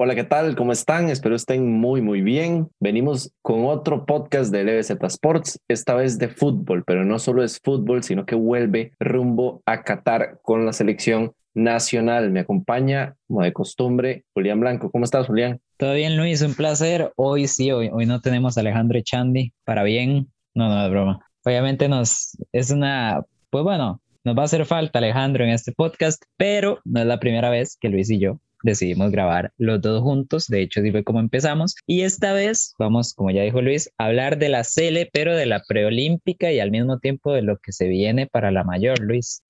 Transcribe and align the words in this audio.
Hola, 0.00 0.14
¿qué 0.14 0.22
tal? 0.22 0.54
¿Cómo 0.54 0.70
están? 0.70 1.10
Espero 1.10 1.34
estén 1.34 1.72
muy, 1.72 2.00
muy 2.00 2.22
bien. 2.22 2.68
Venimos 2.78 3.32
con 3.42 3.66
otro 3.66 4.06
podcast 4.06 4.52
de 4.52 4.62
LBZ 4.62 4.90
Sports, 5.02 5.60
esta 5.66 5.96
vez 5.96 6.20
de 6.20 6.28
fútbol, 6.28 6.84
pero 6.86 7.04
no 7.04 7.18
solo 7.18 7.42
es 7.42 7.58
fútbol, 7.58 8.04
sino 8.04 8.24
que 8.24 8.36
vuelve 8.36 8.92
rumbo 9.00 9.60
a 9.66 9.82
Qatar 9.82 10.38
con 10.40 10.64
la 10.64 10.72
selección 10.72 11.32
nacional. 11.52 12.30
Me 12.30 12.38
acompaña, 12.38 13.16
como 13.26 13.42
de 13.42 13.52
costumbre, 13.52 14.24
Julián 14.34 14.60
Blanco. 14.60 14.88
¿Cómo 14.92 15.04
estás, 15.04 15.26
Julián? 15.26 15.60
Todo 15.78 15.94
bien, 15.94 16.16
Luis, 16.16 16.42
un 16.42 16.54
placer. 16.54 17.12
Hoy 17.16 17.48
sí, 17.48 17.72
hoy, 17.72 17.90
hoy 17.92 18.06
no 18.06 18.20
tenemos 18.20 18.56
a 18.56 18.60
Alejandro 18.60 19.00
Echandi 19.00 19.52
para 19.64 19.82
bien. 19.82 20.28
No, 20.54 20.68
no, 20.68 20.84
es 20.84 20.90
broma. 20.92 21.26
Obviamente 21.44 21.88
nos 21.88 22.38
es 22.52 22.70
una, 22.70 23.22
pues 23.50 23.64
bueno, 23.64 24.00
nos 24.22 24.38
va 24.38 24.42
a 24.42 24.44
hacer 24.44 24.64
falta 24.64 25.00
Alejandro 25.00 25.42
en 25.42 25.50
este 25.50 25.72
podcast, 25.72 26.22
pero 26.36 26.78
no 26.84 27.00
es 27.00 27.06
la 27.06 27.18
primera 27.18 27.50
vez 27.50 27.76
que 27.80 27.88
Luis 27.88 28.08
y 28.10 28.20
yo 28.20 28.38
decidimos 28.62 29.10
grabar 29.10 29.52
los 29.58 29.80
dos 29.80 30.02
juntos. 30.02 30.46
De 30.48 30.62
hecho, 30.62 30.80
así 30.80 30.90
fue 30.90 31.04
como 31.04 31.20
empezamos. 31.20 31.76
Y 31.86 32.02
esta 32.02 32.32
vez 32.32 32.74
vamos, 32.78 33.14
como 33.14 33.30
ya 33.30 33.42
dijo 33.42 33.62
Luis, 33.62 33.90
a 33.98 34.06
hablar 34.06 34.38
de 34.38 34.48
la 34.48 34.64
Cele, 34.64 35.08
pero 35.12 35.34
de 35.34 35.46
la 35.46 35.62
preolímpica 35.66 36.52
y 36.52 36.60
al 36.60 36.70
mismo 36.70 36.98
tiempo 36.98 37.32
de 37.32 37.42
lo 37.42 37.58
que 37.58 37.72
se 37.72 37.88
viene 37.88 38.26
para 38.26 38.50
la 38.50 38.64
mayor, 38.64 38.98
Luis. 39.00 39.42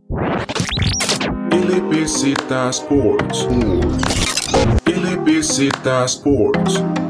Sports. 2.70 3.46
Sports. 6.06 7.07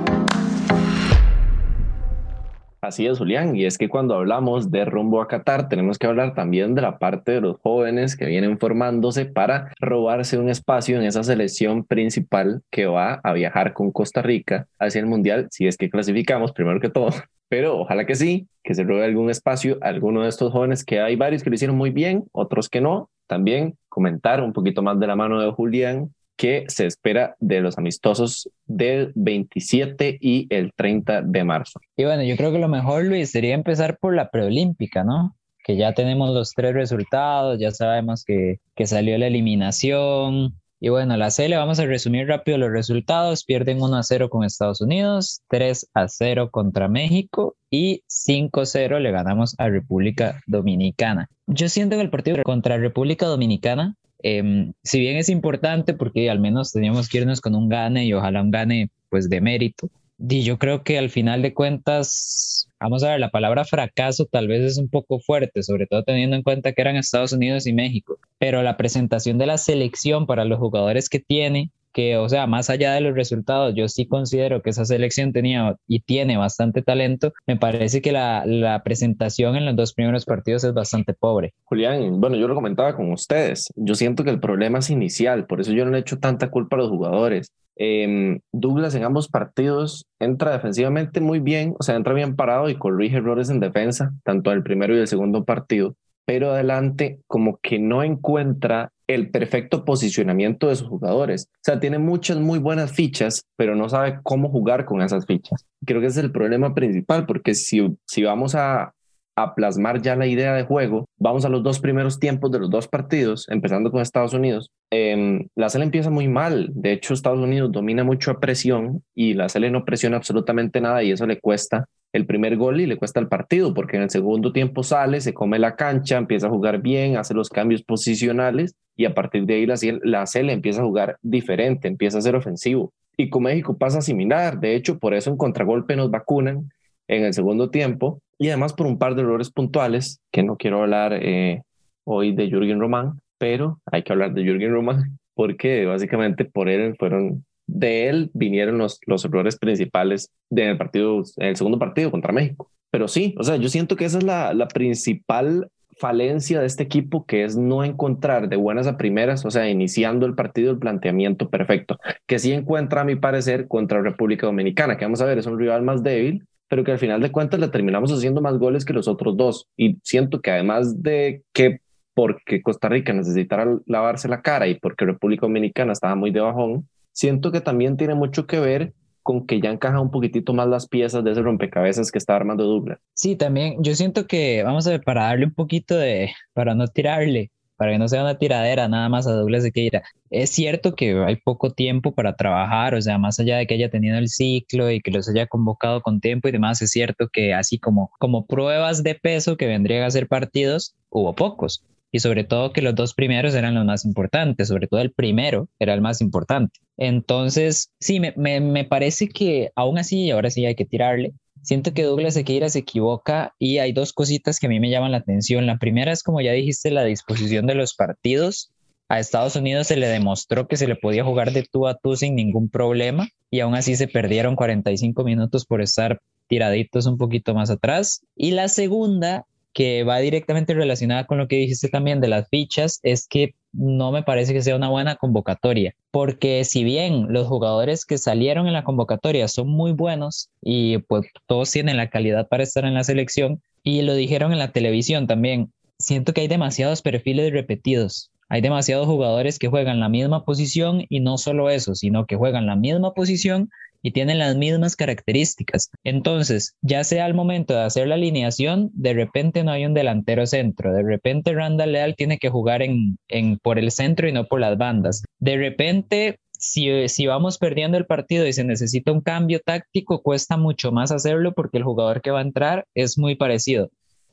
Así 2.80 3.08
es, 3.08 3.18
Julián, 3.18 3.56
y 3.56 3.64
es 3.64 3.76
que 3.76 3.88
cuando 3.88 4.14
hablamos 4.14 4.70
de 4.70 4.84
rumbo 4.84 5.20
a 5.20 5.26
Qatar, 5.26 5.68
tenemos 5.68 5.98
que 5.98 6.06
hablar 6.06 6.34
también 6.34 6.76
de 6.76 6.82
la 6.82 6.98
parte 6.98 7.32
de 7.32 7.40
los 7.40 7.58
jóvenes 7.60 8.16
que 8.16 8.26
vienen 8.26 8.56
formándose 8.56 9.26
para 9.26 9.72
robarse 9.80 10.38
un 10.38 10.48
espacio 10.48 10.96
en 10.96 11.02
esa 11.02 11.24
selección 11.24 11.84
principal 11.84 12.62
que 12.70 12.86
va 12.86 13.20
a 13.24 13.32
viajar 13.32 13.72
con 13.72 13.90
Costa 13.90 14.22
Rica 14.22 14.68
hacia 14.78 15.00
el 15.00 15.06
Mundial, 15.06 15.48
si 15.50 15.66
es 15.66 15.76
que 15.76 15.90
clasificamos, 15.90 16.52
primero 16.52 16.78
que 16.78 16.88
todo. 16.88 17.10
Pero 17.48 17.78
ojalá 17.78 18.06
que 18.06 18.14
sí, 18.14 18.46
que 18.62 18.74
se 18.74 18.84
robe 18.84 19.04
algún 19.04 19.28
espacio 19.28 19.78
a 19.80 19.88
alguno 19.88 20.22
de 20.22 20.28
estos 20.28 20.52
jóvenes, 20.52 20.84
que 20.84 21.00
hay 21.00 21.16
varios 21.16 21.42
que 21.42 21.50
lo 21.50 21.56
hicieron 21.56 21.76
muy 21.76 21.90
bien, 21.90 22.24
otros 22.30 22.68
que 22.68 22.80
no. 22.80 23.10
También 23.26 23.76
comentar 23.88 24.40
un 24.42 24.52
poquito 24.52 24.82
más 24.82 25.00
de 25.00 25.06
la 25.06 25.16
mano 25.16 25.40
de 25.40 25.50
Julián 25.50 26.14
que 26.38 26.64
se 26.68 26.86
espera 26.86 27.34
de 27.40 27.60
los 27.60 27.76
amistosos 27.78 28.48
del 28.64 29.12
27 29.16 30.18
y 30.20 30.46
el 30.50 30.72
30 30.72 31.22
de 31.22 31.44
marzo. 31.44 31.80
Y 31.96 32.04
bueno, 32.04 32.22
yo 32.22 32.36
creo 32.36 32.52
que 32.52 32.60
lo 32.60 32.68
mejor, 32.68 33.04
Luis, 33.04 33.32
sería 33.32 33.54
empezar 33.54 33.98
por 33.98 34.14
la 34.14 34.30
preolímpica, 34.30 35.02
¿no? 35.02 35.36
Que 35.64 35.76
ya 35.76 35.92
tenemos 35.94 36.32
los 36.32 36.52
tres 36.54 36.74
resultados, 36.74 37.58
ya 37.58 37.72
sabemos 37.72 38.24
que, 38.24 38.60
que 38.76 38.86
salió 38.86 39.18
la 39.18 39.26
eliminación. 39.26 40.54
Y 40.80 40.90
bueno, 40.90 41.16
la 41.16 41.30
le 41.36 41.56
vamos 41.56 41.80
a 41.80 41.86
resumir 41.86 42.28
rápido 42.28 42.56
los 42.56 42.70
resultados. 42.70 43.44
Pierden 43.44 43.82
1 43.82 43.96
a 43.96 44.02
0 44.04 44.30
con 44.30 44.44
Estados 44.44 44.80
Unidos, 44.80 45.42
3 45.48 45.90
a 45.92 46.06
0 46.06 46.50
contra 46.52 46.86
México 46.86 47.56
y 47.68 48.04
5 48.06 48.60
a 48.60 48.66
0 48.66 49.00
le 49.00 49.10
ganamos 49.10 49.56
a 49.58 49.68
República 49.68 50.40
Dominicana. 50.46 51.28
Yo 51.48 51.68
siento 51.68 51.96
que 51.96 52.02
el 52.02 52.10
partido 52.10 52.40
contra 52.44 52.76
República 52.76 53.26
Dominicana 53.26 53.96
Em, 54.22 54.72
si 54.82 54.98
bien 55.00 55.16
es 55.16 55.28
importante 55.28 55.94
porque 55.94 56.30
al 56.30 56.40
menos 56.40 56.72
teníamos 56.72 57.08
que 57.08 57.18
irnos 57.18 57.40
con 57.40 57.54
un 57.54 57.68
gane 57.68 58.04
y 58.04 58.12
ojalá 58.12 58.42
un 58.42 58.50
gane 58.50 58.90
pues 59.08 59.28
de 59.28 59.40
mérito, 59.40 59.90
y 60.18 60.42
yo 60.42 60.58
creo 60.58 60.82
que 60.82 60.98
al 60.98 61.10
final 61.10 61.42
de 61.42 61.54
cuentas, 61.54 62.68
vamos 62.80 63.04
a 63.04 63.10
ver, 63.10 63.20
la 63.20 63.30
palabra 63.30 63.64
fracaso 63.64 64.26
tal 64.26 64.48
vez 64.48 64.62
es 64.62 64.78
un 64.78 64.88
poco 64.88 65.20
fuerte, 65.20 65.62
sobre 65.62 65.86
todo 65.86 66.02
teniendo 66.02 66.34
en 66.34 66.42
cuenta 66.42 66.72
que 66.72 66.82
eran 66.82 66.96
Estados 66.96 67.32
Unidos 67.32 67.66
y 67.66 67.72
México, 67.72 68.18
pero 68.38 68.62
la 68.62 68.76
presentación 68.76 69.38
de 69.38 69.46
la 69.46 69.58
selección 69.58 70.26
para 70.26 70.44
los 70.44 70.58
jugadores 70.58 71.08
que 71.08 71.20
tiene 71.20 71.70
que, 71.98 72.16
o 72.16 72.28
sea, 72.28 72.46
más 72.46 72.70
allá 72.70 72.92
de 72.92 73.00
los 73.00 73.16
resultados, 73.16 73.74
yo 73.74 73.88
sí 73.88 74.06
considero 74.06 74.62
que 74.62 74.70
esa 74.70 74.84
selección 74.84 75.32
tenía 75.32 75.74
y 75.88 75.98
tiene 75.98 76.36
bastante 76.36 76.80
talento. 76.80 77.32
Me 77.44 77.56
parece 77.56 78.00
que 78.00 78.12
la, 78.12 78.46
la 78.46 78.84
presentación 78.84 79.56
en 79.56 79.66
los 79.66 79.74
dos 79.74 79.94
primeros 79.94 80.24
partidos 80.24 80.62
es 80.62 80.72
bastante 80.72 81.12
pobre. 81.12 81.54
Julián, 81.64 82.20
bueno, 82.20 82.36
yo 82.36 82.46
lo 82.46 82.54
comentaba 82.54 82.94
con 82.94 83.10
ustedes. 83.10 83.66
Yo 83.74 83.96
siento 83.96 84.22
que 84.22 84.30
el 84.30 84.38
problema 84.38 84.78
es 84.78 84.90
inicial, 84.90 85.46
por 85.46 85.60
eso 85.60 85.72
yo 85.72 85.84
no 85.84 85.90
le 85.90 85.98
echo 85.98 86.20
tanta 86.20 86.52
culpa 86.52 86.76
a 86.76 86.78
los 86.78 86.88
jugadores. 86.88 87.50
Eh, 87.74 88.38
Douglas 88.52 88.94
en 88.94 89.02
ambos 89.02 89.26
partidos 89.26 90.06
entra 90.20 90.52
defensivamente 90.52 91.20
muy 91.20 91.40
bien, 91.40 91.74
o 91.80 91.82
sea, 91.82 91.96
entra 91.96 92.14
bien 92.14 92.36
parado 92.36 92.70
y 92.70 92.76
corrige 92.76 93.16
errores 93.16 93.50
en 93.50 93.58
defensa, 93.58 94.12
tanto 94.22 94.52
en 94.52 94.58
el 94.58 94.62
primero 94.62 94.94
y 94.94 95.00
el 95.00 95.08
segundo 95.08 95.44
partido, 95.44 95.96
pero 96.24 96.52
adelante 96.52 97.18
como 97.26 97.58
que 97.60 97.80
no 97.80 98.04
encuentra 98.04 98.92
el 99.08 99.30
perfecto 99.30 99.84
posicionamiento 99.84 100.68
de 100.68 100.76
sus 100.76 100.86
jugadores. 100.86 101.48
O 101.54 101.60
sea, 101.62 101.80
tiene 101.80 101.98
muchas 101.98 102.36
muy 102.38 102.58
buenas 102.58 102.92
fichas, 102.92 103.42
pero 103.56 103.74
no 103.74 103.88
sabe 103.88 104.20
cómo 104.22 104.50
jugar 104.50 104.84
con 104.84 105.02
esas 105.02 105.26
fichas. 105.26 105.66
Creo 105.84 106.00
que 106.00 106.06
ese 106.06 106.20
es 106.20 106.24
el 106.26 106.32
problema 106.32 106.74
principal, 106.74 107.26
porque 107.26 107.54
si, 107.54 107.96
si 108.06 108.22
vamos 108.22 108.54
a, 108.54 108.92
a 109.34 109.54
plasmar 109.54 110.02
ya 110.02 110.14
la 110.14 110.26
idea 110.26 110.54
de 110.54 110.64
juego, 110.64 111.06
vamos 111.16 111.46
a 111.46 111.48
los 111.48 111.62
dos 111.62 111.80
primeros 111.80 112.18
tiempos 112.18 112.50
de 112.50 112.58
los 112.58 112.70
dos 112.70 112.86
partidos, 112.86 113.48
empezando 113.48 113.90
con 113.90 114.02
Estados 114.02 114.34
Unidos. 114.34 114.70
Eh, 114.90 115.46
la 115.54 115.68
CL 115.68 115.82
empieza 115.82 116.10
muy 116.10 116.28
mal. 116.28 116.68
De 116.74 116.92
hecho, 116.92 117.14
Estados 117.14 117.40
Unidos 117.40 117.72
domina 117.72 118.04
mucho 118.04 118.30
a 118.30 118.40
presión 118.40 119.02
y 119.14 119.32
la 119.32 119.46
CL 119.46 119.72
no 119.72 119.86
presiona 119.86 120.18
absolutamente 120.18 120.82
nada 120.82 121.02
y 121.02 121.12
eso 121.12 121.26
le 121.26 121.40
cuesta 121.40 121.86
el 122.12 122.26
primer 122.26 122.56
gol 122.56 122.80
y 122.80 122.86
le 122.86 122.96
cuesta 122.96 123.20
el 123.20 123.28
partido, 123.28 123.72
porque 123.72 123.96
en 123.96 124.02
el 124.04 124.10
segundo 124.10 124.52
tiempo 124.52 124.82
sale, 124.82 125.20
se 125.20 125.34
come 125.34 125.58
la 125.58 125.76
cancha, 125.76 126.16
empieza 126.16 126.46
a 126.46 126.50
jugar 126.50 126.80
bien, 126.80 127.16
hace 127.16 127.34
los 127.34 127.48
cambios 127.50 127.82
posicionales 127.82 128.74
y 128.98 129.04
a 129.04 129.14
partir 129.14 129.46
de 129.46 129.54
ahí 129.54 129.64
la, 129.64 129.76
la 130.02 130.24
CL 130.24 130.50
empieza 130.50 130.82
a 130.82 130.84
jugar 130.84 131.18
diferente, 131.22 131.86
empieza 131.86 132.18
a 132.18 132.20
ser 132.20 132.34
ofensivo. 132.34 132.92
Y 133.16 133.30
con 133.30 133.44
México 133.44 133.78
pasa 133.78 134.00
similar, 134.00 134.58
de 134.58 134.74
hecho, 134.74 134.98
por 134.98 135.14
eso 135.14 135.30
en 135.30 135.36
contragolpe 135.36 135.94
nos 135.94 136.10
vacunan 136.10 136.68
en 137.06 137.24
el 137.24 137.32
segundo 137.32 137.70
tiempo 137.70 138.20
y 138.38 138.48
además 138.48 138.72
por 138.72 138.86
un 138.86 138.98
par 138.98 139.14
de 139.14 139.22
errores 139.22 139.50
puntuales, 139.50 140.20
que 140.32 140.42
no 140.42 140.56
quiero 140.56 140.82
hablar 140.82 141.12
eh, 141.14 141.62
hoy 142.04 142.34
de 142.34 142.48
Jürgen 142.48 142.80
Román, 142.80 143.20
pero 143.38 143.80
hay 143.86 144.02
que 144.02 144.12
hablar 144.12 144.34
de 144.34 144.42
Jürgen 144.42 144.72
Román 144.72 145.16
porque 145.34 145.86
básicamente 145.86 146.44
por 146.44 146.68
él 146.68 146.96
fueron 146.98 147.44
de 147.68 148.08
él 148.08 148.30
vinieron 148.34 148.78
los, 148.78 148.98
los 149.06 149.24
errores 149.24 149.58
principales 149.58 150.32
del 150.50 150.76
partido, 150.76 151.22
en 151.36 151.46
el 151.46 151.56
segundo 151.56 151.78
partido 151.78 152.10
contra 152.10 152.32
México. 152.32 152.72
Pero 152.90 153.06
sí, 153.06 153.36
o 153.38 153.44
sea, 153.44 153.56
yo 153.56 153.68
siento 153.68 153.94
que 153.94 154.06
esa 154.06 154.18
es 154.18 154.24
la, 154.24 154.54
la 154.54 154.66
principal 154.66 155.68
falencia 155.98 156.60
de 156.60 156.66
este 156.66 156.82
equipo, 156.82 157.24
que 157.26 157.44
es 157.44 157.56
no 157.56 157.84
encontrar 157.84 158.48
de 158.48 158.56
buenas 158.56 158.86
a 158.86 158.96
primeras, 158.96 159.44
o 159.44 159.50
sea, 159.50 159.68
iniciando 159.68 160.26
el 160.26 160.34
partido, 160.34 160.70
el 160.70 160.78
planteamiento 160.78 161.50
perfecto, 161.50 161.98
que 162.26 162.38
sí 162.38 162.52
encuentra, 162.52 163.02
a 163.02 163.04
mi 163.04 163.16
parecer, 163.16 163.68
contra 163.68 164.02
República 164.02 164.46
Dominicana, 164.46 164.96
que 164.96 165.04
vamos 165.04 165.20
a 165.20 165.26
ver, 165.26 165.38
es 165.38 165.46
un 165.46 165.58
rival 165.58 165.82
más 165.82 166.02
débil, 166.02 166.46
pero 166.68 166.84
que 166.84 166.92
al 166.92 166.98
final 166.98 167.20
de 167.20 167.32
cuentas 167.32 167.60
le 167.60 167.68
terminamos 167.68 168.12
haciendo 168.12 168.40
más 168.40 168.58
goles 168.58 168.84
que 168.84 168.92
los 168.92 169.08
otros 169.08 169.36
dos. 169.36 169.68
Y 169.76 169.98
siento 170.02 170.40
que 170.40 170.50
además 170.50 171.02
de 171.02 171.42
que 171.52 171.80
porque 172.14 172.62
Costa 172.62 172.88
Rica 172.88 173.12
necesitara 173.12 173.78
lavarse 173.86 174.28
la 174.28 174.42
cara 174.42 174.66
y 174.66 174.74
porque 174.74 175.04
República 175.04 175.46
Dominicana 175.46 175.92
estaba 175.92 176.14
muy 176.14 176.30
de 176.30 176.40
bajón, 176.40 176.88
siento 177.12 177.52
que 177.52 177.60
también 177.60 177.96
tiene 177.96 178.14
mucho 178.14 178.46
que 178.46 178.58
ver 178.60 178.92
con 179.28 179.46
que 179.46 179.60
ya 179.60 179.68
encaja 179.68 180.00
un 180.00 180.10
poquitito 180.10 180.54
más 180.54 180.68
las 180.68 180.88
piezas 180.88 181.22
de 181.22 181.32
ese 181.32 181.42
rompecabezas 181.42 182.10
que 182.10 182.16
está 182.16 182.34
armando 182.34 182.64
Douglas. 182.64 182.98
Sí, 183.12 183.36
también 183.36 183.76
yo 183.82 183.94
siento 183.94 184.26
que, 184.26 184.62
vamos 184.62 184.86
a 184.86 184.90
ver, 184.92 185.02
para 185.02 185.24
darle 185.24 185.44
un 185.44 185.52
poquito 185.52 185.98
de, 185.98 186.30
para 186.54 186.74
no 186.74 186.86
tirarle, 186.86 187.50
para 187.76 187.92
que 187.92 187.98
no 187.98 188.08
sea 188.08 188.22
una 188.22 188.38
tiradera 188.38 188.88
nada 188.88 189.10
más 189.10 189.26
a 189.26 189.32
Douglas 189.32 189.64
de 189.64 189.70
Queira. 189.70 190.02
Es 190.30 190.48
cierto 190.48 190.94
que 190.94 191.12
hay 191.26 191.36
poco 191.36 191.68
tiempo 191.68 192.14
para 192.14 192.36
trabajar, 192.36 192.94
o 192.94 193.02
sea, 193.02 193.18
más 193.18 193.38
allá 193.38 193.58
de 193.58 193.66
que 193.66 193.74
haya 193.74 193.90
tenido 193.90 194.16
el 194.16 194.28
ciclo 194.28 194.90
y 194.90 195.02
que 195.02 195.10
los 195.10 195.28
haya 195.28 195.46
convocado 195.46 196.00
con 196.00 196.20
tiempo 196.20 196.48
y 196.48 196.52
demás, 196.52 196.80
es 196.80 196.90
cierto 196.90 197.28
que 197.30 197.52
así 197.52 197.78
como, 197.78 198.10
como 198.18 198.46
pruebas 198.46 199.02
de 199.02 199.14
peso 199.14 199.58
que 199.58 199.66
vendrían 199.66 200.04
a 200.04 200.10
ser 200.10 200.26
partidos, 200.26 200.94
hubo 201.10 201.34
pocos 201.34 201.84
y 202.10 202.20
sobre 202.20 202.44
todo 202.44 202.72
que 202.72 202.82
los 202.82 202.94
dos 202.94 203.14
primeros 203.14 203.54
eran 203.54 203.74
los 203.74 203.84
más 203.84 204.04
importantes, 204.04 204.68
sobre 204.68 204.86
todo 204.86 205.00
el 205.00 205.12
primero 205.12 205.68
era 205.78 205.94
el 205.94 206.00
más 206.00 206.20
importante. 206.20 206.80
Entonces, 206.96 207.90
sí, 208.00 208.20
me, 208.20 208.32
me, 208.36 208.84
parece 208.84 209.28
que 209.28 209.70
aún 209.76 209.98
así, 209.98 210.30
ahora 210.30 210.50
sí 210.50 210.64
hay 210.64 210.74
que 210.74 210.84
tirarle, 210.84 211.32
siento 211.62 211.92
que 211.92 212.02
Douglas 212.02 212.34
Sequeira 212.34 212.68
se 212.68 212.80
equivoca 212.80 213.54
y 213.58 213.78
hay 213.78 213.92
dos 213.92 214.12
cositas 214.12 214.58
que 214.58 214.66
a 214.66 214.70
mí 214.70 214.80
me 214.80 214.90
llaman 214.90 215.12
la 215.12 215.18
atención. 215.18 215.66
La 215.66 215.78
primera 215.78 216.12
es, 216.12 216.22
como 216.22 216.40
ya 216.40 216.52
dijiste, 216.52 216.90
la 216.90 217.04
disposición 217.04 217.66
de 217.66 217.74
los 217.74 217.94
partidos. 217.94 218.70
A 219.10 219.20
Estados 219.20 219.56
Unidos 219.56 219.86
se 219.86 219.96
le 219.96 220.06
demostró 220.06 220.68
que 220.68 220.76
se 220.76 220.86
le 220.86 220.94
podía 220.94 221.24
jugar 221.24 221.52
de 221.52 221.62
tú 221.62 221.86
a 221.86 221.96
tú 221.96 222.14
sin 222.14 222.34
ningún 222.34 222.68
problema 222.68 223.28
y 223.50 223.60
aún 223.60 223.74
así 223.74 223.96
se 223.96 224.06
perdieron 224.06 224.54
45 224.54 225.24
minutos 225.24 225.64
por 225.64 225.80
estar 225.80 226.20
tiraditos 226.46 227.06
un 227.06 227.16
poquito 227.16 227.54
más 227.54 227.70
atrás. 227.70 228.20
Y 228.36 228.50
la 228.50 228.68
segunda 228.68 229.46
que 229.72 230.02
va 230.04 230.18
directamente 230.18 230.74
relacionada 230.74 231.24
con 231.24 231.38
lo 231.38 231.48
que 231.48 231.56
dijiste 231.56 231.88
también 231.88 232.20
de 232.20 232.28
las 232.28 232.48
fichas, 232.48 233.00
es 233.02 233.26
que 233.28 233.54
no 233.72 234.10
me 234.12 234.22
parece 234.22 234.52
que 234.52 234.62
sea 234.62 234.76
una 234.76 234.88
buena 234.88 235.16
convocatoria, 235.16 235.94
porque 236.10 236.64
si 236.64 236.84
bien 236.84 237.26
los 237.32 237.46
jugadores 237.46 238.04
que 238.04 238.18
salieron 238.18 238.66
en 238.66 238.72
la 238.72 238.84
convocatoria 238.84 239.46
son 239.46 239.68
muy 239.68 239.92
buenos 239.92 240.50
y 240.62 240.98
pues 240.98 241.26
todos 241.46 241.70
tienen 241.70 241.96
la 241.96 242.10
calidad 242.10 242.48
para 242.48 242.62
estar 242.62 242.84
en 242.84 242.94
la 242.94 243.04
selección, 243.04 243.60
y 243.82 244.02
lo 244.02 244.14
dijeron 244.14 244.52
en 244.52 244.58
la 244.58 244.72
televisión 244.72 245.26
también, 245.26 245.72
siento 245.98 246.32
que 246.32 246.42
hay 246.42 246.48
demasiados 246.48 247.02
perfiles 247.02 247.52
repetidos. 247.52 248.30
hay 248.50 248.62
demasiados 248.62 249.06
jugadores 249.06 249.58
que 249.58 249.68
juegan 249.68 250.00
la 250.00 250.08
misma 250.08 250.44
posición 250.44 251.04
y 251.08 251.20
no 251.20 251.36
solo 251.36 251.68
eso, 251.70 251.94
sino 251.94 252.24
que 252.26 252.36
juegan 252.36 252.66
la 252.66 252.76
misma 252.76 253.12
posición 253.12 253.70
y 254.02 254.12
tienen 254.12 254.38
las 254.38 254.56
mismas 254.56 254.96
características. 254.96 255.90
Entonces, 256.04 256.74
ya 256.82 257.04
sea 257.04 257.24
al 257.24 257.34
momento 257.34 257.74
de 257.74 257.82
hacer 257.82 258.08
la 258.08 258.14
alineación, 258.14 258.90
de 258.92 259.14
repente 259.14 259.64
no 259.64 259.72
hay 259.72 259.86
un 259.86 259.94
delantero 259.94 260.46
centro, 260.46 260.92
de 260.92 261.02
repente 261.02 261.52
Randall 261.52 261.92
Leal 261.92 262.14
tiene 262.16 262.38
que 262.38 262.48
jugar 262.48 262.82
en, 262.82 263.18
en, 263.28 263.58
por 263.58 263.78
el 263.78 263.90
centro 263.90 264.28
y 264.28 264.32
no 264.32 264.46
por 264.46 264.60
las 264.60 264.78
bandas. 264.78 265.22
De 265.38 265.56
repente 265.56 266.38
si, 266.58 267.08
si, 267.08 267.26
vamos 267.26 267.56
perdiendo 267.56 267.96
el 267.96 268.06
partido 268.06 268.46
y 268.46 268.52
se 268.52 268.64
necesita 268.64 269.12
un 269.12 269.20
cambio 269.20 269.60
táctico, 269.60 270.22
cuesta 270.22 270.56
mucho 270.56 270.90
más 270.90 271.12
hacerlo 271.12 271.54
porque 271.54 271.78
el 271.78 271.84
jugador 271.84 272.20
que 272.20 272.32
va 272.32 272.40
a 272.40 272.42
entrar 272.42 272.86
es 272.94 273.16
muy 273.16 273.36
parecido. 273.36 273.90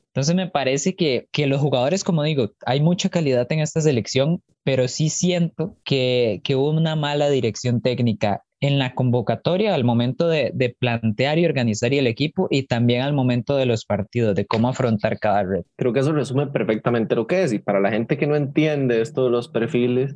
Entonces 0.08 0.34
me 0.34 0.48
parece 0.48 0.96
que, 0.96 1.28
que 1.32 1.46
los 1.46 1.60
jugadores, 1.60 2.04
como 2.04 2.24
digo, 2.24 2.52
hay 2.66 2.82
mucha 2.82 3.10
calidad 3.10 3.48
en 3.52 3.60
esta 3.60 3.82
selección, 3.82 4.42
pero 4.64 4.88
sí 4.88 5.10
siento 5.10 5.76
que, 5.84 6.42
que 6.44 6.56
hubo 6.56 6.70
una 6.70 6.96
mala 6.96 7.30
dirección 7.30 7.82
técnica 7.82 8.44
en 8.66 8.80
la 8.80 8.94
convocatoria 8.94 9.74
al 9.74 9.84
momento 9.84 10.28
de, 10.28 10.76
plantear 10.80 11.40
y 11.40 11.46
organizar 11.46 11.94
el 11.94 12.08
equipo 12.08 12.48
y 12.50 12.64
también 12.64 13.02
al 13.02 13.14
momento 13.14 13.56
de 13.56 13.66
los 13.66 13.86
partidos, 13.86 14.36
de 14.36 14.46
cómo 14.46 14.70
afrontar 14.70 15.20
cada 15.20 15.44
red. 15.44 15.64
Creo 15.76 15.94
que 15.94 16.00
eso 16.00 16.12
resume 16.12 16.48
perfectamente 16.48 17.16
lo 17.16 17.28
que 17.28 17.44
es 17.44 17.54
y 17.54 17.60
para 17.60 17.80
la 17.80 17.92
gente 17.92 18.18
que 18.18 18.28
no 18.28 18.36
entiende 18.36 19.02
esto 19.02 19.26
de 19.26 19.32
los 19.32 19.48
perfiles, 19.48 20.16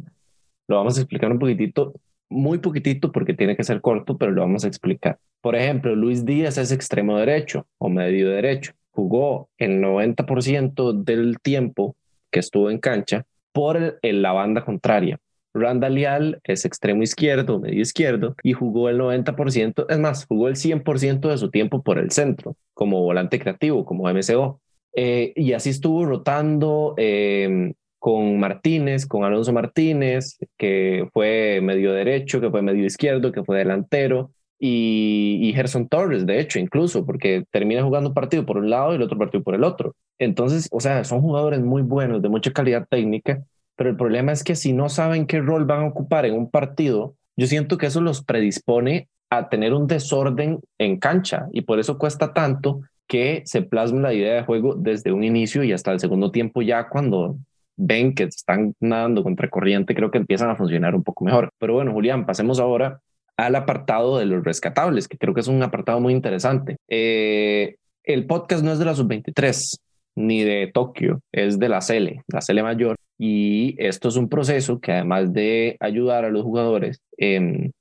lo 0.68 0.78
vamos 0.78 0.98
a 0.98 1.02
explicar 1.02 1.32
un 1.32 1.40
poquitito, 1.40 1.94
muy 2.30 2.60
poquitito 2.60 3.12
porque 3.12 3.34
tiene 3.34 3.56
que 3.56 3.64
ser 3.64 3.82
corto, 3.82 4.18
pero 4.18 4.32
lo 4.32 4.42
vamos 4.42 4.64
a 4.64 4.68
explicar. 4.68 5.18
Por 5.42 5.56
ejemplo, 5.56 5.96
Luis 5.96 6.26
Díaz 6.26 6.58
es 6.58 6.72
extremo 6.72 7.18
derecho 7.18 7.66
o 7.78 7.90
medio 7.90 8.30
derecho. 8.30 8.74
Jugó 8.92 9.50
el 9.58 9.82
90% 9.82 11.04
del 11.04 11.40
tiempo 11.40 11.96
que 12.32 12.40
estuvo 12.40 12.70
en 12.70 12.80
cancha 12.80 13.26
por 13.52 14.00
el, 14.02 14.22
la 14.22 14.32
banda 14.32 14.64
contraria. 14.64 15.20
Randall 15.54 15.96
Leal 15.96 16.40
es 16.44 16.66
extremo 16.66 17.04
izquierdo, 17.04 17.60
medio 17.60 17.82
izquierdo, 17.82 18.36
y 18.44 18.54
jugó 18.54 18.90
el 18.90 19.00
90%, 19.00 19.86
es 19.90 20.00
más, 20.00 20.26
jugó 20.26 20.48
el 20.48 20.56
100% 20.56 21.30
de 21.30 21.38
su 21.38 21.50
tiempo 21.50 21.82
por 21.82 22.00
el 22.00 22.12
centro, 22.12 22.56
como 22.74 23.02
volante 23.02 23.40
creativo, 23.40 23.86
como 23.86 24.10
MCO. 24.10 24.62
Eh, 24.96 25.34
y 25.36 25.54
así 25.54 25.70
estuvo 25.70 26.06
rotando 26.06 26.96
eh, 26.98 27.74
con 28.00 28.40
Martínez, 28.40 29.06
con 29.06 29.24
Alonso 29.24 29.54
Martínez, 29.54 30.38
que 30.58 31.08
fue 31.14 31.60
medio 31.62 31.94
derecho, 31.94 32.42
que 32.42 32.50
fue 32.50 32.62
medio 32.62 32.86
izquierdo, 32.86 33.32
que 33.32 33.44
fue 33.44 33.58
delantero, 33.58 34.32
y, 34.58 35.40
y 35.42 35.54
Gerson 35.54 35.88
Torres, 35.88 36.26
de 36.26 36.40
hecho, 36.40 36.60
incluso, 36.60 37.06
porque 37.06 37.46
termina 37.52 37.84
jugando 37.84 38.10
un 38.10 38.14
partido 38.14 38.46
por 38.46 38.58
un 38.58 38.70
lado 38.70 38.92
y 38.92 38.96
el 38.96 39.02
otro 39.02 39.18
partido 39.18 39.44
por 39.44 39.56
el 39.56 39.64
otro. 39.64 39.96
Entonces, 40.18 40.68
o 40.72 40.82
sea, 40.82 41.04
son 41.06 41.22
jugadores 41.22 41.62
muy 41.62 41.82
buenos, 41.82 42.22
de 42.22 42.30
mucha 42.30 42.52
calidad 42.52 42.86
técnica, 42.90 43.44
pero 43.80 43.92
el 43.92 43.96
problema 43.96 44.34
es 44.34 44.44
que 44.44 44.58
si 44.58 44.74
no 44.74 44.90
saben 44.90 45.26
qué 45.26 45.40
rol 45.40 45.64
van 45.64 45.80
a 45.80 45.88
ocupar 45.88 46.26
en 46.26 46.34
un 46.34 46.52
partido, 46.52 47.16
yo 47.38 47.48
siento 47.48 47.78
que 47.78 47.86
eso 47.86 48.02
los 48.02 48.22
predispone 48.26 49.08
a 49.30 49.48
tener 49.48 49.74
un 49.74 49.88
desorden 49.88 50.60
en 50.78 51.00
cancha 51.00 51.48
y 51.54 51.62
por 51.62 51.80
eso 51.80 51.98
cuesta 51.98 52.34
tanto 52.34 52.82
que 53.08 53.42
se 53.46 53.62
plasme 53.62 54.02
la 54.02 54.14
idea 54.14 54.34
de 54.34 54.44
juego 54.44 54.76
desde 54.76 55.14
un 55.14 55.24
inicio 55.24 55.64
y 55.64 55.72
hasta 55.72 55.94
el 55.94 56.02
segundo 56.02 56.30
tiempo 56.30 56.62
ya 56.62 56.90
cuando 56.90 57.38
ven 57.78 58.14
que 58.16 58.24
están 58.24 58.74
nadando 58.82 59.24
contra 59.24 59.50
corriente, 59.50 59.96
creo 59.96 60.12
que 60.12 60.18
empiezan 60.18 60.50
a 60.50 60.58
funcionar 60.58 60.94
un 60.94 61.06
poco 61.06 61.24
mejor. 61.24 61.50
Pero 61.58 61.76
bueno, 61.76 61.94
Julián, 61.94 62.26
pasemos 62.26 62.60
ahora 62.60 63.00
al 63.38 63.56
apartado 63.56 64.18
de 64.18 64.26
los 64.26 64.44
rescatables, 64.44 65.08
que 65.08 65.18
creo 65.18 65.34
que 65.34 65.40
es 65.40 65.48
un 65.48 65.64
apartado 65.64 66.02
muy 66.02 66.12
interesante. 66.12 66.76
Eh, 66.90 67.78
el 68.04 68.28
podcast 68.28 68.62
no 68.62 68.74
es 68.74 68.80
de 68.80 68.84
la 68.84 68.94
sub-23 68.94 69.78
ni 70.16 70.44
de 70.44 70.70
Tokio, 70.74 71.22
es 71.32 71.60
de 71.60 71.70
la 71.70 71.80
CL, 71.80 72.24
la 72.28 72.42
CL 72.46 72.62
mayor. 72.62 72.98
Y 73.22 73.76
esto 73.78 74.08
es 74.08 74.16
un 74.16 74.30
proceso 74.30 74.80
que 74.80 74.94
además 74.94 75.34
de 75.34 75.76
ayudar 75.82 76.24
a 76.24 76.30
los 76.30 76.44
jugadores 76.44 77.02
en, 77.18 77.74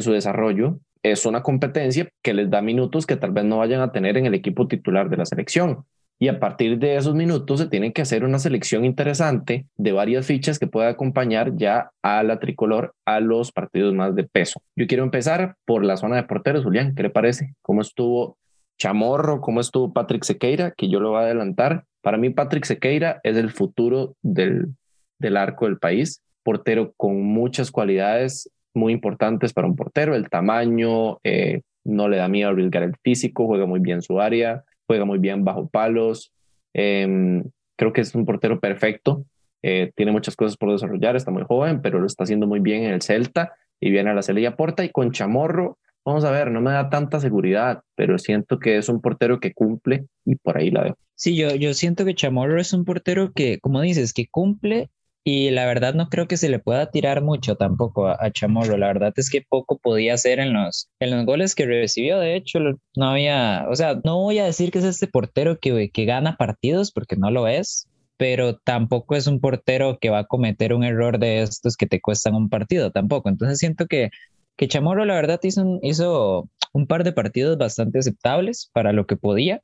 su 0.00 0.10
desarrollo, 0.10 0.80
es 1.02 1.26
una 1.26 1.42
competencia 1.42 2.08
que 2.22 2.32
les 2.32 2.50
da 2.50 2.62
minutos 2.62 3.06
que 3.06 3.16
tal 3.16 3.30
vez 3.30 3.44
no 3.44 3.58
vayan 3.58 3.82
a 3.82 3.92
tener 3.92 4.16
en 4.16 4.24
el 4.24 4.34
equipo 4.34 4.66
titular 4.66 5.10
de 5.10 5.18
la 5.18 5.26
selección 5.26 5.84
y 6.18 6.28
a 6.28 6.40
partir 6.40 6.78
de 6.78 6.96
esos 6.96 7.14
minutos 7.14 7.60
se 7.60 7.66
tiene 7.66 7.92
que 7.92 8.00
hacer 8.00 8.24
una 8.24 8.38
selección 8.38 8.86
interesante 8.86 9.66
de 9.76 9.92
varias 9.92 10.26
fichas 10.26 10.58
que 10.58 10.66
pueda 10.66 10.88
acompañar 10.88 11.54
ya 11.56 11.90
a 12.02 12.22
la 12.22 12.40
tricolor 12.40 12.94
a 13.04 13.20
los 13.20 13.52
partidos 13.52 13.92
más 13.94 14.14
de 14.14 14.24
peso. 14.24 14.62
Yo 14.76 14.86
quiero 14.86 15.04
empezar 15.04 15.56
por 15.66 15.84
la 15.84 15.98
zona 15.98 16.16
de 16.16 16.22
porteros, 16.22 16.64
Julián, 16.64 16.94
¿qué 16.94 17.02
le 17.02 17.10
parece? 17.10 17.54
¿Cómo 17.60 17.82
estuvo 17.82 18.38
Chamorro? 18.78 19.42
¿Cómo 19.42 19.60
estuvo 19.60 19.92
Patrick 19.92 20.24
Sequeira? 20.24 20.70
Que 20.70 20.88
yo 20.88 21.00
lo 21.00 21.10
voy 21.10 21.20
a 21.20 21.24
adelantar. 21.24 21.84
Para 22.00 22.16
mí 22.16 22.30
Patrick 22.30 22.64
Sequeira 22.64 23.20
es 23.22 23.36
el 23.36 23.50
futuro 23.50 24.14
del, 24.22 24.68
del 25.18 25.36
arco 25.36 25.66
del 25.66 25.78
país, 25.78 26.22
portero 26.42 26.92
con 26.96 27.22
muchas 27.22 27.70
cualidades 27.70 28.50
muy 28.74 28.92
importantes 28.92 29.52
para 29.52 29.66
un 29.66 29.74
portero, 29.74 30.14
el 30.14 30.28
tamaño, 30.28 31.18
eh, 31.24 31.62
no 31.84 32.08
le 32.08 32.18
da 32.18 32.28
miedo 32.28 32.50
arriesgar 32.50 32.82
el 32.82 32.96
físico, 33.02 33.46
juega 33.46 33.66
muy 33.66 33.80
bien 33.80 34.02
su 34.02 34.20
área, 34.20 34.64
juega 34.86 35.04
muy 35.04 35.18
bien 35.18 35.44
bajo 35.44 35.68
palos. 35.68 36.32
Em, 36.74 37.44
creo 37.76 37.92
que 37.92 38.02
es 38.02 38.14
un 38.14 38.24
portero 38.26 38.60
perfecto. 38.60 39.24
Eh, 39.62 39.92
tiene 39.94 40.12
muchas 40.12 40.36
cosas 40.36 40.56
por 40.56 40.70
desarrollar, 40.70 41.16
está 41.16 41.30
muy 41.30 41.44
joven, 41.44 41.80
pero 41.80 41.98
lo 41.98 42.06
está 42.06 42.24
haciendo 42.24 42.46
muy 42.46 42.60
bien 42.60 42.84
en 42.84 42.92
el 42.92 43.02
Celta 43.02 43.54
y 43.80 43.90
viene 43.90 44.10
a 44.10 44.14
la 44.14 44.22
Celta 44.22 44.40
y 44.40 44.46
aporta. 44.46 44.84
Y 44.84 44.90
con 44.90 45.12
Chamorro, 45.12 45.78
vamos 46.04 46.24
a 46.24 46.30
ver, 46.30 46.50
no 46.50 46.60
me 46.60 46.72
da 46.72 46.90
tanta 46.90 47.20
seguridad, 47.20 47.82
pero 47.94 48.18
siento 48.18 48.58
que 48.58 48.76
es 48.76 48.88
un 48.88 49.00
portero 49.00 49.40
que 49.40 49.54
cumple 49.54 50.06
y 50.24 50.36
por 50.36 50.58
ahí 50.58 50.70
la 50.70 50.82
veo. 50.82 50.98
Sí, 51.14 51.36
yo, 51.36 51.54
yo 51.54 51.72
siento 51.72 52.04
que 52.04 52.14
Chamorro 52.14 52.60
es 52.60 52.72
un 52.72 52.84
portero 52.84 53.32
que, 53.32 53.58
como 53.58 53.80
dices, 53.80 54.12
que 54.12 54.26
cumple 54.26 54.90
y 55.28 55.50
la 55.50 55.66
verdad 55.66 55.92
no 55.92 56.08
creo 56.08 56.28
que 56.28 56.36
se 56.36 56.48
le 56.48 56.60
pueda 56.60 56.92
tirar 56.92 57.20
mucho 57.20 57.56
tampoco 57.56 58.06
a, 58.06 58.30
Chamorro. 58.30 58.76
La 58.76 58.86
verdad 58.86 59.12
es 59.16 59.28
que 59.28 59.42
poco 59.42 59.76
podía 59.76 60.14
hacer 60.14 60.38
en 60.38 60.52
los, 60.52 60.88
en 61.00 61.10
los 61.10 61.26
goles 61.26 61.56
que 61.56 61.66
recibió. 61.66 62.20
De 62.20 62.36
hecho, 62.36 62.60
no 62.94 63.08
había, 63.08 63.66
o 63.68 63.74
sea, 63.74 64.00
no 64.04 64.18
voy 64.20 64.38
a 64.38 64.44
decir 64.44 64.70
que 64.70 64.78
es 64.78 64.84
este 64.84 65.08
portero 65.08 65.58
que, 65.58 65.90
que 65.90 66.04
gana 66.04 66.36
partidos, 66.36 66.92
porque 66.92 67.16
no 67.16 67.32
lo 67.32 67.48
es, 67.48 67.88
pero 68.16 68.58
tampoco 68.58 69.16
es 69.16 69.26
un 69.26 69.40
portero 69.40 69.98
que 70.00 70.10
va 70.10 70.20
a 70.20 70.26
cometer 70.26 70.72
un 70.72 70.84
error 70.84 71.18
de 71.18 71.42
estos 71.42 71.76
que 71.76 71.88
te 71.88 72.00
cuestan 72.00 72.36
un 72.36 72.48
partido 72.48 72.92
tampoco. 72.92 73.28
Entonces 73.28 73.58
siento 73.58 73.86
que, 73.86 74.10
que 74.56 74.68
Chamorro 74.68 75.04
la 75.06 75.16
verdad 75.16 75.40
hizo 75.42 75.80
hizo 75.82 76.48
un 76.72 76.86
par 76.86 77.02
de 77.02 77.12
partidos 77.12 77.58
bastante 77.58 77.98
aceptables 77.98 78.70
para 78.72 78.92
lo 78.92 79.06
que 79.08 79.16
podía 79.16 79.60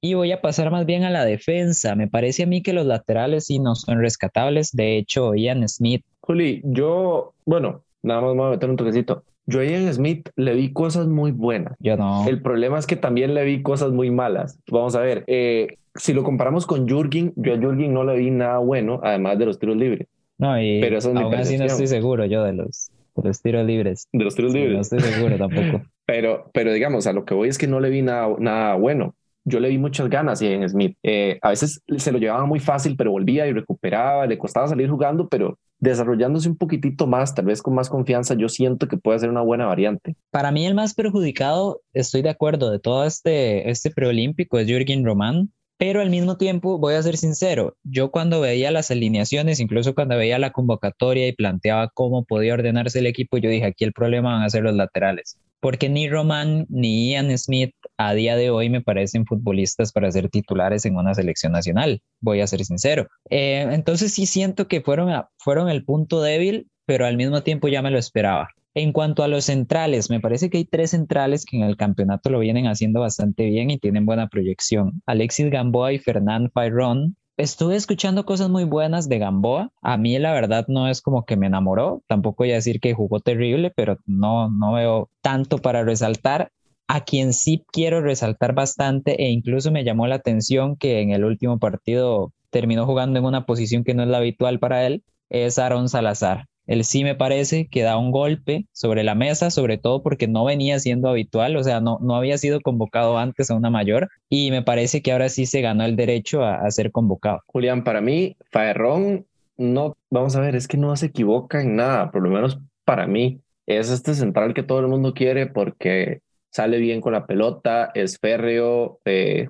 y 0.00 0.14
voy 0.14 0.32
a 0.32 0.40
pasar 0.40 0.70
más 0.70 0.86
bien 0.86 1.04
a 1.04 1.10
la 1.10 1.24
defensa. 1.24 1.94
Me 1.94 2.08
parece 2.08 2.44
a 2.44 2.46
mí 2.46 2.62
que 2.62 2.72
los 2.72 2.86
laterales 2.86 3.46
sí 3.46 3.58
no 3.58 3.74
son 3.74 4.00
rescatables. 4.00 4.72
De 4.72 4.98
hecho, 4.98 5.34
Ian 5.34 5.66
Smith. 5.68 6.04
Juli, 6.20 6.60
yo, 6.64 7.34
bueno, 7.44 7.82
nada 8.02 8.20
más 8.20 8.34
me 8.34 8.40
voy 8.40 8.48
a 8.48 8.50
meter 8.50 8.70
un 8.70 8.76
toquecito. 8.76 9.24
Yo 9.46 9.60
a 9.60 9.64
Ian 9.64 9.92
Smith 9.92 10.28
le 10.36 10.54
vi 10.54 10.72
cosas 10.72 11.06
muy 11.06 11.30
buenas. 11.30 11.74
Yo 11.78 11.96
no. 11.96 12.26
El 12.28 12.42
problema 12.42 12.78
es 12.78 12.86
que 12.86 12.96
también 12.96 13.34
le 13.34 13.44
vi 13.44 13.62
cosas 13.62 13.92
muy 13.92 14.10
malas. 14.10 14.58
Vamos 14.70 14.96
a 14.96 15.00
ver, 15.00 15.24
eh, 15.28 15.76
si 15.94 16.12
lo 16.12 16.24
comparamos 16.24 16.66
con 16.66 16.88
Jurgen, 16.88 17.32
yo 17.36 17.54
a 17.54 17.56
Jurgen 17.56 17.94
no 17.94 18.04
le 18.04 18.16
vi 18.16 18.30
nada 18.30 18.58
bueno, 18.58 19.00
además 19.02 19.38
de 19.38 19.46
los 19.46 19.58
tiros 19.58 19.76
libres. 19.76 20.08
No, 20.38 20.60
y 20.60 20.80
Pero 20.80 20.98
eso 20.98 21.10
es 21.10 21.16
aún 21.16 21.34
así 21.34 21.56
no 21.56 21.64
estoy 21.64 21.86
seguro 21.86 22.26
yo 22.26 22.44
de 22.44 22.52
los, 22.52 22.90
de 23.14 23.28
los 23.28 23.40
tiros 23.40 23.64
libres. 23.64 24.08
De 24.12 24.24
los 24.24 24.34
tiros 24.34 24.52
libres. 24.52 24.74
No 24.74 24.80
estoy 24.80 25.00
seguro 25.00 25.38
tampoco. 25.38 25.82
pero, 26.04 26.50
pero 26.52 26.72
digamos, 26.72 27.06
a 27.06 27.12
lo 27.12 27.24
que 27.24 27.34
voy 27.34 27.48
es 27.48 27.56
que 27.56 27.68
no 27.68 27.80
le 27.80 27.88
vi 27.88 28.02
nada, 28.02 28.34
nada 28.38 28.74
bueno 28.74 29.14
yo 29.46 29.60
le 29.60 29.68
vi 29.68 29.78
muchas 29.78 30.10
ganas 30.10 30.42
y 30.42 30.48
en 30.48 30.68
Smith. 30.68 30.98
Eh, 31.04 31.38
a 31.40 31.50
veces 31.50 31.80
se 31.96 32.12
lo 32.12 32.18
llevaba 32.18 32.44
muy 32.46 32.58
fácil, 32.58 32.96
pero 32.96 33.12
volvía 33.12 33.46
y 33.46 33.52
recuperaba, 33.52 34.26
le 34.26 34.36
costaba 34.36 34.66
salir 34.66 34.90
jugando, 34.90 35.28
pero 35.28 35.56
desarrollándose 35.78 36.48
un 36.48 36.56
poquitito 36.56 37.06
más, 37.06 37.34
tal 37.34 37.44
vez 37.44 37.62
con 37.62 37.74
más 37.74 37.88
confianza, 37.88 38.34
yo 38.34 38.48
siento 38.48 38.88
que 38.88 38.96
puede 38.96 39.20
ser 39.20 39.30
una 39.30 39.42
buena 39.42 39.66
variante. 39.66 40.16
Para 40.30 40.50
mí 40.50 40.66
el 40.66 40.74
más 40.74 40.94
perjudicado, 40.94 41.80
estoy 41.92 42.22
de 42.22 42.30
acuerdo, 42.30 42.70
de 42.70 42.80
todo 42.80 43.04
este, 43.04 43.70
este 43.70 43.90
preolímpico 43.90 44.58
es 44.58 44.66
Jürgen 44.66 45.04
Román, 45.04 45.52
pero 45.78 46.00
al 46.00 46.10
mismo 46.10 46.38
tiempo, 46.38 46.78
voy 46.78 46.94
a 46.94 47.02
ser 47.02 47.16
sincero, 47.16 47.76
yo 47.84 48.10
cuando 48.10 48.40
veía 48.40 48.70
las 48.72 48.90
alineaciones, 48.90 49.60
incluso 49.60 49.94
cuando 49.94 50.16
veía 50.16 50.38
la 50.38 50.50
convocatoria 50.50 51.28
y 51.28 51.34
planteaba 51.34 51.90
cómo 51.94 52.24
podía 52.24 52.54
ordenarse 52.54 52.98
el 52.98 53.06
equipo, 53.06 53.36
yo 53.36 53.50
dije, 53.50 53.66
aquí 53.66 53.84
el 53.84 53.92
problema 53.92 54.32
van 54.32 54.42
a 54.42 54.50
ser 54.50 54.62
los 54.62 54.74
laterales 54.74 55.38
porque 55.66 55.88
ni 55.88 56.08
Roman 56.08 56.64
ni 56.68 57.10
Ian 57.10 57.36
Smith 57.36 57.74
a 57.98 58.14
día 58.14 58.36
de 58.36 58.50
hoy 58.50 58.70
me 58.70 58.82
parecen 58.82 59.26
futbolistas 59.26 59.90
para 59.90 60.08
ser 60.12 60.28
titulares 60.28 60.84
en 60.84 60.94
una 60.94 61.12
selección 61.12 61.50
nacional, 61.50 62.02
voy 62.20 62.40
a 62.40 62.46
ser 62.46 62.64
sincero. 62.64 63.08
Eh, 63.30 63.66
entonces 63.72 64.14
sí 64.14 64.26
siento 64.26 64.68
que 64.68 64.80
fueron, 64.80 65.24
fueron 65.38 65.68
el 65.68 65.84
punto 65.84 66.22
débil, 66.22 66.70
pero 66.84 67.04
al 67.04 67.16
mismo 67.16 67.42
tiempo 67.42 67.66
ya 67.66 67.82
me 67.82 67.90
lo 67.90 67.98
esperaba. 67.98 68.50
En 68.74 68.92
cuanto 68.92 69.24
a 69.24 69.28
los 69.28 69.46
centrales, 69.46 70.08
me 70.08 70.20
parece 70.20 70.50
que 70.50 70.58
hay 70.58 70.66
tres 70.66 70.90
centrales 70.90 71.44
que 71.44 71.56
en 71.56 71.64
el 71.64 71.76
campeonato 71.76 72.30
lo 72.30 72.38
vienen 72.38 72.68
haciendo 72.68 73.00
bastante 73.00 73.46
bien 73.46 73.70
y 73.70 73.80
tienen 73.80 74.06
buena 74.06 74.28
proyección. 74.28 75.02
Alexis 75.04 75.50
Gamboa 75.50 75.92
y 75.92 75.98
Fernand 75.98 76.52
Fayron 76.52 77.16
estuve 77.36 77.76
escuchando 77.76 78.24
cosas 78.24 78.48
muy 78.48 78.64
buenas 78.64 79.08
de 79.08 79.18
Gamboa. 79.18 79.70
A 79.82 79.96
mí 79.96 80.18
la 80.18 80.32
verdad 80.32 80.66
no 80.68 80.88
es 80.88 81.02
como 81.02 81.24
que 81.24 81.36
me 81.36 81.46
enamoró. 81.46 82.02
Tampoco 82.06 82.44
voy 82.44 82.52
a 82.52 82.56
decir 82.56 82.80
que 82.80 82.94
jugó 82.94 83.20
terrible, 83.20 83.72
pero 83.74 83.98
no, 84.06 84.50
no 84.50 84.72
veo 84.72 85.10
tanto 85.20 85.58
para 85.58 85.84
resaltar. 85.84 86.50
A 86.88 87.04
quien 87.04 87.32
sí 87.32 87.64
quiero 87.72 88.00
resaltar 88.00 88.54
bastante 88.54 89.22
e 89.22 89.30
incluso 89.30 89.72
me 89.72 89.84
llamó 89.84 90.06
la 90.06 90.16
atención 90.16 90.76
que 90.76 91.00
en 91.00 91.10
el 91.10 91.24
último 91.24 91.58
partido 91.58 92.32
terminó 92.50 92.86
jugando 92.86 93.18
en 93.18 93.24
una 93.24 93.44
posición 93.44 93.82
que 93.82 93.94
no 93.94 94.04
es 94.04 94.08
la 94.08 94.18
habitual 94.18 94.60
para 94.60 94.86
él, 94.86 95.02
es 95.28 95.58
Aaron 95.58 95.88
Salazar. 95.88 96.46
Él 96.66 96.84
sí 96.84 97.04
me 97.04 97.14
parece 97.14 97.68
que 97.68 97.82
da 97.82 97.96
un 97.96 98.10
golpe 98.10 98.66
sobre 98.72 99.04
la 99.04 99.14
mesa, 99.14 99.50
sobre 99.50 99.78
todo 99.78 100.02
porque 100.02 100.28
no 100.28 100.44
venía 100.44 100.78
siendo 100.78 101.08
habitual, 101.08 101.56
o 101.56 101.62
sea, 101.62 101.80
no, 101.80 101.98
no 102.00 102.16
había 102.16 102.38
sido 102.38 102.60
convocado 102.60 103.18
antes 103.18 103.50
a 103.50 103.54
una 103.54 103.70
mayor 103.70 104.08
y 104.28 104.50
me 104.50 104.62
parece 104.62 105.02
que 105.02 105.12
ahora 105.12 105.28
sí 105.28 105.46
se 105.46 105.60
ganó 105.60 105.84
el 105.84 105.96
derecho 105.96 106.44
a, 106.44 106.70
ser 106.70 106.90
convocado. 106.90 107.40
Julián, 107.46 107.84
para 107.84 108.00
mí, 108.00 108.36
Faerrón, 108.50 109.26
no, 109.56 109.96
vamos 110.10 110.36
a 110.36 110.40
ver, 110.40 110.56
es 110.56 110.68
que 110.68 110.76
no 110.76 110.94
se 110.96 111.06
equivoca 111.06 111.60
en 111.60 111.76
nada, 111.76 112.10
por 112.10 112.22
lo 112.22 112.30
menos 112.30 112.58
para 112.84 113.06
mí. 113.06 113.40
Es 113.66 113.90
este 113.90 114.14
central 114.14 114.54
que 114.54 114.62
todo 114.62 114.80
el 114.80 114.88
mundo 114.88 115.14
quiere 115.14 115.46
porque 115.46 116.20
sale 116.50 116.78
bien 116.78 117.00
con 117.00 117.12
la 117.12 117.26
pelota, 117.26 117.90
es 117.94 118.18
férreo, 118.18 119.00
eh, 119.04 119.48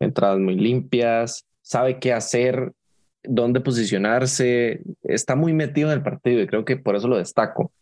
entradas 0.00 0.38
muy 0.38 0.56
limpias, 0.56 1.44
sabe 1.62 1.98
qué 1.98 2.12
hacer, 2.12 2.72
dónde 3.24 3.60
posicionarse, 3.60 4.80
está 5.02 5.36
muy 5.36 5.52
metido 5.52 5.90
en 5.90 5.98
el 5.98 6.02
partido 6.02 6.40
y 6.40 6.46
creo 6.46 6.64
que 6.64 6.76
por 6.76 6.96
eso 6.96 7.08
lo 7.08 7.18
destaco. 7.18 7.72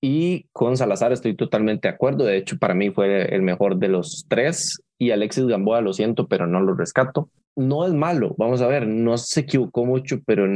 Y 0.00 0.46
con 0.52 0.76
Salazar 0.76 1.12
estoy 1.12 1.36
totalmente 1.36 1.88
de 1.88 1.94
acuerdo, 1.94 2.24
de 2.24 2.36
hecho 2.36 2.58
para 2.58 2.74
mí 2.74 2.90
fue 2.90 3.34
el 3.34 3.42
mejor 3.42 3.76
de 3.76 3.88
los 3.88 4.26
tres 4.28 4.82
y 4.98 5.12
Alexis 5.12 5.46
Gamboa 5.46 5.80
lo 5.80 5.92
siento, 5.92 6.26
pero 6.26 6.46
no 6.46 6.60
lo 6.60 6.74
rescato. 6.74 7.30
No 7.54 7.86
es 7.86 7.92
malo, 7.92 8.34
vamos 8.38 8.62
a 8.62 8.66
ver, 8.66 8.86
no 8.86 9.16
se 9.18 9.40
equivocó 9.40 9.84
mucho, 9.84 10.20
pero 10.26 10.46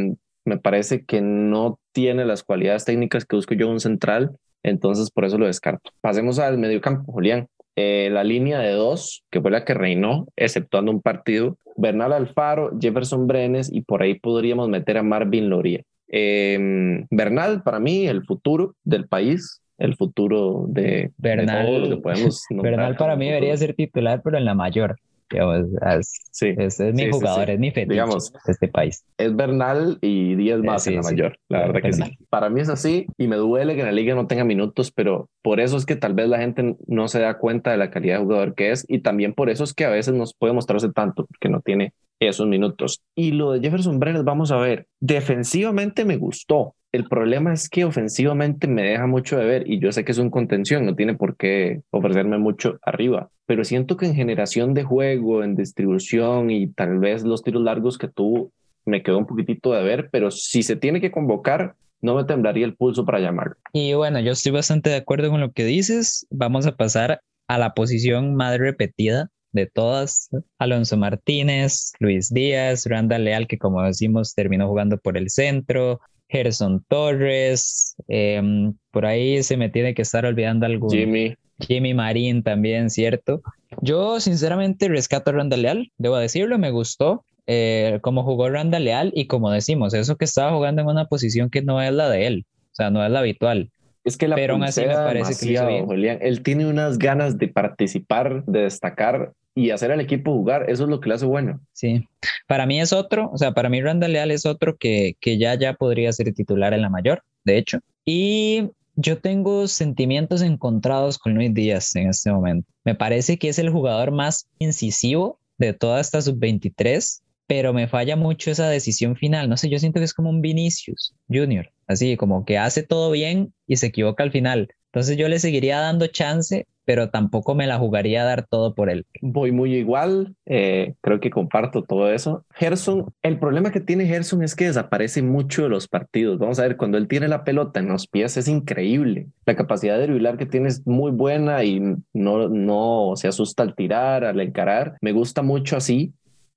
me 0.44 0.58
parece 0.58 1.04
que 1.04 1.20
no 1.20 1.78
tiene 1.92 2.24
las 2.24 2.42
cualidades 2.42 2.84
técnicas 2.84 3.24
que 3.24 3.36
busco 3.36 3.54
yo 3.54 3.68
un 3.68 3.80
central, 3.80 4.36
entonces 4.62 5.10
por 5.10 5.24
eso 5.24 5.38
lo 5.38 5.46
descarto. 5.46 5.90
Pasemos 6.00 6.38
al 6.38 6.58
mediocampo, 6.58 7.12
Julián. 7.12 7.48
Eh, 7.76 8.08
la 8.10 8.24
línea 8.24 8.58
de 8.58 8.72
dos, 8.72 9.22
que 9.30 9.40
fue 9.40 9.50
la 9.50 9.64
que 9.64 9.74
reinó, 9.74 10.26
exceptuando 10.34 10.90
un 10.90 11.02
partido, 11.02 11.58
Bernal 11.76 12.14
Alfaro, 12.14 12.70
Jefferson 12.80 13.26
Brenes 13.26 13.70
y 13.70 13.82
por 13.82 14.02
ahí 14.02 14.18
podríamos 14.18 14.68
meter 14.70 14.96
a 14.96 15.02
Marvin 15.02 15.50
Loria. 15.50 15.82
Em, 16.08 17.06
Bernal, 17.10 17.62
para 17.62 17.78
mí, 17.78 18.06
el 18.06 18.24
futuro 18.24 18.74
del 18.82 19.06
país, 19.08 19.60
el 19.76 19.94
futuro 19.94 20.64
de, 20.68 21.10
Bernal, 21.18 21.88
que 21.88 21.96
podemos 21.98 22.44
Bernal 22.50 22.96
para 22.96 23.14
mí 23.14 23.26
debería 23.26 23.56
ser 23.56 23.74
titular, 23.74 24.22
pero 24.24 24.38
en 24.38 24.46
la 24.46 24.54
mayor 24.54 24.96
es, 25.30 26.94
mi 26.94 27.10
jugador, 27.10 27.50
es 27.50 27.58
mi 27.58 27.70
fetiche 27.70 27.92
digamos, 27.92 28.32
de 28.32 28.52
este 28.52 28.68
país. 28.68 29.04
Es 29.18 29.34
Bernal 29.34 29.98
y 30.00 30.34
10 30.34 30.60
más 30.60 30.86
en 30.86 30.96
la 30.96 31.02
mayor, 31.02 31.38
la 31.48 31.66
verdad 31.66 31.82
que 31.82 31.92
sí. 31.92 32.18
Para 32.30 32.50
mí 32.50 32.60
es 32.60 32.68
así 32.68 33.06
y 33.18 33.26
me 33.28 33.36
duele 33.36 33.74
que 33.74 33.80
en 33.80 33.86
la 33.86 33.92
liga 33.92 34.14
no 34.14 34.26
tenga 34.26 34.44
minutos, 34.44 34.92
pero 34.92 35.28
por 35.42 35.60
eso 35.60 35.76
es 35.76 35.86
que 35.86 35.96
tal 35.96 36.14
vez 36.14 36.28
la 36.28 36.38
gente 36.38 36.76
no 36.86 37.08
se 37.08 37.20
da 37.20 37.38
cuenta 37.38 37.70
de 37.70 37.78
la 37.78 37.90
calidad 37.90 38.18
de 38.18 38.24
jugador 38.24 38.54
que 38.54 38.70
es 38.70 38.84
y 38.88 39.00
también 39.00 39.34
por 39.34 39.50
eso 39.50 39.64
es 39.64 39.74
que 39.74 39.84
a 39.84 39.90
veces 39.90 40.14
nos 40.14 40.34
puede 40.34 40.52
mostrarse 40.52 40.92
tanto, 40.92 41.26
porque 41.26 41.48
no 41.48 41.60
tiene 41.60 41.92
esos 42.20 42.46
minutos. 42.46 43.02
Y 43.14 43.32
lo 43.32 43.52
de 43.52 43.60
Jefferson 43.60 43.98
Brenes, 43.98 44.24
vamos 44.24 44.50
a 44.50 44.56
ver, 44.56 44.86
defensivamente 45.00 46.04
me 46.04 46.16
gustó, 46.16 46.74
el 46.96 47.08
problema 47.08 47.52
es 47.52 47.68
que 47.68 47.84
ofensivamente 47.84 48.66
me 48.66 48.82
deja 48.82 49.06
mucho 49.06 49.38
de 49.38 49.44
ver 49.44 49.70
y 49.70 49.78
yo 49.78 49.92
sé 49.92 50.04
que 50.04 50.12
es 50.12 50.18
un 50.18 50.30
contención, 50.30 50.84
no 50.84 50.96
tiene 50.96 51.14
por 51.14 51.36
qué 51.36 51.82
ofrecerme 51.90 52.38
mucho 52.38 52.78
arriba, 52.82 53.30
pero 53.46 53.64
siento 53.64 53.96
que 53.96 54.06
en 54.06 54.14
generación 54.14 54.74
de 54.74 54.82
juego, 54.82 55.44
en 55.44 55.54
distribución 55.54 56.50
y 56.50 56.68
tal 56.68 56.98
vez 56.98 57.22
los 57.22 57.42
tiros 57.42 57.62
largos 57.62 57.98
que 57.98 58.08
tuvo, 58.08 58.50
me 58.84 59.02
quedó 59.02 59.18
un 59.18 59.26
poquitito 59.26 59.72
de 59.72 59.82
ver, 59.82 60.08
pero 60.10 60.30
si 60.30 60.62
se 60.62 60.76
tiene 60.76 61.00
que 61.00 61.10
convocar, 61.10 61.74
no 62.00 62.14
me 62.14 62.24
temblaría 62.24 62.64
el 62.64 62.76
pulso 62.76 63.04
para 63.04 63.20
llamarlo. 63.20 63.56
Y 63.72 63.94
bueno, 63.94 64.20
yo 64.20 64.32
estoy 64.32 64.52
bastante 64.52 64.90
de 64.90 64.96
acuerdo 64.96 65.30
con 65.30 65.40
lo 65.40 65.52
que 65.52 65.64
dices. 65.64 66.26
Vamos 66.30 66.66
a 66.66 66.76
pasar 66.76 67.20
a 67.48 67.58
la 67.58 67.74
posición 67.74 68.34
más 68.34 68.58
repetida 68.58 69.30
de 69.52 69.66
todas. 69.66 70.28
Alonso 70.58 70.96
Martínez, 70.96 71.92
Luis 71.98 72.32
Díaz, 72.32 72.86
Randa 72.86 73.18
Leal, 73.18 73.46
que 73.46 73.58
como 73.58 73.82
decimos 73.82 74.34
terminó 74.34 74.68
jugando 74.68 74.98
por 74.98 75.16
el 75.16 75.30
centro, 75.30 76.00
Gerson 76.28 76.84
Torres, 76.88 77.96
em, 78.08 78.74
por 78.90 79.06
ahí 79.06 79.42
se 79.42 79.56
me 79.56 79.68
tiene 79.68 79.94
que 79.94 80.02
estar 80.02 80.26
olvidando 80.26 80.66
algún. 80.66 80.90
Jimmy. 80.90 81.34
Jimmy 81.60 81.94
Marín 81.94 82.42
también, 82.42 82.90
¿cierto? 82.90 83.40
Yo 83.80 84.20
sinceramente 84.20 84.88
rescato 84.88 85.30
a 85.30 85.34
Randa 85.34 85.56
Leal, 85.56 85.90
debo 85.96 86.16
decirlo, 86.16 86.58
me 86.58 86.70
gustó 86.70 87.24
eh, 87.46 87.98
cómo 88.02 88.24
jugó 88.24 88.50
Randa 88.50 88.78
Leal 88.78 89.12
y 89.14 89.26
como 89.26 89.50
decimos, 89.50 89.94
eso 89.94 90.16
que 90.16 90.24
estaba 90.24 90.52
jugando 90.52 90.82
en 90.82 90.88
una 90.88 91.06
posición 91.06 91.48
que 91.48 91.62
no 91.62 91.80
es 91.80 91.92
la 91.92 92.10
de 92.10 92.26
él, 92.26 92.46
o 92.72 92.74
sea, 92.74 92.90
no 92.90 93.04
es 93.04 93.10
la 93.10 93.20
habitual. 93.20 93.70
Es 94.04 94.16
que 94.16 94.28
la 94.28 94.36
Pero 94.36 94.54
aún 94.54 94.64
así 94.64 94.82
me 94.82 94.94
parece 94.94 95.46
que 95.46 96.18
Él 96.20 96.42
tiene 96.42 96.66
unas 96.66 96.96
ganas 96.98 97.38
de 97.38 97.48
participar, 97.48 98.44
de 98.44 98.60
destacar 98.60 99.32
y 99.56 99.70
hacer 99.70 99.90
al 99.90 100.02
equipo 100.02 100.34
jugar, 100.34 100.68
eso 100.68 100.84
es 100.84 100.90
lo 100.90 101.00
que 101.00 101.08
le 101.08 101.14
hace 101.14 101.24
bueno. 101.24 101.60
Sí, 101.72 102.06
para 102.46 102.66
mí 102.66 102.78
es 102.78 102.92
otro, 102.92 103.30
o 103.32 103.38
sea, 103.38 103.52
para 103.52 103.70
mí 103.70 103.80
Randall 103.80 104.12
Leal 104.12 104.30
es 104.30 104.44
otro 104.44 104.76
que, 104.76 105.16
que 105.18 105.38
ya, 105.38 105.54
ya 105.54 105.72
podría 105.72 106.12
ser 106.12 106.32
titular 106.34 106.74
en 106.74 106.82
la 106.82 106.90
mayor, 106.90 107.22
de 107.44 107.56
hecho. 107.56 107.80
Y 108.04 108.68
yo 108.96 109.18
tengo 109.18 109.66
sentimientos 109.66 110.42
encontrados 110.42 111.18
con 111.18 111.34
Luis 111.34 111.54
Díaz 111.54 111.96
en 111.96 112.10
este 112.10 112.30
momento. 112.30 112.68
Me 112.84 112.94
parece 112.94 113.38
que 113.38 113.48
es 113.48 113.58
el 113.58 113.70
jugador 113.70 114.12
más 114.12 114.46
incisivo 114.58 115.40
de 115.56 115.72
toda 115.72 116.00
esta 116.00 116.20
sub-23, 116.20 117.22
pero 117.46 117.72
me 117.72 117.88
falla 117.88 118.14
mucho 118.14 118.50
esa 118.50 118.68
decisión 118.68 119.16
final. 119.16 119.48
No 119.48 119.56
sé, 119.56 119.70
yo 119.70 119.78
siento 119.78 120.00
que 120.00 120.04
es 120.04 120.12
como 120.12 120.28
un 120.28 120.42
Vinicius 120.42 121.14
Junior, 121.30 121.72
así 121.86 122.18
como 122.18 122.44
que 122.44 122.58
hace 122.58 122.82
todo 122.82 123.10
bien 123.10 123.54
y 123.66 123.76
se 123.76 123.86
equivoca 123.86 124.22
al 124.22 124.32
final. 124.32 124.68
Entonces 124.92 125.16
yo 125.16 125.28
le 125.28 125.38
seguiría 125.38 125.78
dando 125.80 126.06
chance, 126.08 126.66
pero 126.86 127.10
tampoco 127.10 127.54
me 127.54 127.66
la 127.66 127.78
jugaría 127.78 128.22
a 128.22 128.24
dar 128.24 128.46
todo 128.46 128.74
por 128.74 128.88
él. 128.88 129.04
Voy 129.20 129.52
muy 129.52 129.74
igual, 129.74 130.34
eh, 130.46 130.94
creo 131.02 131.20
que 131.20 131.30
comparto 131.30 131.82
todo 131.82 132.10
eso. 132.10 132.46
Gerson, 132.54 133.12
el 133.22 133.38
problema 133.38 133.72
que 133.72 133.80
tiene 133.80 134.06
Gerson 134.06 134.42
es 134.42 134.54
que 134.54 134.66
desaparece 134.66 135.20
mucho 135.20 135.64
de 135.64 135.68
los 135.68 135.88
partidos. 135.88 136.38
Vamos 136.38 136.58
a 136.58 136.62
ver, 136.62 136.76
cuando 136.76 136.96
él 136.96 137.08
tiene 137.08 137.26
la 137.28 137.44
pelota 137.44 137.80
en 137.80 137.88
los 137.88 138.06
pies 138.06 138.36
es 138.36 138.46
increíble. 138.46 139.26
La 139.44 139.56
capacidad 139.56 139.98
de 139.98 140.06
driblar 140.06 140.38
que 140.38 140.46
tiene 140.46 140.68
es 140.68 140.86
muy 140.86 141.10
buena 141.10 141.64
y 141.64 141.80
no, 142.14 142.48
no 142.48 143.12
se 143.16 143.28
asusta 143.28 143.64
al 143.64 143.74
tirar, 143.74 144.24
al 144.24 144.40
encarar. 144.40 144.96
Me 145.00 145.10
gusta 145.10 145.42
mucho 145.42 145.76
así, 145.76 146.12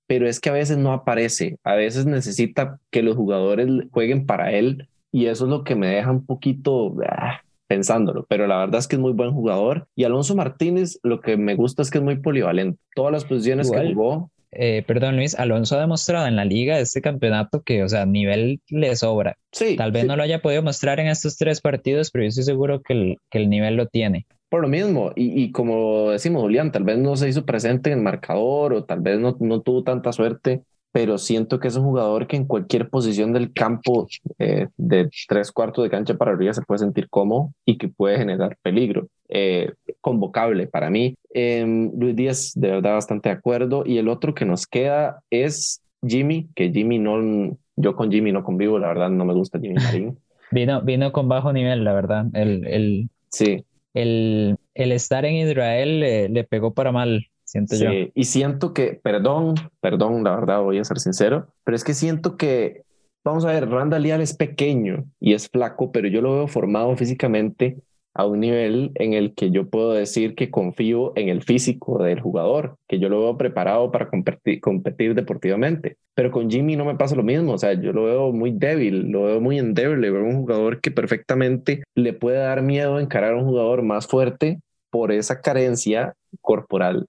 pero 0.05 0.27
es 0.27 0.39
que 0.39 0.49
a 0.49 0.53
veces 0.53 0.77
no 0.77 0.93
aparece. 0.93 1.57
A 1.63 1.73
veces 1.73 2.05
necesita 2.05 2.77
que 2.91 3.01
los 3.01 3.15
jugadores 3.15 3.67
jueguen 3.91 4.27
para 4.27 4.51
él 4.51 4.87
y 5.11 5.25
eso 5.25 5.45
es 5.45 5.49
lo 5.49 5.63
que 5.63 5.75
me 5.75 5.87
deja 5.87 6.11
un 6.11 6.23
poquito... 6.23 6.95
Ah, 7.07 7.41
pensándolo, 7.69 8.25
pero 8.27 8.47
la 8.47 8.57
verdad 8.57 8.79
es 8.79 8.87
que 8.87 8.95
es 8.95 8.99
muy 8.99 9.13
buen 9.13 9.31
jugador. 9.31 9.87
Y 9.95 10.03
Alonso 10.03 10.35
Martínez, 10.35 10.99
lo 11.03 11.21
que 11.21 11.37
me 11.37 11.53
gusta 11.53 11.83
es 11.83 11.91
que 11.91 11.99
es 11.99 12.03
muy 12.03 12.17
polivalente. 12.17 12.79
Todas 12.95 13.13
las 13.13 13.25
posiciones 13.25 13.71
que 13.71 13.93
jugó. 13.93 14.31
Eh, 14.51 14.83
perdón, 14.87 15.15
Luis, 15.15 15.37
Alonso 15.37 15.77
ha 15.77 15.81
demostrado 15.81 16.25
en 16.25 16.35
la 16.35 16.45
liga 16.45 16.77
de 16.77 16.81
este 16.81 16.99
campeonato 16.99 17.61
que, 17.61 17.83
o 17.83 17.87
sea, 17.87 18.07
nivel 18.07 18.59
le 18.69 18.95
sobra. 18.95 19.37
Sí. 19.51 19.75
Tal 19.75 19.91
vez 19.91 20.05
no 20.05 20.15
lo 20.15 20.23
haya 20.23 20.41
podido 20.41 20.63
mostrar 20.63 20.99
en 20.99 21.07
estos 21.07 21.37
tres 21.37 21.61
partidos, 21.61 22.09
pero 22.09 22.23
yo 22.23 22.29
estoy 22.29 22.43
seguro 22.43 22.81
que 22.81 22.93
el, 22.93 23.17
que 23.29 23.37
el 23.37 23.51
nivel 23.51 23.75
lo 23.75 23.85
tiene. 23.85 24.25
Por 24.49 24.63
lo 24.63 24.67
mismo, 24.67 25.11
y, 25.15 25.39
y, 25.39 25.51
como 25.51 26.09
decimos, 26.09 26.41
Julián, 26.41 26.71
tal 26.71 26.83
vez 26.83 26.97
no 26.97 27.15
se 27.15 27.29
hizo 27.29 27.45
presente 27.45 27.91
en 27.91 27.99
el 27.99 28.03
marcador 28.03 28.73
o 28.73 28.83
tal 28.83 29.01
vez 29.01 29.19
no, 29.19 29.37
no 29.39 29.61
tuvo 29.61 29.83
tanta 29.83 30.11
suerte 30.11 30.63
pero 30.91 31.17
siento 31.17 31.59
que 31.59 31.67
es 31.67 31.75
un 31.75 31.83
jugador 31.83 32.27
que 32.27 32.35
en 32.35 32.45
cualquier 32.45 32.89
posición 32.89 33.31
del 33.31 33.53
campo 33.53 34.07
eh, 34.39 34.67
de 34.77 35.09
tres 35.27 35.51
cuartos 35.51 35.83
de 35.83 35.89
cancha 35.89 36.15
para 36.15 36.31
arriba 36.31 36.53
se 36.53 36.63
puede 36.63 36.79
sentir 36.79 37.09
cómodo 37.09 37.53
y 37.65 37.77
que 37.77 37.89
puede 37.89 38.17
generar 38.17 38.57
peligro. 38.61 39.07
Eh, 39.27 39.73
convocable 40.01 40.65
para 40.65 40.89
mí. 40.89 41.15
Em, 41.31 41.91
Luis 41.95 42.15
Díaz, 42.15 42.53
de 42.55 42.71
verdad, 42.71 42.93
bastante 42.93 43.29
de 43.29 43.35
acuerdo. 43.35 43.83
Y 43.85 43.99
el 43.99 44.07
otro 44.07 44.33
que 44.33 44.45
nos 44.45 44.65
queda 44.65 45.21
es 45.29 45.83
Jimmy, 46.05 46.49
que 46.55 46.71
Jimmy 46.71 46.97
no, 46.97 47.55
yo 47.75 47.95
con 47.95 48.11
Jimmy 48.11 48.31
no 48.31 48.43
convivo, 48.43 48.79
la 48.79 48.87
verdad 48.87 49.09
no 49.11 49.25
me 49.25 49.33
gusta 49.33 49.59
Jimmy 49.59 49.75
Marín. 49.75 50.17
vino, 50.51 50.81
vino 50.81 51.11
con 51.11 51.27
bajo 51.27 51.53
nivel, 51.53 51.83
la 51.83 51.93
verdad. 51.93 52.25
El, 52.33 52.65
el, 52.65 53.09
sí. 53.29 53.63
el, 53.93 54.57
el 54.73 54.91
estar 54.91 55.25
en 55.25 55.35
Israel 55.35 55.99
le 55.99 56.43
pegó 56.45 56.73
para 56.73 56.91
mal 56.91 57.27
siento 57.49 57.75
yo. 57.75 57.89
Y 58.13 58.23
siento 58.25 58.73
que, 58.73 58.99
perdón, 59.01 59.55
perdón, 59.81 60.23
la 60.23 60.35
verdad 60.35 60.61
voy 60.61 60.77
a 60.77 60.83
ser 60.83 60.99
sincero, 60.99 61.47
pero 61.63 61.75
es 61.75 61.83
que 61.83 61.93
siento 61.93 62.37
que, 62.37 62.83
vamos 63.23 63.45
a 63.45 63.51
ver, 63.51 63.69
Randall 63.69 64.03
Leal 64.03 64.21
es 64.21 64.35
pequeño 64.35 65.05
y 65.19 65.33
es 65.33 65.49
flaco, 65.49 65.91
pero 65.91 66.07
yo 66.07 66.21
lo 66.21 66.35
veo 66.35 66.47
formado 66.47 66.95
físicamente 66.95 67.81
a 68.13 68.25
un 68.25 68.39
nivel 68.39 68.91
en 68.95 69.13
el 69.13 69.33
que 69.33 69.49
yo 69.51 69.69
puedo 69.69 69.93
decir 69.93 70.35
que 70.35 70.51
confío 70.51 71.13
en 71.15 71.29
el 71.29 71.41
físico 71.41 72.03
del 72.03 72.19
jugador, 72.19 72.75
que 72.87 72.99
yo 72.99 73.07
lo 73.07 73.21
veo 73.21 73.37
preparado 73.37 73.91
para 73.91 74.09
competir, 74.09 74.59
competir 74.59 75.15
deportivamente. 75.15 75.97
Pero 76.15 76.31
con 76.31 76.49
Jimmy 76.49 76.75
no 76.75 76.85
me 76.85 76.95
pasa 76.95 77.15
lo 77.15 77.23
mismo, 77.23 77.53
o 77.53 77.57
sea, 77.57 77.73
yo 77.73 77.93
lo 77.93 78.03
veo 78.03 78.31
muy 78.31 78.51
débil, 78.51 79.09
lo 79.09 79.23
veo 79.23 79.41
muy 79.41 79.57
endeble, 79.57 80.11
veo 80.11 80.23
un 80.23 80.41
jugador 80.41 80.81
que 80.81 80.91
perfectamente 80.91 81.83
le 81.95 82.13
puede 82.13 82.39
dar 82.39 82.61
miedo 82.61 82.99
encarar 82.99 83.33
a 83.33 83.37
un 83.37 83.45
jugador 83.45 83.83
más 83.83 84.05
fuerte 84.05 84.59
por 84.91 85.11
esa 85.11 85.39
carencia 85.41 86.13
corporal 86.41 87.05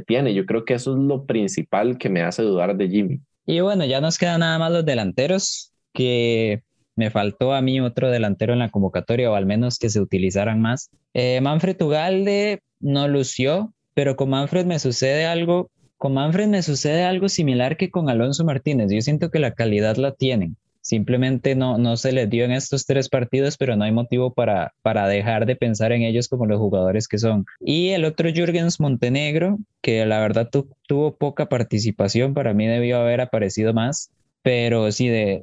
tiene. 0.00 0.34
Yo 0.34 0.46
creo 0.46 0.64
que 0.64 0.74
eso 0.74 0.92
es 0.92 0.98
lo 0.98 1.24
principal 1.24 1.98
que 1.98 2.08
me 2.08 2.22
hace 2.22 2.42
dudar 2.42 2.76
de 2.76 2.88
Jimmy. 2.88 3.20
Y 3.46 3.60
bueno, 3.60 3.84
ya 3.84 4.00
nos 4.00 4.18
quedan 4.18 4.40
nada 4.40 4.58
más 4.58 4.72
los 4.72 4.84
delanteros, 4.84 5.72
que 5.92 6.62
me 6.96 7.10
faltó 7.10 7.54
a 7.54 7.62
mí 7.62 7.80
otro 7.80 8.10
delantero 8.10 8.52
en 8.52 8.58
la 8.58 8.70
convocatoria, 8.70 9.30
o 9.30 9.34
al 9.34 9.46
menos 9.46 9.78
que 9.78 9.90
se 9.90 10.00
utilizaran 10.00 10.60
más. 10.60 10.90
Eh, 11.14 11.40
Manfred 11.40 11.80
Ugalde 11.80 12.60
no 12.80 13.06
lució, 13.06 13.72
pero 13.94 14.16
con 14.16 14.30
Manfred 14.30 14.66
me 14.66 14.78
sucede 14.78 15.26
algo, 15.26 15.70
con 15.96 16.14
Manfred 16.14 16.48
me 16.48 16.62
sucede 16.62 17.04
algo 17.04 17.28
similar 17.28 17.76
que 17.76 17.90
con 17.90 18.10
Alonso 18.10 18.44
Martínez. 18.44 18.90
Yo 18.90 19.00
siento 19.00 19.30
que 19.30 19.38
la 19.38 19.52
calidad 19.52 19.96
la 19.96 20.12
tienen. 20.12 20.56
Simplemente 20.86 21.56
no, 21.56 21.78
no 21.78 21.96
se 21.96 22.12
les 22.12 22.30
dio 22.30 22.44
en 22.44 22.52
estos 22.52 22.86
tres 22.86 23.08
partidos, 23.08 23.56
pero 23.56 23.74
no 23.74 23.82
hay 23.82 23.90
motivo 23.90 24.32
para, 24.32 24.72
para 24.82 25.08
dejar 25.08 25.44
de 25.44 25.56
pensar 25.56 25.90
en 25.90 26.02
ellos 26.02 26.28
como 26.28 26.46
los 26.46 26.60
jugadores 26.60 27.08
que 27.08 27.18
son. 27.18 27.44
Y 27.58 27.88
el 27.88 28.04
otro 28.04 28.30
Jürgens 28.32 28.78
Montenegro, 28.78 29.58
que 29.82 30.06
la 30.06 30.20
verdad 30.20 30.48
tuvo 30.86 31.16
poca 31.16 31.48
participación, 31.48 32.34
para 32.34 32.54
mí 32.54 32.68
debió 32.68 32.98
haber 32.98 33.20
aparecido 33.20 33.74
más, 33.74 34.12
pero 34.42 34.92
sí, 34.92 35.08
de, 35.08 35.42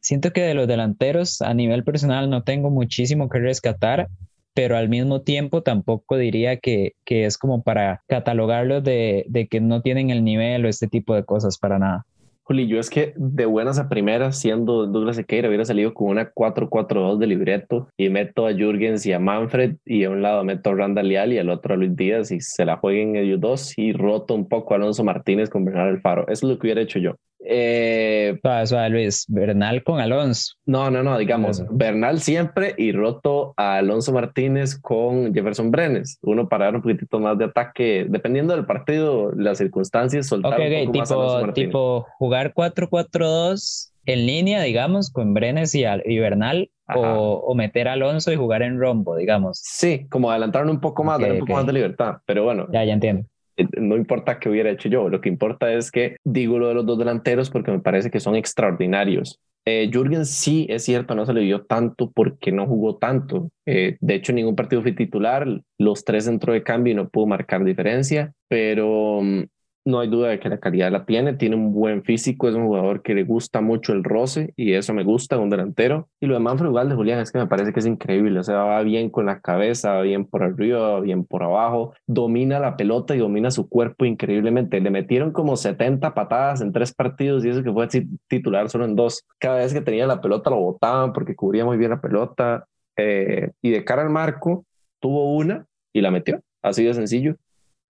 siento 0.00 0.34
que 0.34 0.42
de 0.42 0.52
los 0.52 0.68
delanteros 0.68 1.40
a 1.40 1.54
nivel 1.54 1.84
personal 1.84 2.28
no 2.28 2.42
tengo 2.42 2.68
muchísimo 2.68 3.30
que 3.30 3.38
rescatar 3.38 4.08
pero 4.54 4.76
al 4.76 4.90
mismo 4.90 5.22
tiempo 5.22 5.62
tampoco 5.62 6.18
diría 6.18 6.58
que, 6.58 6.92
que 7.06 7.24
es 7.24 7.38
como 7.38 7.62
para 7.62 8.02
catalogarlos 8.06 8.84
de, 8.84 9.24
de, 9.28 9.48
que 9.48 9.62
no 9.62 9.80
tienen 9.80 10.10
el 10.10 10.22
nivel 10.22 10.66
o 10.66 10.68
este 10.68 10.88
tipo 10.88 11.14
de 11.14 11.24
cosas 11.24 11.56
para 11.56 11.78
nada. 11.78 12.04
Juli, 12.44 12.66
yo 12.66 12.80
es 12.80 12.90
que 12.90 13.14
de 13.16 13.46
buenas 13.46 13.78
a 13.78 13.88
primeras, 13.88 14.40
siendo 14.40 14.86
Douglas 14.88 15.14
Sequeira, 15.14 15.48
hubiera 15.48 15.64
salido 15.64 15.94
con 15.94 16.08
una 16.08 16.32
4-4-2 16.32 17.18
de 17.18 17.26
libreto 17.28 17.88
y 17.96 18.08
meto 18.08 18.46
a 18.46 18.52
Jürgens 18.52 19.06
y 19.06 19.12
a 19.12 19.20
Manfred 19.20 19.76
y 19.84 20.02
a 20.02 20.10
un 20.10 20.22
lado 20.22 20.42
meto 20.42 20.70
a 20.70 20.74
Randa 20.74 21.04
Leal 21.04 21.32
y 21.32 21.38
al 21.38 21.50
otro 21.50 21.74
a 21.74 21.76
Luis 21.76 21.94
Díaz 21.94 22.32
y 22.32 22.40
se 22.40 22.64
la 22.64 22.78
jueguen 22.78 23.14
ellos 23.14 23.40
dos 23.40 23.78
y 23.78 23.92
roto 23.92 24.34
un 24.34 24.48
poco 24.48 24.74
a 24.74 24.76
Alonso 24.76 25.04
Martínez 25.04 25.50
con 25.50 25.64
Bernal 25.64 25.88
Alfaro. 25.88 26.22
Eso 26.22 26.46
es 26.46 26.52
lo 26.52 26.58
que 26.58 26.66
hubiera 26.66 26.80
hecho 26.80 26.98
yo. 26.98 27.14
Eh, 27.44 28.38
suave, 28.64 28.90
Luis, 28.90 29.24
Bernal 29.28 29.82
con 29.82 30.00
Alonso. 30.00 30.54
No, 30.64 30.90
no, 30.90 31.02
no, 31.02 31.18
digamos, 31.18 31.64
Bernal 31.70 32.20
siempre 32.20 32.74
y 32.78 32.92
roto 32.92 33.54
a 33.56 33.76
Alonso 33.76 34.12
Martínez 34.12 34.78
con 34.80 35.34
Jefferson 35.34 35.70
Brenes. 35.70 36.18
Uno 36.22 36.48
para 36.48 36.66
dar 36.66 36.76
un 36.76 36.82
poquitito 36.82 37.18
más 37.18 37.38
de 37.38 37.46
ataque, 37.46 38.06
dependiendo 38.08 38.54
del 38.54 38.66
partido, 38.66 39.32
las 39.34 39.58
circunstancias, 39.58 40.26
soltar 40.26 40.60
un 40.60 40.68
poco 40.86 40.92
tipo, 40.92 41.40
más 41.40 41.54
tipo 41.54 42.06
jugar 42.18 42.54
4-4-2 42.54 43.92
en 44.04 44.26
línea, 44.26 44.62
digamos, 44.62 45.10
con 45.10 45.34
Brenes 45.34 45.74
y, 45.74 45.84
y 45.84 46.18
Bernal, 46.18 46.70
o, 46.94 47.42
o, 47.46 47.54
meter 47.54 47.88
a 47.88 47.92
Alonso 47.92 48.32
y 48.32 48.36
jugar 48.36 48.62
en 48.62 48.78
rombo, 48.78 49.16
digamos. 49.16 49.60
Sí, 49.62 50.06
como 50.10 50.30
adelantaron 50.30 50.68
un 50.68 50.80
poco 50.80 51.04
más, 51.04 51.20
dar 51.20 51.32
un 51.32 51.38
poco 51.40 51.54
más 51.54 51.66
de 51.66 51.72
libertad, 51.72 52.16
pero 52.26 52.44
bueno. 52.44 52.66
Ya, 52.72 52.84
ya 52.84 52.92
entiendo. 52.92 53.26
Eh, 53.56 53.66
no 53.78 53.96
importa 53.96 54.38
qué 54.38 54.48
hubiera 54.48 54.70
hecho 54.70 54.88
yo, 54.88 55.08
lo 55.08 55.20
que 55.20 55.28
importa 55.28 55.72
es 55.72 55.90
que 55.90 56.16
digo 56.24 56.58
lo 56.58 56.68
de 56.68 56.74
los 56.74 56.86
dos 56.86 56.98
delanteros 56.98 57.50
porque 57.50 57.70
me 57.70 57.80
parece 57.80 58.10
que 58.10 58.20
son 58.20 58.36
extraordinarios. 58.36 59.38
Eh, 59.64 59.90
Jürgen 59.92 60.26
sí, 60.26 60.66
es 60.68 60.84
cierto, 60.84 61.14
no 61.14 61.24
se 61.24 61.32
le 61.32 61.42
dio 61.42 61.62
tanto 61.62 62.10
porque 62.10 62.50
no 62.50 62.66
jugó 62.66 62.96
tanto. 62.96 63.50
Eh, 63.64 63.96
de 64.00 64.14
hecho, 64.14 64.32
ningún 64.32 64.56
partido 64.56 64.82
fue 64.82 64.92
titular, 64.92 65.46
los 65.78 66.04
tres 66.04 66.26
entró 66.26 66.52
de 66.52 66.64
cambio 66.64 66.92
y 66.92 66.96
no 66.96 67.08
pudo 67.08 67.26
marcar 67.26 67.62
diferencia, 67.62 68.32
pero 68.48 69.20
mm, 69.22 69.44
no 69.84 70.00
hay 70.00 70.08
duda 70.08 70.28
de 70.28 70.38
que 70.38 70.48
la 70.48 70.58
calidad 70.58 70.92
la 70.92 71.04
tiene, 71.04 71.34
tiene 71.34 71.56
un 71.56 71.72
buen 71.72 72.04
físico, 72.04 72.48
es 72.48 72.54
un 72.54 72.66
jugador 72.66 73.02
que 73.02 73.14
le 73.14 73.24
gusta 73.24 73.60
mucho 73.60 73.92
el 73.92 74.04
roce 74.04 74.52
y 74.56 74.74
eso 74.74 74.94
me 74.94 75.02
gusta, 75.02 75.38
un 75.38 75.50
delantero. 75.50 76.08
Y 76.20 76.26
lo 76.26 76.34
de 76.34 76.40
Manfred 76.40 76.70
de 76.88 76.94
Julián, 76.94 77.18
es 77.18 77.32
que 77.32 77.38
me 77.38 77.46
parece 77.46 77.72
que 77.72 77.80
es 77.80 77.86
increíble, 77.86 78.38
o 78.38 78.42
sea, 78.42 78.56
va 78.58 78.82
bien 78.82 79.10
con 79.10 79.26
la 79.26 79.40
cabeza, 79.40 79.94
va 79.94 80.02
bien 80.02 80.24
por 80.24 80.42
arriba, 80.42 80.92
va 80.92 81.00
bien 81.00 81.24
por 81.24 81.42
abajo, 81.42 81.94
domina 82.06 82.60
la 82.60 82.76
pelota 82.76 83.14
y 83.16 83.18
domina 83.18 83.50
su 83.50 83.68
cuerpo 83.68 84.04
increíblemente. 84.04 84.80
Le 84.80 84.90
metieron 84.90 85.32
como 85.32 85.56
70 85.56 86.14
patadas 86.14 86.60
en 86.60 86.72
tres 86.72 86.94
partidos 86.94 87.44
y 87.44 87.48
eso 87.48 87.62
que 87.62 87.72
fue 87.72 87.88
titular 88.28 88.68
solo 88.68 88.84
en 88.84 88.94
dos. 88.94 89.24
Cada 89.38 89.58
vez 89.58 89.72
que 89.72 89.80
tenía 89.80 90.06
la 90.06 90.20
pelota 90.20 90.50
lo 90.50 90.60
botaban 90.60 91.12
porque 91.12 91.34
cubría 91.34 91.64
muy 91.64 91.76
bien 91.76 91.90
la 91.90 92.00
pelota 92.00 92.66
eh, 92.96 93.50
y 93.60 93.70
de 93.70 93.84
cara 93.84 94.02
al 94.02 94.10
marco 94.10 94.64
tuvo 95.00 95.34
una 95.34 95.66
y 95.92 96.00
la 96.00 96.10
metió, 96.10 96.40
así 96.62 96.84
de 96.84 96.94
sencillo. 96.94 97.36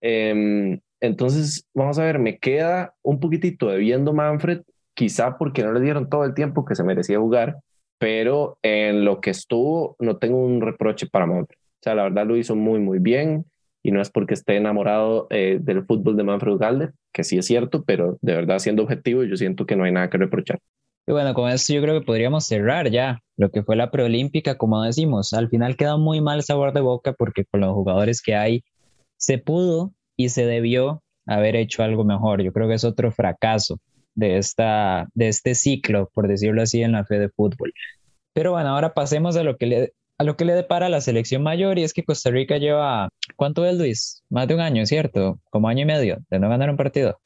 Eh, 0.01 0.81
entonces, 1.02 1.66
vamos 1.75 1.99
a 1.99 2.04
ver, 2.04 2.21
me 2.21 2.38
queda 2.38 2.94
un 3.02 3.18
poquitito 3.18 3.68
de 3.68 3.78
viendo 3.78 4.12
Manfred, 4.12 4.62
quizá 4.94 5.37
porque 5.37 5.64
no 5.64 5.73
le 5.73 5.80
dieron 5.80 6.09
todo 6.09 6.25
el 6.25 6.32
tiempo 6.32 6.64
que 6.64 6.76
se 6.76 6.85
merecía 6.85 7.18
jugar, 7.18 7.59
pero 7.99 8.56
en 8.62 9.04
lo 9.04 9.21
que 9.21 9.30
estuvo 9.30 9.97
no 9.99 10.18
tengo 10.18 10.38
un 10.38 10.61
reproche 10.61 11.09
para 11.09 11.26
Manfred. 11.26 11.59
O 11.59 11.82
sea, 11.82 11.97
la 11.97 12.04
verdad 12.04 12.25
lo 12.25 12.37
hizo 12.37 12.54
muy, 12.54 12.78
muy 12.78 13.00
bien 13.00 13.44
y 13.82 13.90
no 13.90 14.00
es 14.00 14.11
porque 14.11 14.35
esté 14.35 14.56
enamorado 14.56 15.26
eh, 15.30 15.59
del 15.61 15.85
fútbol 15.85 16.16
de 16.16 16.23
Manfred 16.23 16.56
Galde, 16.56 16.90
que 17.12 17.25
sí 17.25 17.36
es 17.36 17.47
cierto, 17.47 17.82
pero 17.82 18.17
de 18.21 18.36
verdad 18.36 18.60
siendo 18.60 18.84
objetivo 18.84 19.25
yo 19.25 19.36
siento 19.36 19.67
que 19.67 19.75
no 19.75 19.82
hay 19.82 19.91
nada 19.91 20.08
que 20.08 20.19
reprochar. 20.19 20.60
Y 21.08 21.10
bueno, 21.10 21.34
con 21.34 21.50
esto 21.50 21.75
yo 21.75 21.82
creo 21.82 21.99
que 21.99 22.06
podríamos 22.06 22.47
cerrar 22.47 22.91
ya 22.91 23.19
lo 23.36 23.50
que 23.50 23.65
fue 23.65 23.75
la 23.75 23.91
preolímpica, 23.91 24.56
como 24.56 24.84
decimos, 24.84 25.32
al 25.32 25.49
final 25.49 25.76
queda 25.76 25.97
muy 25.97 26.21
mal 26.21 26.45
sabor 26.45 26.73
de 26.73 26.80
boca 26.80 27.12
porque 27.12 27.45
con 27.45 27.60
los 27.60 27.73
jugadores 27.73 28.23
que 28.23 28.36
hay 28.36 28.62
se 29.17 29.38
pudo 29.38 29.95
y 30.25 30.28
se 30.28 30.47
debió 30.47 31.02
haber 31.26 31.56
hecho 31.56 31.82
algo 31.82 32.04
mejor. 32.04 32.43
Yo 32.43 32.52
creo 32.52 32.69
que 32.69 32.75
es 32.75 32.85
otro 32.85 33.11
fracaso 33.13 33.78
de, 34.15 34.39
esta, 34.39 35.08
de 35.15 35.28
este 35.28 35.54
ciclo, 35.54 36.11
por 36.13 36.28
decirlo 36.28 36.63
así, 36.63 36.82
en 36.82 36.93
la 36.93 37.04
fe 37.04 37.19
de 37.19 37.28
fútbol. 37.28 37.73
Pero 38.32 38.52
bueno, 38.52 38.71
ahora 38.71 38.95
pasemos 38.95 39.37
a 39.37 39.43
lo 39.43 39.56
que 39.56 39.67
le, 39.67 39.93
a 40.19 40.25
lo 40.25 40.37
que 40.37 40.45
le 40.45 40.54
depara 40.54 40.89
la 40.89 41.00
selección 41.00 41.43
mayor 41.43 41.78
y 41.78 41.85
es 41.85 41.93
que 41.93 42.04
Costa 42.04 42.30
Rica 42.30 42.58
lleva, 42.58 43.08
¿cuánto 43.37 43.65
es 43.65 43.76
Luis? 43.76 44.23
Más 44.30 44.49
de 44.49 44.54
un 44.54 44.61
año, 44.61 44.87
¿cierto? 44.87 45.41
Como 45.50 45.69
año 45.69 45.82
y 45.82 45.87
medio 45.87 46.19
de 46.30 46.39
no 46.39 46.49
ganar 46.49 46.71
un 46.71 46.76
partido. 46.76 47.19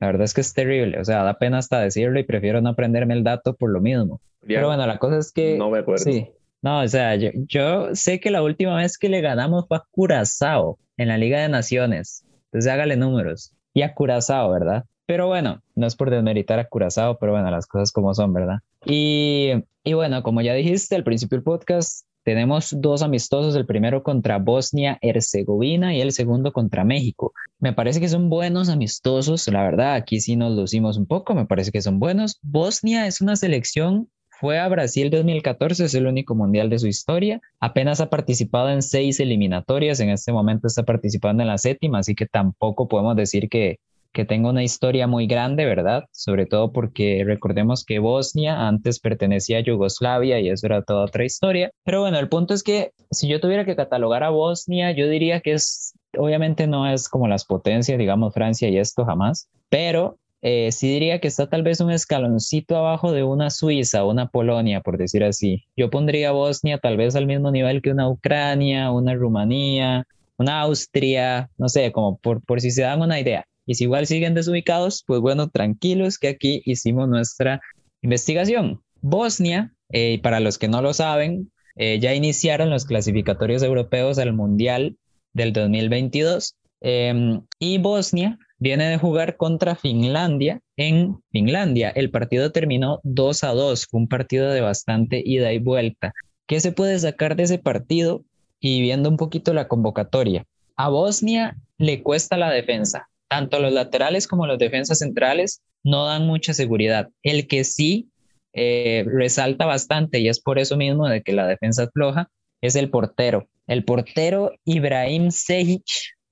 La 0.00 0.08
verdad 0.08 0.24
es 0.24 0.34
que 0.34 0.40
es 0.40 0.52
terrible, 0.52 0.98
o 0.98 1.04
sea, 1.04 1.22
da 1.22 1.38
pena 1.38 1.58
hasta 1.58 1.78
decirlo 1.80 2.18
y 2.18 2.24
prefiero 2.24 2.60
no 2.60 2.70
aprenderme 2.70 3.14
el 3.14 3.22
dato 3.22 3.54
por 3.54 3.70
lo 3.70 3.80
mismo. 3.80 4.20
Pero 4.44 4.66
bueno, 4.66 4.84
la 4.84 4.98
cosa 4.98 5.18
es 5.18 5.30
que... 5.30 5.56
No 5.56 5.70
me 5.70 5.78
acuerdo. 5.78 6.02
Sí, 6.02 6.28
no, 6.62 6.80
o 6.80 6.88
sea, 6.88 7.16
yo, 7.16 7.94
sé 7.94 8.20
que 8.20 8.30
la 8.30 8.42
última 8.42 8.76
vez 8.76 8.96
que 8.96 9.08
le 9.08 9.20
ganamos 9.20 9.66
fue 9.66 9.78
a 9.78 9.84
Curazao 9.90 10.78
en 10.96 11.08
la 11.08 11.18
Liga 11.18 11.40
de 11.40 11.48
Naciones. 11.48 12.24
Entonces 12.46 12.70
hágale 12.70 12.96
números. 12.96 13.52
Y 13.74 13.82
a 13.82 13.94
Curazao, 13.94 14.50
¿verdad? 14.52 14.84
Pero 15.06 15.26
bueno, 15.26 15.60
no 15.74 15.86
es 15.88 15.96
por 15.96 16.10
desmeritar 16.10 16.60
a 16.60 16.68
Curazao, 16.68 17.18
pero 17.18 17.32
bueno, 17.32 17.50
las 17.50 17.66
cosas 17.66 17.90
como 17.90 18.14
son, 18.14 18.32
¿verdad? 18.32 18.60
Y, 18.86 19.50
y 19.82 19.94
bueno, 19.94 20.22
como 20.22 20.40
ya 20.40 20.54
dijiste 20.54 20.94
al 20.94 21.02
principio 21.02 21.38
del 21.38 21.44
podcast, 21.44 22.06
tenemos 22.22 22.72
dos 22.78 23.02
amistosos, 23.02 23.56
el 23.56 23.66
primero 23.66 24.04
contra 24.04 24.38
Bosnia-Herzegovina 24.38 25.96
y 25.96 26.00
el 26.00 26.12
segundo 26.12 26.52
contra 26.52 26.84
México. 26.84 27.32
Me 27.58 27.72
parece 27.72 27.98
que 27.98 28.08
son 28.08 28.28
buenos 28.28 28.68
amistosos, 28.68 29.48
la 29.48 29.64
verdad, 29.64 29.94
aquí 29.94 30.20
sí 30.20 30.36
nos 30.36 30.56
lucimos 30.56 30.96
un 30.96 31.06
poco, 31.06 31.34
me 31.34 31.46
parece 31.46 31.72
que 31.72 31.82
son 31.82 31.98
buenos. 31.98 32.38
Bosnia 32.42 33.08
es 33.08 33.20
una 33.20 33.34
selección 33.34 34.08
fue 34.42 34.58
a 34.58 34.66
Brasil 34.66 35.08
2014, 35.08 35.84
es 35.84 35.94
el 35.94 36.08
único 36.08 36.34
mundial 36.34 36.68
de 36.68 36.80
su 36.80 36.88
historia. 36.88 37.40
Apenas 37.60 38.00
ha 38.00 38.10
participado 38.10 38.70
en 38.70 38.82
seis 38.82 39.20
eliminatorias, 39.20 40.00
en 40.00 40.10
este 40.10 40.32
momento 40.32 40.66
está 40.66 40.82
participando 40.82 41.44
en 41.44 41.48
la 41.48 41.58
séptima, 41.58 42.00
así 42.00 42.16
que 42.16 42.26
tampoco 42.26 42.88
podemos 42.88 43.14
decir 43.14 43.48
que, 43.48 43.78
que 44.12 44.24
tenga 44.24 44.50
una 44.50 44.64
historia 44.64 45.06
muy 45.06 45.28
grande, 45.28 45.64
¿verdad? 45.64 46.06
Sobre 46.10 46.46
todo 46.46 46.72
porque 46.72 47.22
recordemos 47.24 47.84
que 47.84 48.00
Bosnia 48.00 48.66
antes 48.66 48.98
pertenecía 48.98 49.58
a 49.58 49.62
Yugoslavia 49.62 50.40
y 50.40 50.48
eso 50.48 50.66
era 50.66 50.82
toda 50.82 51.04
otra 51.04 51.24
historia. 51.24 51.70
Pero 51.84 52.00
bueno, 52.00 52.18
el 52.18 52.28
punto 52.28 52.52
es 52.52 52.64
que 52.64 52.90
si 53.12 53.28
yo 53.28 53.40
tuviera 53.40 53.64
que 53.64 53.76
catalogar 53.76 54.24
a 54.24 54.30
Bosnia, 54.30 54.90
yo 54.90 55.08
diría 55.08 55.38
que 55.38 55.52
es, 55.52 55.94
obviamente 56.18 56.66
no 56.66 56.90
es 56.90 57.08
como 57.08 57.28
las 57.28 57.44
potencias, 57.44 57.96
digamos 57.96 58.34
Francia 58.34 58.68
y 58.68 58.76
esto 58.76 59.04
jamás, 59.04 59.48
pero 59.68 60.18
eh, 60.42 60.72
sí 60.72 60.88
diría 60.88 61.20
que 61.20 61.28
está 61.28 61.48
tal 61.48 61.62
vez 61.62 61.80
un 61.80 61.90
escaloncito 61.92 62.76
abajo 62.76 63.12
de 63.12 63.22
una 63.22 63.50
Suiza, 63.50 64.04
una 64.04 64.28
Polonia, 64.28 64.80
por 64.80 64.98
decir 64.98 65.22
así. 65.24 65.64
Yo 65.76 65.88
pondría 65.88 66.32
Bosnia 66.32 66.78
tal 66.78 66.96
vez 66.96 67.14
al 67.14 67.26
mismo 67.26 67.50
nivel 67.52 67.80
que 67.80 67.92
una 67.92 68.08
Ucrania, 68.08 68.90
una 68.90 69.14
Rumanía, 69.14 70.04
una 70.36 70.60
Austria, 70.62 71.48
no 71.56 71.68
sé, 71.68 71.92
como 71.92 72.18
por, 72.18 72.44
por 72.44 72.60
si 72.60 72.72
se 72.72 72.82
dan 72.82 73.00
una 73.00 73.20
idea. 73.20 73.46
Y 73.66 73.76
si 73.76 73.84
igual 73.84 74.06
siguen 74.06 74.34
desubicados, 74.34 75.04
pues 75.06 75.20
bueno, 75.20 75.48
tranquilos 75.48 76.18
que 76.18 76.28
aquí 76.28 76.62
hicimos 76.64 77.08
nuestra 77.08 77.60
investigación. 78.02 78.82
Bosnia, 79.00 79.72
eh, 79.90 80.20
para 80.22 80.40
los 80.40 80.58
que 80.58 80.68
no 80.68 80.82
lo 80.82 80.92
saben, 80.92 81.52
eh, 81.76 82.00
ya 82.00 82.14
iniciaron 82.14 82.70
los 82.70 82.84
clasificatorios 82.84 83.62
europeos 83.62 84.18
al 84.18 84.32
Mundial 84.32 84.96
del 85.32 85.52
2022 85.52 86.56
em, 86.80 87.42
y 87.58 87.78
Bosnia 87.78 88.38
viene 88.62 88.88
de 88.88 88.96
jugar 88.96 89.36
contra 89.36 89.74
Finlandia 89.74 90.60
en 90.76 91.20
Finlandia. 91.32 91.90
El 91.90 92.12
partido 92.12 92.52
terminó 92.52 93.00
2 93.02 93.42
a 93.42 93.48
2, 93.48 93.88
fue 93.90 94.00
un 94.00 94.06
partido 94.06 94.50
de 94.50 94.60
bastante 94.60 95.20
ida 95.24 95.52
y 95.52 95.58
vuelta. 95.58 96.12
¿Qué 96.46 96.60
se 96.60 96.70
puede 96.70 96.96
sacar 97.00 97.34
de 97.34 97.42
ese 97.42 97.58
partido? 97.58 98.24
Y 98.60 98.80
viendo 98.80 99.08
un 99.08 99.16
poquito 99.16 99.52
la 99.52 99.66
convocatoria. 99.66 100.44
A 100.76 100.88
Bosnia 100.88 101.56
le 101.76 102.04
cuesta 102.04 102.36
la 102.36 102.52
defensa. 102.52 103.08
Tanto 103.28 103.58
los 103.58 103.72
laterales 103.72 104.28
como 104.28 104.46
los 104.46 104.60
defensas 104.60 105.00
centrales 105.00 105.60
no 105.82 106.04
dan 106.06 106.28
mucha 106.28 106.54
seguridad. 106.54 107.08
El 107.24 107.48
que 107.48 107.64
sí 107.64 108.10
eh, 108.52 109.04
resalta 109.08 109.66
bastante, 109.66 110.20
y 110.20 110.28
es 110.28 110.40
por 110.40 110.60
eso 110.60 110.76
mismo 110.76 111.08
de 111.08 111.22
que 111.22 111.32
la 111.32 111.48
defensa 111.48 111.82
es 111.82 111.90
floja, 111.92 112.30
es 112.60 112.76
el 112.76 112.90
portero. 112.90 113.48
El 113.66 113.84
portero 113.84 114.52
Ibrahim 114.64 115.32
Sejic 115.32 115.82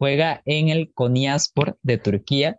Juega 0.00 0.40
en 0.46 0.70
el 0.70 0.94
Konyaspor 0.94 1.76
de 1.82 1.98
Turquía. 1.98 2.58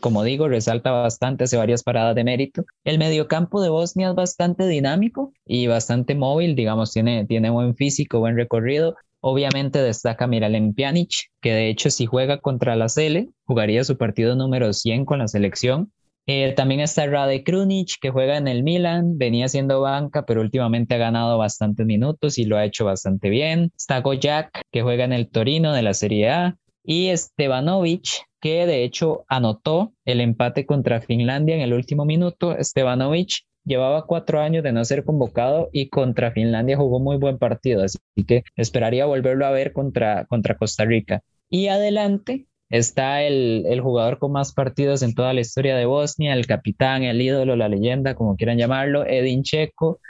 Como 0.00 0.22
digo, 0.22 0.48
resalta 0.48 0.90
bastante, 0.90 1.44
hace 1.44 1.56
varias 1.56 1.82
paradas 1.82 2.14
de 2.14 2.24
mérito. 2.24 2.66
El 2.84 2.98
mediocampo 2.98 3.62
de 3.62 3.70
Bosnia 3.70 4.10
es 4.10 4.14
bastante 4.14 4.68
dinámico 4.68 5.32
y 5.46 5.66
bastante 5.66 6.14
móvil, 6.14 6.54
digamos, 6.56 6.92
tiene, 6.92 7.24
tiene 7.24 7.48
buen 7.48 7.74
físico, 7.74 8.18
buen 8.18 8.36
recorrido. 8.36 8.96
Obviamente 9.20 9.80
destaca 9.80 10.26
Miralem 10.26 10.74
Pjanic, 10.74 11.08
que 11.40 11.54
de 11.54 11.70
hecho 11.70 11.88
si 11.88 12.04
juega 12.04 12.38
contra 12.38 12.76
la 12.76 12.90
Sele, 12.90 13.30
jugaría 13.46 13.82
su 13.82 13.96
partido 13.96 14.36
número 14.36 14.74
100 14.74 15.06
con 15.06 15.20
la 15.20 15.28
selección. 15.28 15.90
Eh, 16.30 16.52
también 16.52 16.80
está 16.80 17.06
Rade 17.06 17.42
Krunic, 17.42 17.94
que 18.02 18.10
juega 18.10 18.36
en 18.36 18.48
el 18.48 18.62
Milan, 18.62 19.16
venía 19.16 19.48
siendo 19.48 19.80
banca, 19.80 20.26
pero 20.26 20.42
últimamente 20.42 20.94
ha 20.94 20.98
ganado 20.98 21.38
bastantes 21.38 21.86
minutos 21.86 22.36
y 22.36 22.44
lo 22.44 22.58
ha 22.58 22.66
hecho 22.66 22.84
bastante 22.84 23.30
bien. 23.30 23.72
Está 23.74 24.02
Gojak, 24.02 24.60
que 24.70 24.82
juega 24.82 25.04
en 25.04 25.14
el 25.14 25.30
Torino 25.30 25.72
de 25.72 25.80
la 25.80 25.94
Serie 25.94 26.28
A. 26.28 26.58
Y 26.84 27.16
Stevanovic, 27.16 28.26
que 28.42 28.66
de 28.66 28.84
hecho 28.84 29.24
anotó 29.26 29.94
el 30.04 30.20
empate 30.20 30.66
contra 30.66 31.00
Finlandia 31.00 31.54
en 31.54 31.62
el 31.62 31.72
último 31.72 32.04
minuto. 32.04 32.54
Stevanovic 32.60 33.46
llevaba 33.64 34.04
cuatro 34.04 34.42
años 34.42 34.62
de 34.62 34.72
no 34.72 34.84
ser 34.84 35.04
convocado 35.04 35.70
y 35.72 35.88
contra 35.88 36.32
Finlandia 36.32 36.76
jugó 36.76 37.00
muy 37.00 37.16
buen 37.16 37.38
partido, 37.38 37.84
así 37.84 37.98
que 38.26 38.42
esperaría 38.54 39.06
volverlo 39.06 39.46
a 39.46 39.50
ver 39.50 39.72
contra, 39.72 40.26
contra 40.26 40.58
Costa 40.58 40.84
Rica. 40.84 41.22
Y 41.48 41.68
adelante 41.68 42.48
Está 42.70 43.22
el, 43.22 43.64
el, 43.66 43.80
jugador 43.80 44.18
con 44.18 44.32
más 44.32 44.52
partidos 44.52 45.02
en 45.02 45.14
toda 45.14 45.32
la 45.32 45.40
historia 45.40 45.76
de 45.76 45.86
Bosnia, 45.86 46.34
el 46.34 46.46
capitán, 46.46 47.02
el 47.02 47.20
ídolo, 47.22 47.56
la 47.56 47.68
leyenda, 47.68 48.14
como 48.14 48.36
quieran 48.36 48.58
llamarlo, 48.58 49.06
Edin 49.06 49.42
Checo, 49.42 50.00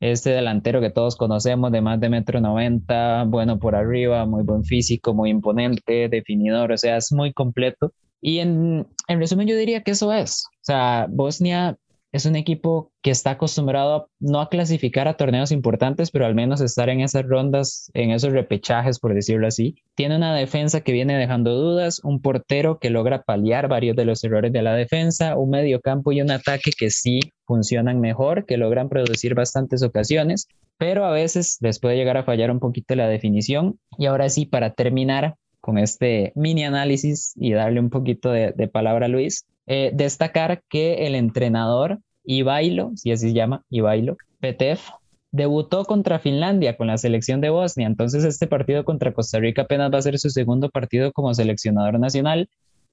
este 0.00 0.30
delantero 0.30 0.80
que 0.80 0.90
todos 0.90 1.14
conocemos 1.16 1.70
de 1.70 1.82
más 1.82 2.00
de 2.00 2.08
metro 2.08 2.40
noventa, 2.40 3.24
bueno 3.24 3.58
por 3.58 3.76
arriba, 3.76 4.24
muy 4.24 4.42
buen 4.42 4.64
físico, 4.64 5.14
muy 5.14 5.30
imponente, 5.30 6.08
definidor, 6.08 6.72
o 6.72 6.78
sea, 6.78 6.96
es 6.96 7.12
muy 7.12 7.32
completo. 7.32 7.92
Y 8.20 8.38
en, 8.38 8.86
en 9.08 9.18
resumen 9.18 9.46
yo 9.46 9.56
diría 9.56 9.82
que 9.82 9.92
eso 9.92 10.12
es. 10.12 10.44
O 10.46 10.64
sea, 10.64 11.06
Bosnia 11.08 11.76
es 12.12 12.26
un 12.26 12.36
equipo 12.36 12.90
que 13.02 13.10
está 13.10 13.32
acostumbrado 13.32 14.08
no 14.18 14.40
a 14.40 14.48
clasificar 14.48 15.06
a 15.06 15.14
torneos 15.14 15.52
importantes, 15.52 16.10
pero 16.10 16.26
al 16.26 16.34
menos 16.34 16.60
estar 16.60 16.88
en 16.88 17.00
esas 17.00 17.24
rondas, 17.24 17.90
en 17.94 18.10
esos 18.10 18.32
repechajes, 18.32 18.98
por 18.98 19.14
decirlo 19.14 19.46
así. 19.46 19.76
Tiene 19.94 20.16
una 20.16 20.34
defensa 20.34 20.80
que 20.80 20.92
viene 20.92 21.16
dejando 21.16 21.54
dudas, 21.54 22.00
un 22.02 22.20
portero 22.20 22.78
que 22.78 22.90
logra 22.90 23.22
paliar 23.22 23.68
varios 23.68 23.96
de 23.96 24.04
los 24.04 24.24
errores 24.24 24.52
de 24.52 24.62
la 24.62 24.74
defensa, 24.74 25.36
un 25.36 25.50
mediocampo 25.50 26.12
y 26.12 26.20
un 26.20 26.30
ataque 26.30 26.72
que 26.76 26.90
sí 26.90 27.20
funcionan 27.46 28.00
mejor, 28.00 28.44
que 28.44 28.56
logran 28.56 28.88
producir 28.88 29.34
bastantes 29.34 29.82
ocasiones, 29.82 30.48
pero 30.78 31.04
a 31.04 31.12
veces 31.12 31.58
les 31.60 31.78
puede 31.78 31.96
llegar 31.96 32.16
a 32.16 32.24
fallar 32.24 32.50
un 32.50 32.58
poquito 32.58 32.94
la 32.96 33.08
definición. 33.08 33.78
Y 33.98 34.06
ahora 34.06 34.28
sí, 34.28 34.46
para 34.46 34.72
terminar 34.74 35.36
con 35.60 35.78
este 35.78 36.32
mini 36.34 36.64
análisis 36.64 37.34
y 37.36 37.52
darle 37.52 37.80
un 37.80 37.90
poquito 37.90 38.30
de, 38.30 38.52
de 38.52 38.66
palabra 38.66 39.06
a 39.06 39.08
Luis, 39.08 39.44
eh, 39.66 39.90
destacar 39.94 40.62
que 40.68 41.06
el 41.06 41.14
entrenador 41.14 41.98
Ibailo, 42.24 42.92
si 42.96 43.12
así 43.12 43.28
se 43.28 43.34
llama, 43.34 43.64
Ibailo, 43.70 44.16
Petef, 44.40 44.90
debutó 45.32 45.84
contra 45.84 46.18
Finlandia 46.18 46.76
con 46.76 46.88
la 46.88 46.98
selección 46.98 47.40
de 47.40 47.50
Bosnia. 47.50 47.86
Entonces 47.86 48.24
este 48.24 48.46
partido 48.46 48.84
contra 48.84 49.12
Costa 49.12 49.38
Rica 49.38 49.62
apenas 49.62 49.92
va 49.92 49.98
a 49.98 50.02
ser 50.02 50.18
su 50.18 50.30
segundo 50.30 50.70
partido 50.70 51.12
como 51.12 51.32
seleccionador 51.34 51.98
nacional, 51.98 52.48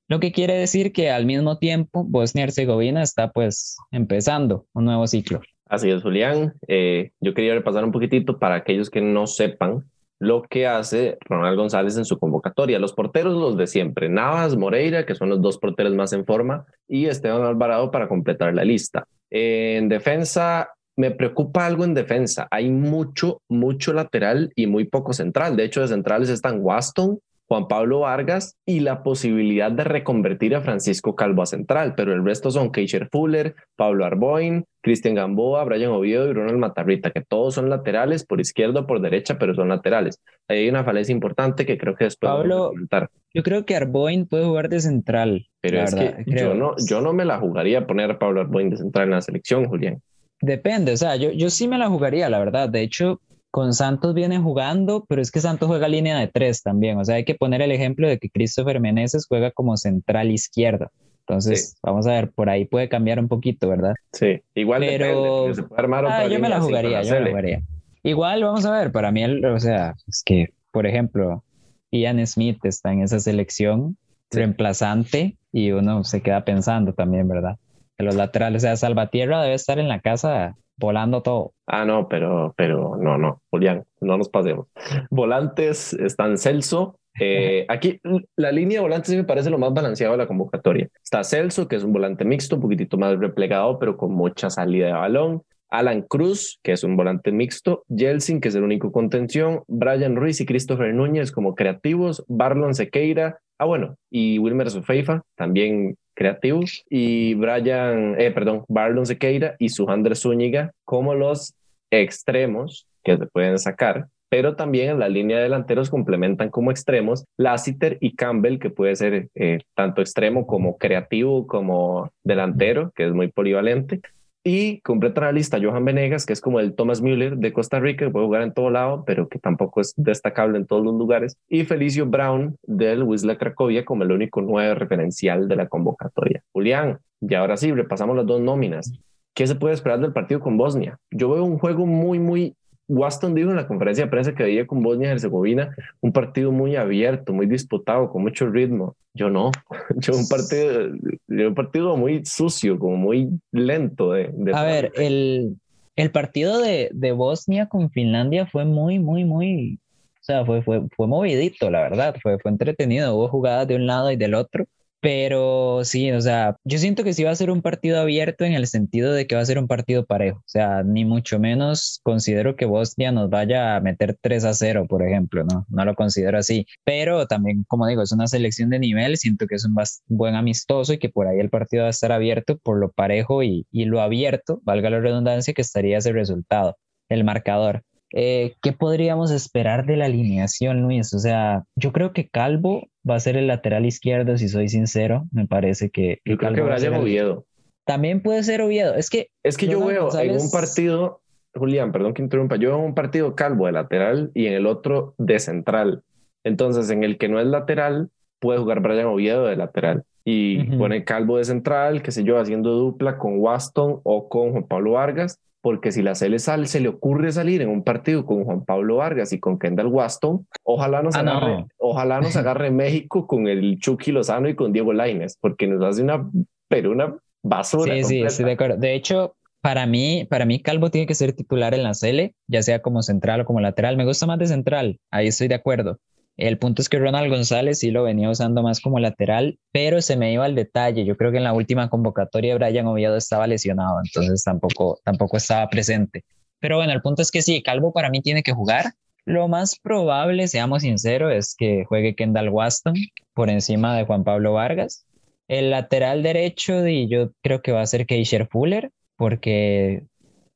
lo 0.08 0.20
que 0.20 0.32
quiere 0.32 0.54
decir 0.54 0.94
que 0.94 1.12
al 1.12 1.26
mismo 1.26 1.58
tiempo 1.58 2.06
Bosnia 2.06 2.42
y 2.42 2.44
Herzegovina 2.46 3.02
está 3.02 3.32
pues 3.32 3.78
empezando 3.92 4.66
un 4.74 4.86
nuevo 4.86 5.06
ciclo. 5.08 5.42
Así 5.66 5.90
es, 5.90 6.02
Julián. 6.02 6.54
Eh, 6.68 7.12
yo 7.20 7.34
quería 7.34 7.54
repasar 7.54 7.84
un 7.84 7.92
poquitito 7.92 8.40
para 8.40 8.56
aquellos 8.56 8.90
que 8.90 9.02
no 9.02 9.28
sepan 9.28 9.84
lo 10.20 10.44
que 10.44 10.68
hace 10.68 11.18
Ronald 11.22 11.58
González 11.58 11.98
en 11.98 12.06
su 12.06 12.18
convocatoria. 12.18 12.80
Los 12.80 12.94
porteros, 12.94 13.34
los 13.36 13.58
de 13.58 13.68
siempre, 13.68 14.10
Navas, 14.10 14.56
Moreira, 14.56 15.06
que 15.06 15.16
son 15.16 15.30
los 15.30 15.42
dos 15.42 15.58
porteros 15.58 15.94
más 15.94 16.14
en 16.14 16.26
forma, 16.26 16.66
y 16.88 17.06
Esteban 17.06 17.44
Alvarado 17.44 17.92
para 17.92 18.08
completar 18.08 18.54
la 18.54 18.64
lista. 18.64 19.06
En 19.30 19.90
defensa, 19.90 20.70
me 20.98 21.12
preocupa 21.12 21.66
algo 21.66 21.86
en 21.86 21.94
defensa. 21.94 22.48
Hay 22.50 22.72
mucho, 22.72 23.42
mucho 23.48 23.94
lateral 23.94 24.52
y 24.56 24.66
muy 24.68 24.86
poco 24.86 25.14
central. 25.14 25.56
De 25.56 25.64
hecho, 25.64 25.82
de 25.82 25.88
centrales 25.88 26.30
están 26.30 26.60
Waston, 26.62 27.20
Juan 27.48 27.68
Pablo 27.68 28.02
Vargas 28.02 28.58
y 28.66 28.82
la 28.82 29.04
posibilidad 29.04 29.72
de 29.72 29.86
reconvertir 29.86 30.54
a 30.54 30.62
Francisco 30.62 31.16
Calvo 31.16 31.42
a 31.42 31.46
central, 31.46 31.94
pero 31.96 32.14
el 32.14 32.26
resto 32.26 32.52
son 32.52 32.72
Keisher 32.72 33.08
Fuller, 33.10 33.56
Pablo 33.78 34.06
Arboin, 34.06 34.66
Cristian 34.82 35.16
Gamboa, 35.16 35.64
Brian 35.64 35.92
Oviedo 35.92 36.30
y 36.30 36.34
Ronald 36.34 36.58
Matarrita, 36.58 37.12
que 37.12 37.22
todos 37.22 37.56
son 37.56 37.70
laterales 37.70 38.26
por 38.26 38.42
izquierda 38.42 38.82
o 38.82 38.88
por 38.88 39.02
derecha, 39.02 39.40
pero 39.40 39.56
son 39.56 39.70
laterales. 39.70 40.22
Ahí 40.50 40.60
hay 40.60 40.70
una 40.70 40.84
falencia 40.84 41.14
importante 41.14 41.66
que 41.66 41.78
creo 41.78 41.96
que 41.96 42.04
después 42.04 42.30
Pablo, 42.30 42.56
vamos 42.56 42.68
a 42.68 42.70
comentar. 42.72 43.10
Yo 43.34 43.44
creo 43.44 43.66
que 43.66 43.76
Arboin 43.76 44.28
puede 44.28 44.46
jugar 44.46 44.68
de 44.68 44.82
central. 44.82 45.48
Pero 45.62 45.82
es 45.82 45.96
que 45.96 46.24
yo 46.28 46.54
no, 46.54 46.76
yo 46.90 47.02
no 47.02 47.14
me 47.14 47.24
la 47.24 47.40
jugaría 47.40 47.80
a 47.80 47.88
poner 47.88 48.12
a 48.12 48.20
Pablo 48.20 48.42
Arboin 48.42 48.70
de 48.70 48.78
central 48.78 49.06
en 49.06 49.12
la 49.12 49.22
selección, 49.22 49.66
Julián. 49.66 50.02
Depende, 50.42 50.92
o 50.92 50.98
sea, 50.98 51.16
yo, 51.16 51.32
yo 51.32 51.50
sí 51.50 51.68
me 51.68 51.78
la 51.78 51.88
jugaría, 51.88 52.30
la 52.30 52.40
verdad. 52.40 52.70
De 52.70 52.82
hecho, 52.82 53.22
con 53.58 53.74
Santos 53.74 54.14
viene 54.14 54.38
jugando, 54.38 55.04
pero 55.10 55.20
es 55.20 55.32
que 55.32 55.40
Santos 55.40 55.68
juega 55.68 55.88
línea 55.88 56.20
de 56.20 56.28
tres 56.28 56.62
también. 56.62 57.00
O 57.00 57.04
sea, 57.04 57.16
hay 57.16 57.26
que 57.26 57.34
poner 57.34 57.64
el 57.64 57.72
ejemplo 57.72 58.08
de 58.08 58.20
que 58.20 58.30
Christopher 58.30 58.80
Meneses 58.80 59.26
juega 59.28 59.50
como 59.50 59.78
central 59.78 60.30
izquierda. 60.30 60.92
Entonces, 61.22 61.76
vamos 61.82 62.06
a 62.06 62.12
ver, 62.12 62.30
por 62.30 62.52
ahí 62.52 62.66
puede 62.66 62.88
cambiar 62.88 63.18
un 63.20 63.28
poquito, 63.28 63.68
¿verdad? 63.68 63.96
Sí, 64.14 64.44
igual 64.54 64.82
pero 64.82 65.56
se 65.56 65.64
puede 65.64 65.82
armar 65.82 66.06
ah, 66.06 66.28
yo 66.28 66.40
me 66.40 66.50
la 66.50 66.62
jugaría, 66.62 67.02
yo 67.02 67.16
me 67.16 67.20
la 67.22 67.30
jugaría. 67.30 67.62
Igual, 68.04 68.44
vamos 68.44 68.64
a 68.64 68.78
ver, 68.78 68.92
para 68.92 69.12
mí, 69.12 69.26
o 69.26 69.60
sea, 69.60 69.96
es 70.08 70.22
que, 70.24 70.54
por 70.72 70.86
ejemplo, 70.86 71.44
Ian 71.90 72.28
Smith 72.28 72.64
está 72.64 72.94
en 72.94 73.02
esa 73.02 73.20
selección 73.20 73.98
reemplazante 74.30 75.36
y 75.52 75.72
uno 75.72 76.04
se 76.04 76.22
queda 76.22 76.46
pensando 76.46 76.94
también, 76.94 77.28
¿verdad? 77.28 77.58
Que 77.98 78.04
los 78.04 78.14
laterales, 78.14 78.62
o 78.62 78.68
sea, 78.68 78.76
Salvatierra 78.76 79.42
debe 79.42 79.56
estar 79.56 79.80
en 79.80 79.88
la 79.88 80.00
casa 80.00 80.56
volando 80.78 81.22
todo. 81.22 81.54
Ah, 81.66 81.86
no, 81.86 82.08
pero, 82.08 82.54
pero 82.56 82.98
no, 82.98 83.18
no, 83.18 83.42
Julián, 83.50 83.86
no 84.00 84.18
nos 84.18 84.30
pasemos. 84.30 84.68
Volantes 85.10 85.94
están 85.94 86.38
Celso. 86.38 87.00
Eh, 87.20 87.66
aquí 87.70 88.00
la 88.36 88.52
línea 88.52 88.78
de 88.78 88.84
volantes 88.84 89.14
me 89.16 89.24
parece 89.24 89.50
lo 89.50 89.58
más 89.58 89.74
balanceado 89.74 90.14
de 90.14 90.20
la 90.20 90.28
convocatoria. 90.28 90.88
Está 91.04 91.24
Celso, 91.24 91.68
que 91.68 91.76
es 91.76 91.84
un 91.84 91.94
volante 91.94 92.26
mixto, 92.26 92.56
un 92.56 92.62
poquitito 92.62 92.98
más 92.98 93.18
replegado, 93.20 93.80
pero 93.80 93.98
con 93.98 94.14
mucha 94.14 94.50
salida 94.50 94.88
de 94.88 94.94
balón. 94.94 95.44
Alan 95.70 96.02
Cruz, 96.02 96.60
que 96.64 96.72
es 96.72 96.84
un 96.84 96.96
volante 96.96 97.32
mixto, 97.32 97.84
Jelsin, 97.90 98.40
que 98.40 98.48
es 98.48 98.56
el 98.56 98.64
único 98.64 98.92
contención, 98.92 99.64
Brian 99.68 100.16
Ruiz 100.16 100.40
y 100.40 100.46
Christopher 100.46 100.94
Núñez 100.94 101.32
como 101.32 101.56
creativos, 101.56 102.24
Barlon 102.28 102.74
Sequeira, 102.74 103.40
ah 103.58 103.66
bueno, 103.66 103.98
y 104.10 104.40
Wilmer 104.40 104.70
Sofeifa, 104.70 105.24
también 105.36 105.98
creativos, 106.18 106.84
y 106.90 107.36
Brian, 107.36 108.20
eh, 108.20 108.32
perdón, 108.32 108.66
Barlon 108.68 109.06
Sequeira 109.06 109.56
y 109.60 109.70
Sujander 109.70 110.16
Zúñiga 110.16 110.72
como 110.84 111.14
los 111.14 111.54
extremos 111.92 112.88
que 113.04 113.18
se 113.18 113.28
pueden 113.28 113.60
sacar, 113.60 114.08
pero 114.30 114.56
también 114.56 114.90
en 114.90 115.00
la 115.00 115.10
línea 115.10 115.38
de 115.38 115.44
delanteros 115.44 115.90
complementan 115.90 116.50
como 116.50 116.72
extremos 116.72 117.24
Lassiter 117.38 117.98
y 118.02 118.16
Campbell, 118.16 118.58
que 118.58 118.72
puede 118.72 118.96
ser 118.96 119.30
eh, 119.36 119.60
tanto 119.76 120.02
extremo 120.02 120.48
como 120.48 120.78
creativo 120.78 121.46
como 121.46 122.12
delantero, 122.24 122.92
que 122.96 123.06
es 123.06 123.14
muy 123.14 123.30
polivalente. 123.30 124.02
Y 124.50 124.80
completa 124.80 125.20
la 125.20 125.34
lista 125.34 125.60
Johan 125.62 125.84
Venegas, 125.84 126.26
que 126.26 126.32
es 126.32 126.40
como 126.40 126.62
el 126.62 126.74
Thomas 126.74 127.02
Müller 127.02 127.36
de 127.36 127.52
Costa 127.52 127.82
Rica, 127.82 128.06
que 128.06 128.12
puede 128.12 128.28
jugar 128.28 128.44
en 128.44 128.54
todo 128.54 128.70
lado, 128.70 129.04
pero 129.06 129.28
que 129.28 129.40
tampoco 129.40 129.82
es 129.82 129.94
destacable 129.98 130.58
en 130.58 130.66
todos 130.66 130.86
los 130.86 130.96
lugares. 130.96 131.36
Y 131.50 131.66
Felicio 131.66 132.06
Brown 132.06 132.56
del 132.64 133.04
Wisla 133.04 133.38
Cracovia 133.38 133.84
como 133.84 134.04
el 134.04 134.12
único 134.14 134.42
nuevo 134.42 134.74
referencial 134.76 135.50
de 135.50 135.58
la 135.58 135.68
convocatoria. 135.68 136.44
Julián, 136.54 136.98
y 137.20 137.36
ahora 137.36 137.58
sí, 137.58 137.74
repasamos 137.74 138.16
las 138.16 138.26
dos 138.26 138.40
nóminas. 138.40 138.94
¿Qué 139.34 139.46
se 139.46 139.56
puede 139.56 139.74
esperar 139.74 140.00
del 140.00 140.14
partido 140.14 140.40
con 140.40 140.56
Bosnia? 140.56 140.98
Yo 141.12 141.30
veo 141.30 141.44
un 141.44 141.60
juego 141.60 141.86
muy, 141.86 142.18
muy 142.18 142.56
Waston 142.88 143.36
dijo 143.36 143.50
en 143.50 143.58
la 143.58 143.68
conferencia 143.68 144.06
de 144.06 144.12
prensa 144.12 144.34
que 144.34 144.44
veía 144.44 144.66
con 144.66 144.82
Bosnia 144.82 145.10
y 145.10 145.12
Herzegovina 145.12 145.76
un 146.00 146.14
partido 146.14 146.52
muy 146.52 146.76
abierto, 146.76 147.34
muy 147.34 147.46
disputado, 147.46 148.10
con 148.10 148.22
mucho 148.22 148.48
ritmo. 148.50 148.96
Yo 149.14 149.30
no, 149.30 149.52
yo 149.98 150.16
un 150.16 150.28
partido, 150.28 150.92
un 151.28 151.56
partido 151.56 151.98
muy 151.98 152.26
sucio, 152.26 152.80
como 152.80 152.96
muy 152.96 153.30
lento. 153.52 154.12
De, 154.12 154.32
A 154.54 154.64
ver, 154.64 154.92
el, 154.96 155.58
el 155.96 156.12
partido 156.12 156.60
de, 156.60 156.90
de, 156.94 157.12
Bosnia 157.12 157.68
con 157.68 157.90
Finlandia 157.90 158.46
fue 158.46 158.64
muy, 158.64 159.00
muy, 159.00 159.26
muy, 159.26 159.80
o 160.14 160.24
sea, 160.24 160.46
fue, 160.46 160.62
fue, 160.62 160.84
fue 160.96 161.08
movidito, 161.08 161.70
la 161.70 161.82
verdad, 161.82 162.16
fue, 162.22 162.38
fue 162.40 162.52
entretenido, 162.52 163.16
hubo 163.16 163.28
jugadas 163.28 163.68
de 163.68 163.76
un 163.76 163.86
lado 163.86 164.12
y 164.12 164.16
del 164.16 164.34
otro. 164.34 164.66
Pero 165.00 165.82
sí, 165.84 166.12
o 166.12 166.22
sea, 166.22 166.58
yo 166.64 166.80
siento 166.80 167.04
que 167.04 167.14
sí 167.14 167.24
va 167.24 167.30
a 167.32 167.36
ser 167.36 167.52
un 167.52 167.62
partido 167.62 168.00
abierto 168.02 168.46
en 168.46 168.54
el 168.54 168.66
sentido 168.66 169.14
de 169.14 169.28
que 169.28 169.36
va 169.36 169.42
a 169.42 169.46
ser 169.46 169.60
un 169.60 169.68
partido 169.68 170.06
parejo. 170.06 170.40
O 170.40 170.44
sea, 170.48 170.82
ni 170.84 171.06
mucho 171.06 171.40
menos 171.40 172.00
considero 172.04 172.56
que 172.56 172.66
Bosnia 172.66 173.12
nos 173.12 173.30
vaya 173.30 173.76
a 173.76 173.82
meter 173.82 174.18
3 174.20 174.46
a 174.46 174.54
0, 174.54 174.88
por 174.90 175.04
ejemplo, 175.04 175.44
¿no? 175.44 175.66
No 175.70 175.86
lo 175.86 175.94
considero 175.96 176.40
así. 176.40 176.66
Pero 176.84 177.28
también, 177.28 177.64
como 177.68 177.86
digo, 177.88 178.02
es 178.02 178.12
una 178.12 178.28
selección 178.28 178.70
de 178.72 178.80
nivel. 178.80 179.18
Siento 179.18 179.46
que 179.46 179.56
es 179.56 179.66
un 179.66 179.76
buen 180.08 180.36
amistoso 180.36 180.94
y 180.94 180.98
que 181.00 181.10
por 181.10 181.28
ahí 181.28 181.40
el 181.40 181.50
partido 181.50 181.84
va 181.84 181.88
a 181.88 181.92
estar 181.92 182.12
abierto 182.12 182.58
por 182.58 182.80
lo 182.80 182.92
parejo 182.92 183.44
y, 183.44 183.68
y 183.72 183.86
lo 183.86 184.02
abierto, 184.02 184.62
valga 184.64 184.90
la 184.90 185.00
redundancia, 185.00 185.54
que 185.54 185.62
estaría 185.62 186.00
ese 186.00 186.12
resultado, 186.12 186.78
el 187.10 187.24
marcador. 187.24 187.84
Eh, 188.14 188.56
¿Qué 188.62 188.72
podríamos 188.72 189.32
esperar 189.32 189.86
de 189.86 189.98
la 189.98 190.06
alineación, 190.06 190.82
Luis? 190.82 191.14
O 191.14 191.20
sea, 191.20 191.64
yo 191.76 191.92
creo 191.92 192.14
que 192.14 192.30
Calvo 192.30 192.88
va 193.10 193.16
a 193.16 193.20
ser 193.20 193.38
el 193.38 193.48
lateral 193.48 193.86
izquierdo, 193.86 194.38
si 194.38 194.48
soy 194.48 194.70
sincero. 194.70 195.26
Me 195.32 195.48
parece 195.48 195.90
que. 195.90 196.20
Yo 196.26 196.38
creo 196.38 196.54
que 196.54 196.62
Brian 196.62 196.94
Oviedo. 196.96 197.46
También 197.86 198.22
puede 198.22 198.44
ser 198.44 198.62
Oviedo. 198.62 198.96
Es 198.96 199.10
que. 199.10 199.30
Es 199.44 199.58
que 199.58 199.68
yo 199.68 199.86
veo 199.86 200.10
en 200.20 200.40
un 200.40 200.52
partido, 200.52 201.22
Julián, 201.54 201.92
perdón 201.92 202.14
que 202.14 202.22
interrumpa, 202.22 202.56
yo 202.56 202.70
veo 202.70 202.80
un 202.80 202.96
partido 202.96 203.36
Calvo 203.36 203.66
de 203.66 203.74
lateral 203.74 204.32
y 204.34 204.48
en 204.48 204.54
el 204.54 204.66
otro 204.66 205.16
de 205.18 205.40
central. 205.40 206.04
Entonces, 206.44 206.90
en 206.90 207.04
el 207.04 207.18
que 207.18 207.28
no 207.28 207.40
es 207.40 207.48
lateral, 207.48 208.10
puede 208.40 208.60
jugar 208.60 208.82
Brian 208.82 209.08
Oviedo 209.08 209.46
de 209.46 209.56
lateral. 209.56 210.04
y 210.30 210.78
pone 210.78 211.06
Calvo 211.06 211.38
de 211.38 211.46
central, 211.46 212.02
qué 212.02 212.12
sé 212.12 212.26
yo, 212.26 212.38
haciendo 212.38 212.72
dupla 212.72 213.18
con 213.18 213.40
Waston 213.40 214.02
o 214.04 214.28
con 214.28 214.52
Juan 214.52 214.68
Pablo 214.68 214.92
Vargas, 214.92 215.40
porque 215.62 215.92
si 215.92 216.02
la 216.02 216.16
Cele 216.16 216.40
sale, 216.40 216.68
se 216.68 216.80
le 216.80 216.90
ocurre 216.90 217.32
salir 217.32 217.62
en 217.62 217.70
un 217.70 217.84
partido 217.84 218.26
con 218.26 218.44
Juan 218.44 218.64
Pablo 218.64 218.98
Vargas 218.98 219.34
y 219.34 219.40
con 219.40 219.60
Kendall 219.60 219.88
Waston, 219.88 220.48
ojalá 220.64 221.02
nos, 221.02 221.16
ah, 221.16 221.20
agarre, 221.20 221.66
ojalá 221.78 222.22
nos 222.22 222.36
agarre 222.38 222.72
México 222.72 223.28
con 223.28 223.48
el 223.48 223.80
Chucky 223.80 224.12
Lozano 224.12 224.50
y 224.50 224.56
con 224.56 224.72
Diego 224.72 224.94
Laines, 224.94 225.38
porque 225.40 225.68
nos 225.68 225.84
hace 225.84 226.04
una, 226.04 226.30
pero 226.68 226.92
una 226.92 227.18
basura. 227.44 227.94
Sí, 227.96 228.04
sí, 228.04 228.24
sí, 228.30 228.44
de 228.44 228.52
acuerdo. 228.52 228.78
De 228.78 228.94
hecho, 228.96 229.36
para 229.62 229.86
mí, 229.86 230.26
para 230.30 230.46
mí 230.46 230.62
Calvo 230.62 230.90
tiene 230.92 231.08
que 231.08 231.16
ser 231.16 231.34
titular 231.34 231.74
en 231.74 231.84
la 231.84 231.94
Cele, 231.94 232.36
ya 232.48 232.62
sea 232.62 232.82
como 232.82 233.02
central 233.02 233.42
o 233.42 233.46
como 233.46 233.60
lateral. 233.60 233.98
Me 233.98 234.06
gusta 234.06 234.26
más 234.26 234.40
de 234.40 234.48
central, 234.48 235.00
ahí 235.12 235.28
estoy 235.28 235.48
de 235.48 235.56
acuerdo. 235.56 236.00
El 236.38 236.60
punto 236.60 236.84
es 236.84 236.90
que 236.90 237.00
Ronald 237.00 237.32
González 237.32 237.80
sí 237.80 237.90
lo 237.90 238.04
venía 238.04 238.30
usando 238.30 238.62
más 238.62 238.80
como 238.80 239.00
lateral, 239.00 239.58
pero 239.72 240.02
se 240.02 240.18
me 240.18 240.32
iba 240.32 240.46
al 240.46 240.54
detalle. 240.54 241.04
Yo 241.04 241.18
creo 241.18 241.32
que 241.32 241.38
en 241.38 241.44
la 241.44 241.54
última 241.54 241.90
convocatoria 241.90 242.56
Brian 242.56 242.86
Oviedo 242.86 243.18
estaba 243.18 243.48
lesionado, 243.48 244.00
entonces 244.06 244.44
tampoco, 244.44 245.00
tampoco 245.04 245.38
estaba 245.38 245.68
presente. 245.68 246.24
Pero 246.60 246.78
bueno, 246.78 246.94
el 246.94 247.02
punto 247.02 247.24
es 247.24 247.32
que 247.32 247.42
sí, 247.42 247.64
Calvo 247.64 247.92
para 247.92 248.12
mí 248.12 248.22
tiene 248.22 248.44
que 248.44 248.54
jugar. 248.54 248.94
Lo 249.26 249.48
más 249.48 249.80
probable, 249.80 250.48
seamos 250.48 250.84
sinceros, 250.84 251.34
es 251.34 251.56
que 251.58 251.86
juegue 251.86 252.16
Kendall 252.16 252.50
Waston 252.50 252.96
por 253.34 253.50
encima 253.50 253.98
de 253.98 254.06
Juan 254.06 254.24
Pablo 254.24 254.54
Vargas. 254.54 255.06
El 255.48 255.72
lateral 255.72 256.22
derecho, 256.24 256.88
y 256.88 257.08
yo 257.10 257.32
creo 257.42 257.62
que 257.62 257.72
va 257.72 257.82
a 257.82 257.88
ser 257.88 258.06
Keisher 258.06 258.48
Fuller, 258.48 258.92
porque 259.16 260.04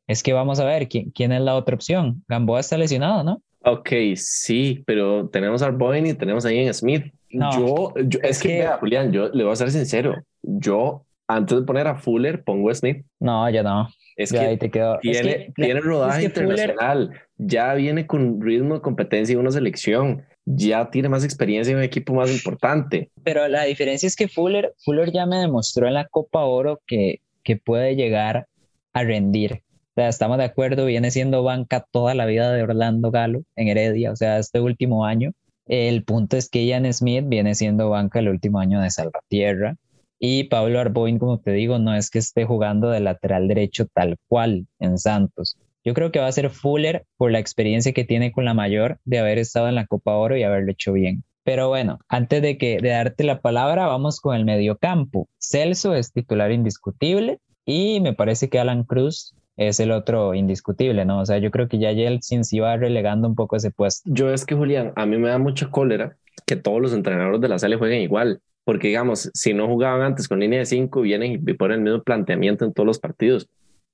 es 0.08 0.22
que 0.22 0.34
vamos 0.34 0.60
a 0.60 0.66
ver 0.66 0.88
quién, 0.88 1.12
quién 1.12 1.32
es 1.32 1.42
la 1.42 1.56
otra 1.56 1.76
opción. 1.76 2.24
Gamboa 2.28 2.60
está 2.60 2.78
lesionado, 2.78 3.24
¿no? 3.24 3.42
Ok, 3.64 3.90
sí, 4.16 4.84
pero 4.86 5.30
tenemos 5.30 5.62
a 5.62 5.68
Arboin 5.68 6.06
y 6.08 6.14
tenemos 6.14 6.46
a 6.46 6.52
Ian 6.52 6.74
Smith. 6.74 7.14
yo, 7.30 7.94
es, 8.24 8.42
que, 8.42 8.60
vea, 8.60 8.78
Julián, 8.78 9.12
yo 9.12 9.30
le 9.30 9.44
voy 9.44 9.54
a 9.54 9.56
ser 9.56 9.72
sincero. 9.72 10.16
Yo, 10.42 11.06
antes 11.28 11.60
de 11.60 11.66
poner 11.66 11.88
a 11.88 11.96
Fuller, 11.96 12.44
pongo 12.44 12.72
a 12.72 12.76
Smith. 12.76 13.06
No, 13.20 13.48
ya 13.50 13.62
no. 13.62 13.88
Es 14.18 14.32
que, 14.32 14.58
te 14.58 14.70
tiene, 15.02 15.54
tiene 15.56 15.80
rodaje 15.80 16.26
internacional, 16.26 17.12
ya 17.38 17.74
viene 17.76 18.06
con 18.06 18.42
ritmo 18.42 18.76
de 18.76 18.82
competencia 18.82 19.34
en 19.34 19.40
una 19.40 19.52
selección, 19.52 20.24
ya 20.46 20.90
tiene 20.90 21.10
más 21.10 21.24
experiencia 21.24 21.72
en 21.72 21.78
un 21.78 21.84
equipo 21.84 22.14
más 22.14 22.32
importante. 22.32 23.10
Pero 23.24 23.48
la 23.48 23.64
diferencia 23.64 24.08
es 24.08 24.16
que 24.16 24.28
Fuller, 24.28 24.74
Fuller 24.84 25.12
ya 25.12 25.26
me 25.26 25.38
demostró 25.38 25.88
en 25.88 25.94
la 25.94 26.08
Copa 26.08 26.44
Oro 26.44 26.82
que, 26.86 27.22
que 27.44 27.58
puede 27.58 27.96
llegar 27.96 28.48
a 28.94 29.04
rendir 29.04 29.64
estamos 30.08 30.38
de 30.38 30.46
acuerdo, 30.46 30.86
viene 30.86 31.12
siendo 31.12 31.44
banca 31.44 31.86
toda 31.92 32.14
la 32.16 32.26
vida 32.26 32.52
de 32.52 32.64
Orlando 32.64 33.12
Galo 33.12 33.44
en 33.56 33.68
Heredia, 33.68 34.12
o 34.12 34.16
sea, 34.16 34.40
este 34.40 34.60
último 34.60 35.06
año. 35.06 35.32
El 35.68 36.04
punto 36.04 36.38
es 36.38 36.50
que 36.50 36.66
Ian 36.66 36.92
Smith 36.94 37.26
viene 37.28 37.56
siendo 37.56 37.90
banca 37.90 38.20
el 38.20 38.30
último 38.30 38.60
año 38.60 38.82
de 38.82 38.90
Salvatierra. 38.90 39.76
Y 40.20 40.46
Pablo 40.46 40.80
Arboin, 40.80 41.18
como 41.18 41.40
te 41.40 41.52
digo, 41.52 41.80
no 41.80 41.96
es 41.96 42.10
que 42.10 42.20
esté 42.20 42.46
jugando 42.46 42.90
de 42.90 43.00
lateral 43.00 43.48
derecho 43.48 43.88
tal 43.88 44.18
cual 44.28 44.68
en 44.80 44.98
Santos. 44.98 45.58
Yo 45.84 45.94
creo 45.94 46.12
que 46.12 46.20
va 46.20 46.28
a 46.28 46.32
ser 46.32 46.50
Fuller 46.52 47.06
por 47.18 47.32
la 47.32 47.40
experiencia 47.40 47.94
que 47.94 48.04
tiene 48.04 48.32
con 48.32 48.46
la 48.46 48.54
mayor 48.54 49.00
de 49.04 49.20
haber 49.20 49.40
estado 49.40 49.68
en 49.68 49.76
la 49.76 49.88
Copa 49.88 50.16
Oro 50.16 50.38
y 50.38 50.44
haberlo 50.44 50.72
hecho 50.72 50.94
bien. 50.94 51.24
Pero 51.44 51.70
bueno, 51.70 52.00
antes 52.08 52.42
de 52.42 52.58
que 52.58 52.78
de 52.80 52.90
darte 52.90 53.24
la 53.24 53.42
palabra, 53.42 53.88
vamos 53.88 54.20
con 54.20 54.36
el 54.36 54.46
mediocampo. 54.46 55.28
Celso 55.40 55.96
es 55.96 56.12
titular 56.12 56.52
indiscutible 56.52 57.40
y 57.66 58.00
me 58.00 58.14
parece 58.14 58.50
que 58.50 58.60
Alan 58.60 58.84
Cruz 58.84 59.34
es 59.68 59.80
el 59.80 59.92
otro 59.92 60.34
indiscutible, 60.34 61.06
¿no? 61.06 61.20
O 61.20 61.26
sea, 61.26 61.38
yo 61.38 61.52
creo 61.52 61.68
que 61.68 61.78
ya 61.78 61.92
Yeltsin 61.92 62.44
se 62.44 62.58
iba 62.58 62.76
relegando 62.78 63.28
un 63.28 63.36
poco 63.36 63.56
ese 63.56 63.72
puesto. 63.72 64.10
Yo 64.12 64.34
es 64.34 64.46
que, 64.46 64.56
Julián, 64.56 64.94
a 64.96 65.06
mí 65.06 65.18
me 65.18 65.30
da 65.30 65.38
mucha 65.38 65.70
cólera 65.70 66.18
que 66.46 66.56
todos 66.56 66.82
los 66.82 66.94
entrenadores 66.94 67.42
de 67.42 67.48
la 67.48 67.60
sala 67.60 67.78
jueguen 67.78 68.02
igual, 68.02 68.42
porque 68.64 68.88
digamos, 68.88 69.30
si 69.34 69.54
no 69.54 69.68
jugaban 69.68 70.02
antes 70.02 70.28
con 70.28 70.40
línea 70.40 70.60
de 70.60 70.66
5, 70.66 71.02
vienen 71.02 71.34
y 71.34 71.54
ponen 71.54 71.80
el 71.80 71.84
mismo 71.84 72.04
planteamiento 72.04 72.66
en 72.66 72.74
todos 72.74 72.88
los 72.88 73.00
partidos. 73.00 73.48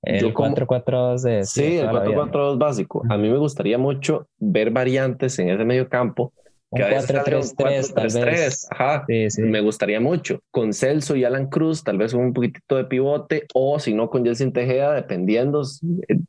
El 0.03 0.33
4-4-2 0.33 1.43
Sí, 1.43 1.77
el 1.77 1.87
4-4-2 1.87 2.57
básico. 2.57 3.03
A 3.09 3.17
mí 3.17 3.29
me 3.29 3.37
gustaría 3.37 3.77
mucho 3.77 4.27
ver 4.37 4.71
variantes 4.71 5.37
en 5.39 5.49
ese 5.49 5.65
medio 5.65 5.89
campo 5.89 6.31
un 6.69 6.81
4-3-3, 6.81 7.93
tal 7.93 8.25
vez. 8.25 8.67
Ajá, 8.69 9.05
me 9.37 9.61
gustaría 9.61 9.99
mucho. 9.99 10.41
Con 10.51 10.73
Celso 10.73 11.15
y 11.15 11.23
Alan 11.23 11.47
Cruz, 11.47 11.83
tal 11.83 11.97
vez 11.97 12.13
un 12.13 12.33
poquitito 12.33 12.75
de 12.75 12.85
pivote, 12.85 13.45
o 13.53 13.79
si 13.79 13.93
no, 13.93 14.09
con 14.09 14.25
Jelsin 14.25 14.51
Tejeda, 14.51 14.93
dependiendo, 14.93 15.63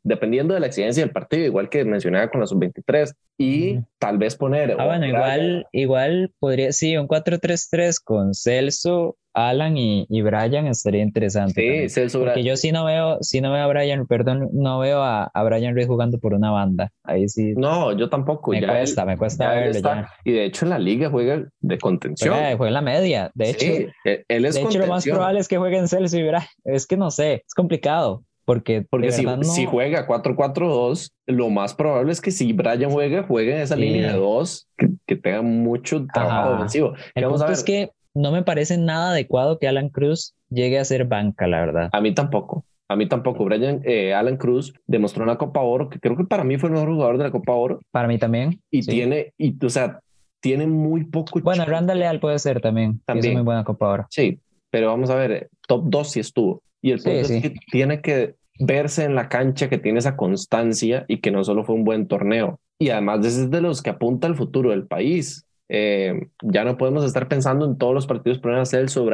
dependiendo 0.03 0.55
de 0.55 0.61
la 0.61 0.66
exigencia 0.66 1.03
del 1.03 1.12
partido, 1.12 1.44
igual 1.44 1.68
que 1.68 1.85
mencionaba 1.85 2.31
con 2.31 2.40
la 2.40 2.46
sub-23. 2.46 3.12
Y 3.40 3.79
tal 3.98 4.18
vez 4.18 4.35
poner. 4.35 4.74
Ah, 4.79 4.87
bueno, 4.87 5.07
igual, 5.07 5.66
igual 5.72 6.33
podría, 6.40 6.72
sí, 6.72 6.96
un 6.96 7.07
4-3-3 7.07 7.96
con 8.03 8.35
Celso, 8.35 9.16
Alan 9.38 9.77
y, 9.77 10.07
y 10.09 10.22
Brian 10.22 10.66
estaría 10.66 11.03
interesante. 11.03 11.88
Sí, 11.88 12.01
Porque 12.12 12.42
yo 12.42 12.57
sí 12.57 12.72
no 12.72 12.85
veo, 12.85 13.18
sí 13.20 13.40
no 13.40 13.53
veo 13.53 13.62
a 13.62 13.66
Brian, 13.66 14.07
perdón, 14.07 14.48
no 14.53 14.79
veo 14.79 15.03
a, 15.03 15.31
a, 15.33 15.42
Brian 15.44 15.74
Ruiz 15.74 15.87
jugando 15.87 16.18
por 16.18 16.35
una 16.35 16.51
banda. 16.51 16.90
Ahí 17.05 17.29
sí. 17.29 17.55
No, 17.57 17.96
yo 17.96 18.09
tampoco. 18.09 18.51
Me 18.51 18.66
cuesta, 18.66 19.05
me 19.05 19.16
cuesta 19.16 19.51
verlo 19.51 19.81
ya. 19.81 20.11
Y 20.24 20.33
de 20.33 20.44
hecho 20.46 20.64
en 20.64 20.70
la 20.70 20.79
liga 20.79 21.11
juega 21.11 21.44
de 21.61 21.79
contención. 21.79 22.35
Juega, 22.35 22.66
en 22.68 22.74
la 22.74 22.83
media. 22.83 23.31
De 23.35 23.51
hecho, 23.51 23.66
e, 24.05 24.24
él 24.29 24.44
es 24.44 24.55
de 24.55 24.62
hecho, 24.62 24.79
lo 24.79 24.87
más 24.87 25.05
probable 25.05 25.40
es 25.40 25.48
que 25.48 25.57
juegue 25.59 25.79
en 25.79 25.88
Celso 25.88 26.18
y 26.18 26.22
Brian. 26.22 26.42
Es 26.64 26.87
que 26.87 26.96
no 26.96 27.11
sé, 27.11 27.44
es 27.46 27.55
complicado. 27.55 28.24
Porque, 28.44 28.81
porque 28.88 29.12
si, 29.12 29.27
si, 29.42 29.66
juega 29.66 30.09
4-4-2, 30.09 31.11
lo 31.27 31.51
más 31.51 31.74
probable 31.74 32.12
es 32.12 32.22
que 32.22 32.31
si 32.31 32.55
Brian 32.55 32.90
juega, 32.90 33.22
juegue 33.24 33.55
en 33.55 33.61
esa 33.61 33.77
línea 33.77 34.11
de 34.11 34.18
dos, 34.18 34.66
que, 34.74 34.88
que 35.07 35.16
tenga 35.16 35.42
mucho 35.42 36.07
trabajo 36.14 36.55
ofensivo. 36.55 36.94
El 37.14 37.27
punto 37.27 37.46
es 37.48 37.62
que 37.62 37.90
no 38.18 38.33
me 38.33 38.42
parece 38.42 38.76
nada 38.76 39.11
adecuado 39.11 39.59
que 39.59 39.68
Alan 39.68 39.88
Cruz 39.88 40.35
llegue 40.50 40.78
a 40.78 40.85
ser 40.85 41.04
banca, 41.04 41.46
la 41.46 41.61
verdad. 41.61 41.88
A 41.92 42.00
mí 42.00 42.12
tampoco. 42.12 42.64
A 42.88 42.96
mí 42.96 43.07
tampoco. 43.07 43.44
Brian, 43.44 43.81
eh, 43.85 44.14
Alan 44.14 44.37
Cruz 44.37 44.74
demostró 44.87 45.22
una 45.22 45.37
Copa 45.37 45.61
Oro 45.61 45.88
que 45.88 46.00
creo 46.00 46.16
que 46.16 46.24
para 46.24 46.42
mí 46.42 46.59
fue 46.59 46.68
el 46.68 46.74
mejor 46.74 46.88
jugador 46.88 47.18
de 47.18 47.24
la 47.24 47.31
Copa 47.31 47.52
Oro. 47.52 47.81
Para 47.90 48.09
mí 48.09 48.18
también. 48.18 48.61
Y 48.70 48.83
tiene, 48.83 49.35
y, 49.38 49.64
o 49.64 49.70
sea, 49.70 50.00
tiene 50.40 50.66
muy 50.66 51.04
poco. 51.04 51.40
Bueno, 51.40 51.64
Randall 51.64 51.98
Leal 51.98 52.20
puede 52.20 52.38
ser 52.38 52.61
también. 52.61 53.00
También. 53.04 53.35
muy 53.35 53.42
buena 53.42 53.64
Copa 53.64 53.88
Oro. 53.88 54.07
Sí, 54.11 54.40
pero 54.70 54.88
vamos 54.88 55.11
a 55.11 55.14
ver, 55.14 55.48
top 55.66 55.85
2 55.87 56.11
sí 56.11 56.20
estuvo. 56.20 56.62
Y 56.81 56.92
el 56.92 56.98
punto 56.98 57.20
es 57.20 57.42
que 57.42 57.54
tiene 57.70 58.00
que 58.00 58.35
verse 58.59 59.04
en 59.04 59.14
la 59.14 59.28
cancha 59.28 59.68
que 59.68 59.78
tiene 59.78 59.98
esa 59.98 60.16
constancia 60.16 61.04
y 61.09 61.18
que 61.18 61.31
no 61.31 61.44
solo 61.44 61.64
fue 61.64 61.74
un 61.74 61.85
buen 61.85 62.09
torneo. 62.09 62.59
Y 62.78 62.90
además 62.90 63.26
es 63.26 63.50
de 63.50 63.61
los 63.61 63.83
que 63.83 63.90
apunta 63.90 64.26
al 64.26 64.37
futuro 64.37 64.70
del 64.70 64.87
país. 64.87 65.44
Eh, 65.68 66.28
ya 66.42 66.64
no 66.64 66.78
podemos 66.78 67.04
estar 67.04 67.28
pensando 67.28 67.66
en 67.66 67.76
todos 67.76 67.94
los 67.94 68.07
partidos 68.07 68.38
poner 68.38 68.59
a 68.59 68.64
Celso, 68.64 69.07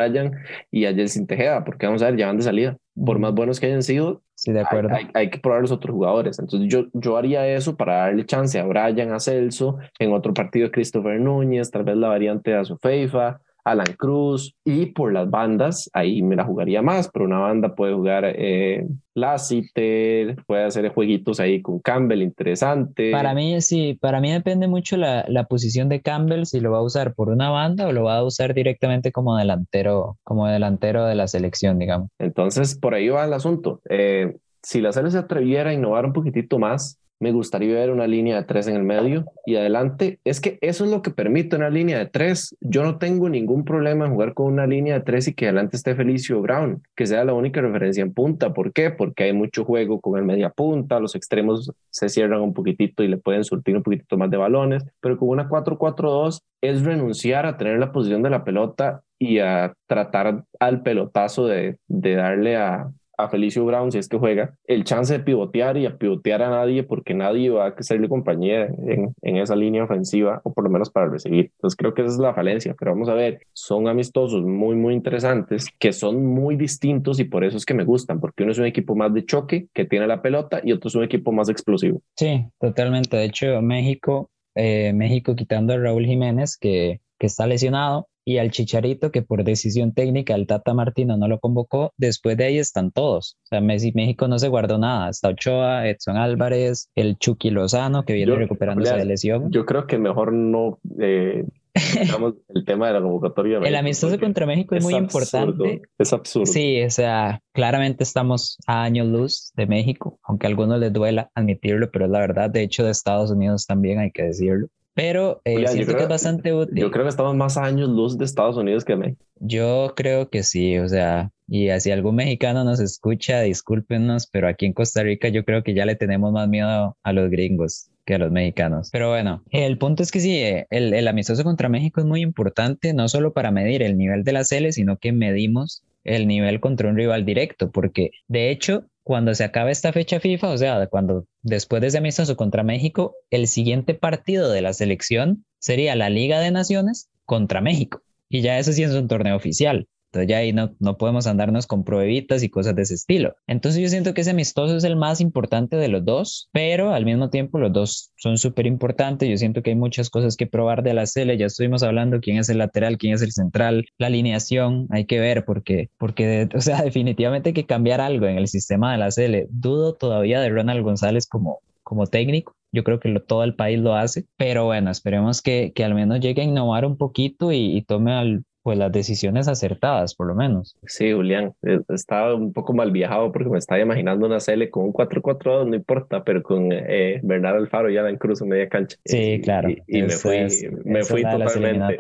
y 0.71 0.85
a 0.87 0.95
Jelsin 0.95 1.27
Tejeda, 1.27 1.65
porque 1.65 1.87
vamos 1.87 2.03
a 2.03 2.07
ver, 2.07 2.17
ya 2.17 2.27
van 2.27 2.37
de 2.37 2.43
salida. 2.43 2.77
Por 2.95 3.19
más 3.19 3.35
buenos 3.35 3.59
que 3.59 3.67
hayan 3.67 3.83
sido, 3.83 4.23
sí, 4.35 4.53
de 4.53 4.61
acuerdo. 4.61 4.91
Hay, 5.15 5.31
que 5.31 5.39
probar 5.39 5.63
los 5.63 5.73
otros 5.73 5.95
jugadores. 5.95 6.39
Entonces 6.39 6.69
yo, 6.69 6.87
yo 6.93 7.17
haría 7.17 7.47
eso 7.49 7.77
para 7.77 7.97
darle 7.97 8.25
chance 8.25 8.59
a 8.59 8.65
Brian, 8.65 9.13
a 9.13 9.19
Celso, 9.19 9.79
en 9.99 10.13
otro 10.13 10.33
partido 10.33 10.71
Christopher 10.71 11.21
Núñez, 11.21 11.71
tal 11.71 11.85
vez 11.85 11.97
la 11.97 12.09
variante 12.09 12.53
de 12.53 12.59
Azufeifa, 12.59 13.41
Alan 13.65 13.95
Cruz 13.97 14.55
y 14.65 14.87
por 14.87 15.13
las 15.13 15.31
bandas, 15.31 15.91
ahí 15.95 16.23
me 16.23 16.37
la 16.37 16.45
jugaría 16.45 16.83
más, 16.83 17.09
pero 17.09 17.25
una 17.25 17.39
banda 17.39 17.75
puede 17.75 17.95
jugar 17.95 18.25
eh, 18.27 18.87
Lassiter, 19.15 20.37
puede 20.47 20.65
hacer 20.65 20.89
jueguitos 20.91 21.41
ahí 21.41 21.63
con 21.63 21.81
Campbell 21.81 22.23
interesante. 22.23 23.11
Para 23.11 23.35
mí, 23.35 23.61
sí, 23.63 23.99
para 24.01 24.21
mí 24.21 24.31
depende 24.31 24.69
mucho 24.69 24.97
la, 24.97 25.25
la, 25.29 25.45
posición 25.45 25.89
de 25.89 26.03
Campbell, 26.03 26.45
si 26.45 26.61
lo 26.61 26.73
va 26.73 26.79
a 26.79 26.83
usar 26.83 27.15
por 27.15 27.31
una 27.31 27.51
banda 27.51 27.87
o 27.87 27.93
lo 27.93 28.05
va 28.05 28.19
a 28.19 28.25
usar 28.25 28.55
directamente 28.55 29.13
como 29.13 29.37
delantero, 29.37 30.19
como 30.25 30.47
delantero 30.47 31.07
de 31.07 31.15
la 31.15 31.27
selección, 31.29 31.79
digamos. 31.79 32.11
Entonces, 32.19 32.79
por 32.79 32.95
ahí 32.95 33.09
va 33.09 33.25
el 33.25 33.33
asunto. 33.33 33.81
Eh, 33.89 34.37
si 34.63 34.81
la 34.81 34.93
selección 34.93 35.23
se 35.23 35.25
atreviera 35.27 35.71
a 35.71 35.75
innovar 35.75 36.07
un 36.07 36.13
poquitito 36.13 36.59
más, 36.59 36.99
me 37.21 37.33
gustaría 37.33 37.75
ver 37.75 37.91
una 37.91 38.07
línea 38.07 38.37
de 38.37 38.45
tres 38.45 38.67
en 38.67 38.77
el 38.77 38.83
medio 38.83 39.25
y 39.47 39.57
adelante. 39.57 40.19
Es 40.25 40.41
que 40.41 40.59
eso 40.61 40.85
es 40.85 40.91
lo 40.91 41.03
que 41.03 41.11
permite 41.11 41.57
una 41.57 41.71
línea 41.71 41.99
de 41.99 42.07
tres. 42.07 42.57
Yo 42.61 42.83
no 42.83 42.99
tengo 42.99 43.29
ningún 43.29 43.65
problema 43.65 44.07
en 44.07 44.13
jugar 44.13 44.35
con 44.35 44.53
una 44.53 44.67
línea 44.67 44.95
de 44.95 45.05
tres 45.05 45.29
y 45.29 45.35
que 45.35 45.47
adelante 45.47 45.77
esté 45.77 45.95
Felicio 45.95 46.41
Brown, 46.41 46.83
que 46.95 47.07
sea 47.07 47.25
la 47.25 47.35
única 47.35 47.61
referencia 47.61 48.03
en 48.03 48.13
punta. 48.13 48.53
¿Por 48.53 48.73
qué? 48.73 48.91
Porque 48.91 49.25
hay 49.25 49.33
mucho 49.33 49.65
juego 49.65 50.01
con 50.01 50.19
el 50.19 50.25
media 50.25 50.51
punta, 50.51 51.01
los 51.01 51.15
extremos 51.15 51.73
se 51.91 52.09
cierran 52.09 52.41
un 52.41 52.53
poquitito 52.53 53.03
y 53.03 53.09
le 53.09 53.17
pueden 53.17 53.45
surtir 53.45 53.77
un 53.77 53.83
poquitito 53.83 54.17
más 54.17 54.31
de 54.31 54.37
balones, 54.37 54.85
pero 55.01 55.17
con 55.17 55.29
una 55.29 55.49
4-4-2 55.49 56.41
es 56.61 56.83
renunciar 56.83 57.47
a 57.47 57.57
tener 57.57 57.79
la 57.79 57.93
posición 57.93 58.23
de 58.23 58.31
la 58.31 58.45
pelota 58.45 59.03
y 59.19 59.39
a 59.39 59.75
tratar 59.87 60.45
al 60.59 60.83
pelotazo 60.83 61.47
de, 61.47 61.79
de 61.89 62.15
darle 62.15 62.57
a, 62.57 62.91
a 63.17 63.29
Felicio 63.29 63.65
Brown, 63.65 63.93
si 63.93 63.99
es 63.99 64.09
que 64.09 64.19
juega, 64.19 64.55
el 64.67 64.85
chance 64.85 65.13
de 65.13 65.25
pivotear 65.25 65.77
y 65.77 65.87
a 65.87 65.97
pivotear 65.97 66.43
a 66.43 66.51
nadie 66.51 66.83
porque 66.83 67.15
nadie 67.15 67.51
va 67.51 67.67
a 67.67 67.69
hacerle 67.71 68.09
compañía 68.09 68.67
en, 68.67 69.15
en, 69.23 69.37
esa 69.37 69.57
línea 69.57 69.85
ofensiva 69.85 70.41
o 70.45 70.53
por 70.53 70.65
lo 70.65 70.71
menos 70.71 70.91
para 70.91 71.09
recibir. 71.09 71.51
Entonces 71.57 71.77
creo 71.77 71.95
que 71.95 72.03
esa 72.03 72.13
es 72.13 72.19
la 72.19 72.35
falencia, 72.35 72.75
pero 72.79 72.93
vamos 72.93 73.09
a 73.09 73.15
ver, 73.15 73.41
son 73.53 73.89
amistosos 73.89 74.43
muy, 74.43 74.77
muy 74.77 74.95
interesantes 74.95 75.67
que 75.79 75.93
son 75.93 76.25
muy 76.25 76.57
distintos 76.57 77.21
y 77.21 77.25
por 77.25 77.45
eso 77.45 77.57
es 77.57 77.65
que 77.65 77.75
me 77.75 77.85
gustan, 77.85 78.21
porque 78.21 78.43
uno 78.43 78.53
es 78.53 78.59
un 78.59 78.67
equipo 78.67 78.95
más 78.95 79.13
de 79.13 79.25
choque 79.25 79.69
que 79.73 79.85
tiene 79.85 80.07
la 80.07 80.23
pelota 80.23 80.61
y 80.63 80.73
otro 80.73 80.89
es 80.89 80.95
un 80.95 81.05
equipo 81.05 81.33
más 81.33 81.49
explosivo. 81.49 82.01
Sí, 82.17 82.45
totalmente. 82.59 83.17
De 83.17 83.25
hecho, 83.25 83.61
México, 83.63 84.31
eh, 84.55 84.93
México 84.93 85.35
quitando 85.35 85.73
a 85.75 85.79
Raúl 85.79 86.07
Jiménez, 86.07 86.57
que, 86.57 87.01
que 87.19 87.27
está 87.27 87.47
lesionado, 87.47 88.09
y 88.25 88.39
al 88.39 88.51
Chicharito, 88.51 89.11
que 89.11 89.23
por 89.23 89.45
decisión 89.45 89.93
técnica 89.93 90.35
el 90.35 90.47
Tata 90.47 90.75
Martino 90.75 91.17
no 91.17 91.29
lo 91.29 91.39
convocó, 91.39 91.93
después 91.97 92.37
de 92.37 92.45
ahí 92.45 92.59
están 92.59 92.91
todos. 92.91 93.37
O 93.45 93.47
sea, 93.47 93.61
Messi, 93.61 93.93
México 93.95 94.29
no 94.29 94.39
se 94.39 94.49
guardó 94.49 94.79
nada. 94.79 95.11
Está 95.11 95.29
Ochoa, 95.29 95.89
Edson 95.89 96.17
Álvarez, 96.17 96.91
el 96.95 97.19
Chucky 97.19 97.51
Lozano, 97.51 98.05
que 98.05 98.15
viene 98.15 98.35
recuperándose 98.35 98.97
de 98.97 99.05
lesión. 99.05 99.51
Yo 99.51 99.67
creo 99.67 99.87
que 99.87 99.99
mejor 99.99 100.33
no 100.33 100.79
eh, 101.01 101.45
el 102.55 102.65
tema 102.65 102.87
de 102.87 102.95
la 102.95 103.01
convocatoria. 103.01 103.59
el 103.59 103.75
amistoso 103.75 104.19
contra 104.19 104.47
México 104.47 104.77
es, 104.77 104.85
muy 104.85 104.95
importante. 104.95 105.83
Es 105.99 106.13
absurdo. 106.13 106.47
Sí, 106.47 106.83
o 106.83 106.91
sea, 106.91 107.41
claramente 107.53 108.05
estamos 108.05 108.59
a 108.67 108.85
años 108.85 109.09
luz 109.09 109.53
de 109.57 109.67
México, 109.67 110.19
aunque 110.23 110.47
a 110.47 110.51
algunos 110.51 110.79
les 110.79 110.93
duela 110.93 111.31
admitirlo, 111.35 111.91
pero 111.91 112.05
es 112.05 112.11
la 112.11 112.21
verdad. 112.21 112.49
De 112.49 112.63
hecho, 112.63 112.85
de 112.85 112.93
Estados 112.93 113.31
Unidos 113.31 113.67
también 113.67 113.99
hay 113.99 114.13
que 114.13 114.23
decirlo. 114.23 114.69
Pero 114.95 115.41
eh, 115.45 115.67
siento 115.67 115.97
que 115.97 116.05
es 116.05 116.09
bastante 116.09 116.53
útil. 116.53 116.77
Yo 116.77 116.91
creo 116.91 117.05
que 117.05 117.11
estamos 117.11 117.35
más 117.35 117.57
años 117.57 117.89
luz 117.89 118.17
de 118.17 118.25
Estados 118.25 118.57
Unidos 118.57 118.85
que 118.85 118.93
de 118.93 118.99
México. 118.99 119.25
Yo 119.41 119.93
creo 119.97 120.31
que 120.31 120.45
sí, 120.45 120.79
o 120.79 120.89
sea, 120.89 121.33
y 121.49 121.69
si 121.81 121.91
algún 121.91 122.17
mexicano 122.17 122.65
nos 122.65 122.81
escucha, 122.81 123.41
discúlpenos, 123.41 124.29
pero 124.29 124.49
aquí 124.49 124.67
en 124.67 124.73
Costa 124.73 125.03
Rica 125.03 125.29
yo 125.29 125.45
creo 125.45 125.63
que 125.65 125.75
ya 125.75 125.85
le 125.85 125.97
tenemos 125.97 126.33
más 126.33 126.49
miedo 126.49 126.97
a 127.03 127.13
los 127.13 127.29
gringos 127.29 127.91
que 128.05 128.15
a 128.15 128.19
los 128.19 128.31
mexicanos. 128.31 128.91
Pero 128.93 129.09
bueno, 129.09 129.43
el 129.51 129.79
punto 129.79 130.03
es 130.03 130.13
que 130.13 130.21
sí, 130.21 130.41
el, 130.71 130.95
el 130.95 131.09
amistoso 131.09 131.43
contra 131.43 131.69
México 131.69 132.01
es 132.01 132.07
muy 132.07 132.21
importante, 132.21 132.93
no 132.93 133.09
solo 133.09 133.33
para 133.33 133.51
medir 133.51 133.83
el 133.83 133.97
nivel 133.97 134.25
de 134.25 134.33
la 134.33 134.45
Cele, 134.45 134.73
sino 134.73 134.99
que 134.99 135.13
medimos 135.13 135.83
el 136.05 136.29
nivel 136.29 136.61
contra 136.61 136.89
un 136.89 136.97
rival 136.97 137.25
directo, 137.25 137.71
porque 137.71 138.11
de 138.29 138.51
hecho 138.51 138.85
cuando 139.05 139.35
se 139.35 139.45
acabe 139.45 139.71
esta 139.71 139.93
fecha 139.93 140.19
FIFA, 140.19 140.49
o 140.49 140.59
sea, 140.59 140.87
cuando 140.89 141.27
después 141.43 141.81
de 141.83 141.89
ese 141.89 141.99
amistoso 141.99 142.37
contra 142.37 142.63
México, 142.65 143.15
el 143.31 143.47
siguiente 143.47 143.95
partido 143.95 144.51
de 144.51 144.63
la 144.63 144.73
selección 144.73 145.45
sería 145.59 145.95
la 145.95 146.09
Liga 146.09 146.41
de 146.41 146.51
Naciones 146.51 147.11
contra 147.27 147.61
México. 147.61 148.03
Y 148.31 148.41
ya 148.41 148.59
eso 148.59 148.73
sí 148.73 148.83
es 148.83 148.93
un 148.93 149.07
torneo 149.07 149.37
oficial. 149.37 149.87
Entonces 150.15 150.29
ya 150.29 150.39
ahí 150.39 150.53
no, 150.53 150.77
no 150.79 150.97
podemos 150.97 151.27
andarnos 151.27 151.67
con 151.67 151.83
pruebitas 151.83 152.45
y 152.45 152.49
cosas 152.49 152.77
de 152.77 152.83
ese 152.83 152.95
estilo. 152.95 153.35
Entonces 153.49 153.83
yo 153.83 153.89
siento 153.89 154.15
que 154.15 154.21
ese 154.21 154.31
amistoso 154.31 154.77
es 154.77 154.85
el 154.85 154.95
más 154.95 155.21
importante 155.21 155.77
de 155.77 155.89
los 155.89 156.05
dos, 156.05 156.49
pero 156.53 156.95
al 156.95 157.05
mismo 157.05 157.31
tiempo 157.31 157.59
los 157.59 157.73
dos 157.73 158.13
son 158.17 158.39
súper 158.39 158.67
importantes. 158.67 159.29
Yo 159.29 159.37
siento 159.37 159.63
que 159.63 159.71
hay 159.71 159.77
muchas 159.77 160.11
cosas 160.11 160.37
que 160.37 160.47
probar 160.47 160.85
de 160.85 160.95
la 160.95 161.07
Cele. 161.07 161.37
Ya 161.37 161.47
estuvimos 161.47 161.83
hablando 161.83 162.21
quién 162.21 162.39
es 162.39 162.49
el 162.49 162.59
lateral, 162.59 162.97
quién 162.97 163.15
es 163.15 163.23
el 163.23 163.33
central, 163.33 163.87
la 163.99 164.07
alineación. 164.07 164.87
Hay 164.91 165.05
que 165.07 165.19
ver 165.19 165.45
porque, 165.45 165.91
porque 165.99 166.49
o 166.55 166.61
sea, 166.61 166.83
definitivamente 166.85 167.49
hay 167.49 167.55
que 167.55 167.67
cambiar 167.67 168.01
algo 168.01 168.27
en 168.27 168.39
el 168.39 168.47
sistema 168.47 168.93
de 168.93 168.99
la 168.99 169.11
Cele. 169.11 169.49
Dudo 169.51 169.95
todavía 169.95 170.41
de 170.41 170.49
Ronald 170.49 170.85
González 170.85 171.27
como, 171.27 171.59
como 171.83 172.07
técnico. 172.07 172.55
Yo 172.71 172.85
creo 172.85 173.01
que 173.01 173.13
todo 173.19 173.43
el 173.43 173.57
país 173.57 173.81
lo 173.81 173.95
hace, 173.95 174.27
pero 174.37 174.65
bueno, 174.65 174.91
esperemos 174.93 175.43
que, 175.43 175.73
que 175.75 175.85
al 175.85 175.95
menos 175.95 176.21
llegue 176.21 176.43
a 176.43 176.45
innovar 176.45 176.85
un 176.85 176.97
poquito 176.97 177.51
y, 177.53 177.77
y 177.77 177.83
tome 177.83 178.13
al, 178.13 178.45
pues 178.65 178.79
las 178.79 178.91
decisiones 178.91 179.47
acertadas, 179.47 180.15
por 180.15 180.27
lo 180.27 180.35
menos. 180.35 180.75
Sí, 180.87 181.13
Julián, 181.13 181.53
eh, 181.65 181.81
estaba 181.91 182.35
un 182.35 182.55
poco 182.55 182.73
mal 182.73 182.93
viajado 182.93 183.31
porque 183.31 183.51
me 183.51 183.59
estaba 183.59 183.79
imaginando 183.79 184.27
una 184.27 184.39
CL 184.39 184.71
con 184.71 184.87
un 184.87 184.93
4-4-2, 184.95 185.69
no 185.69 185.77
importa, 185.77 186.25
pero 186.25 186.43
con 186.43 186.71
eh, 186.73 187.21
Bernardo 187.23 187.59
Alfaro 187.59 187.91
y 187.91 187.99
Alan 187.99 188.17
Cruz 188.17 188.41
en 188.41 188.49
media 188.49 188.71
cancha. 188.71 188.97
Sí, 189.05 189.39
claro. 189.45 189.69
Y, 189.69 190.03
me 190.03 190.09
fui, 190.09 190.47
me 190.83 191.05
fui 191.05 191.23
totalmente. 191.23 191.99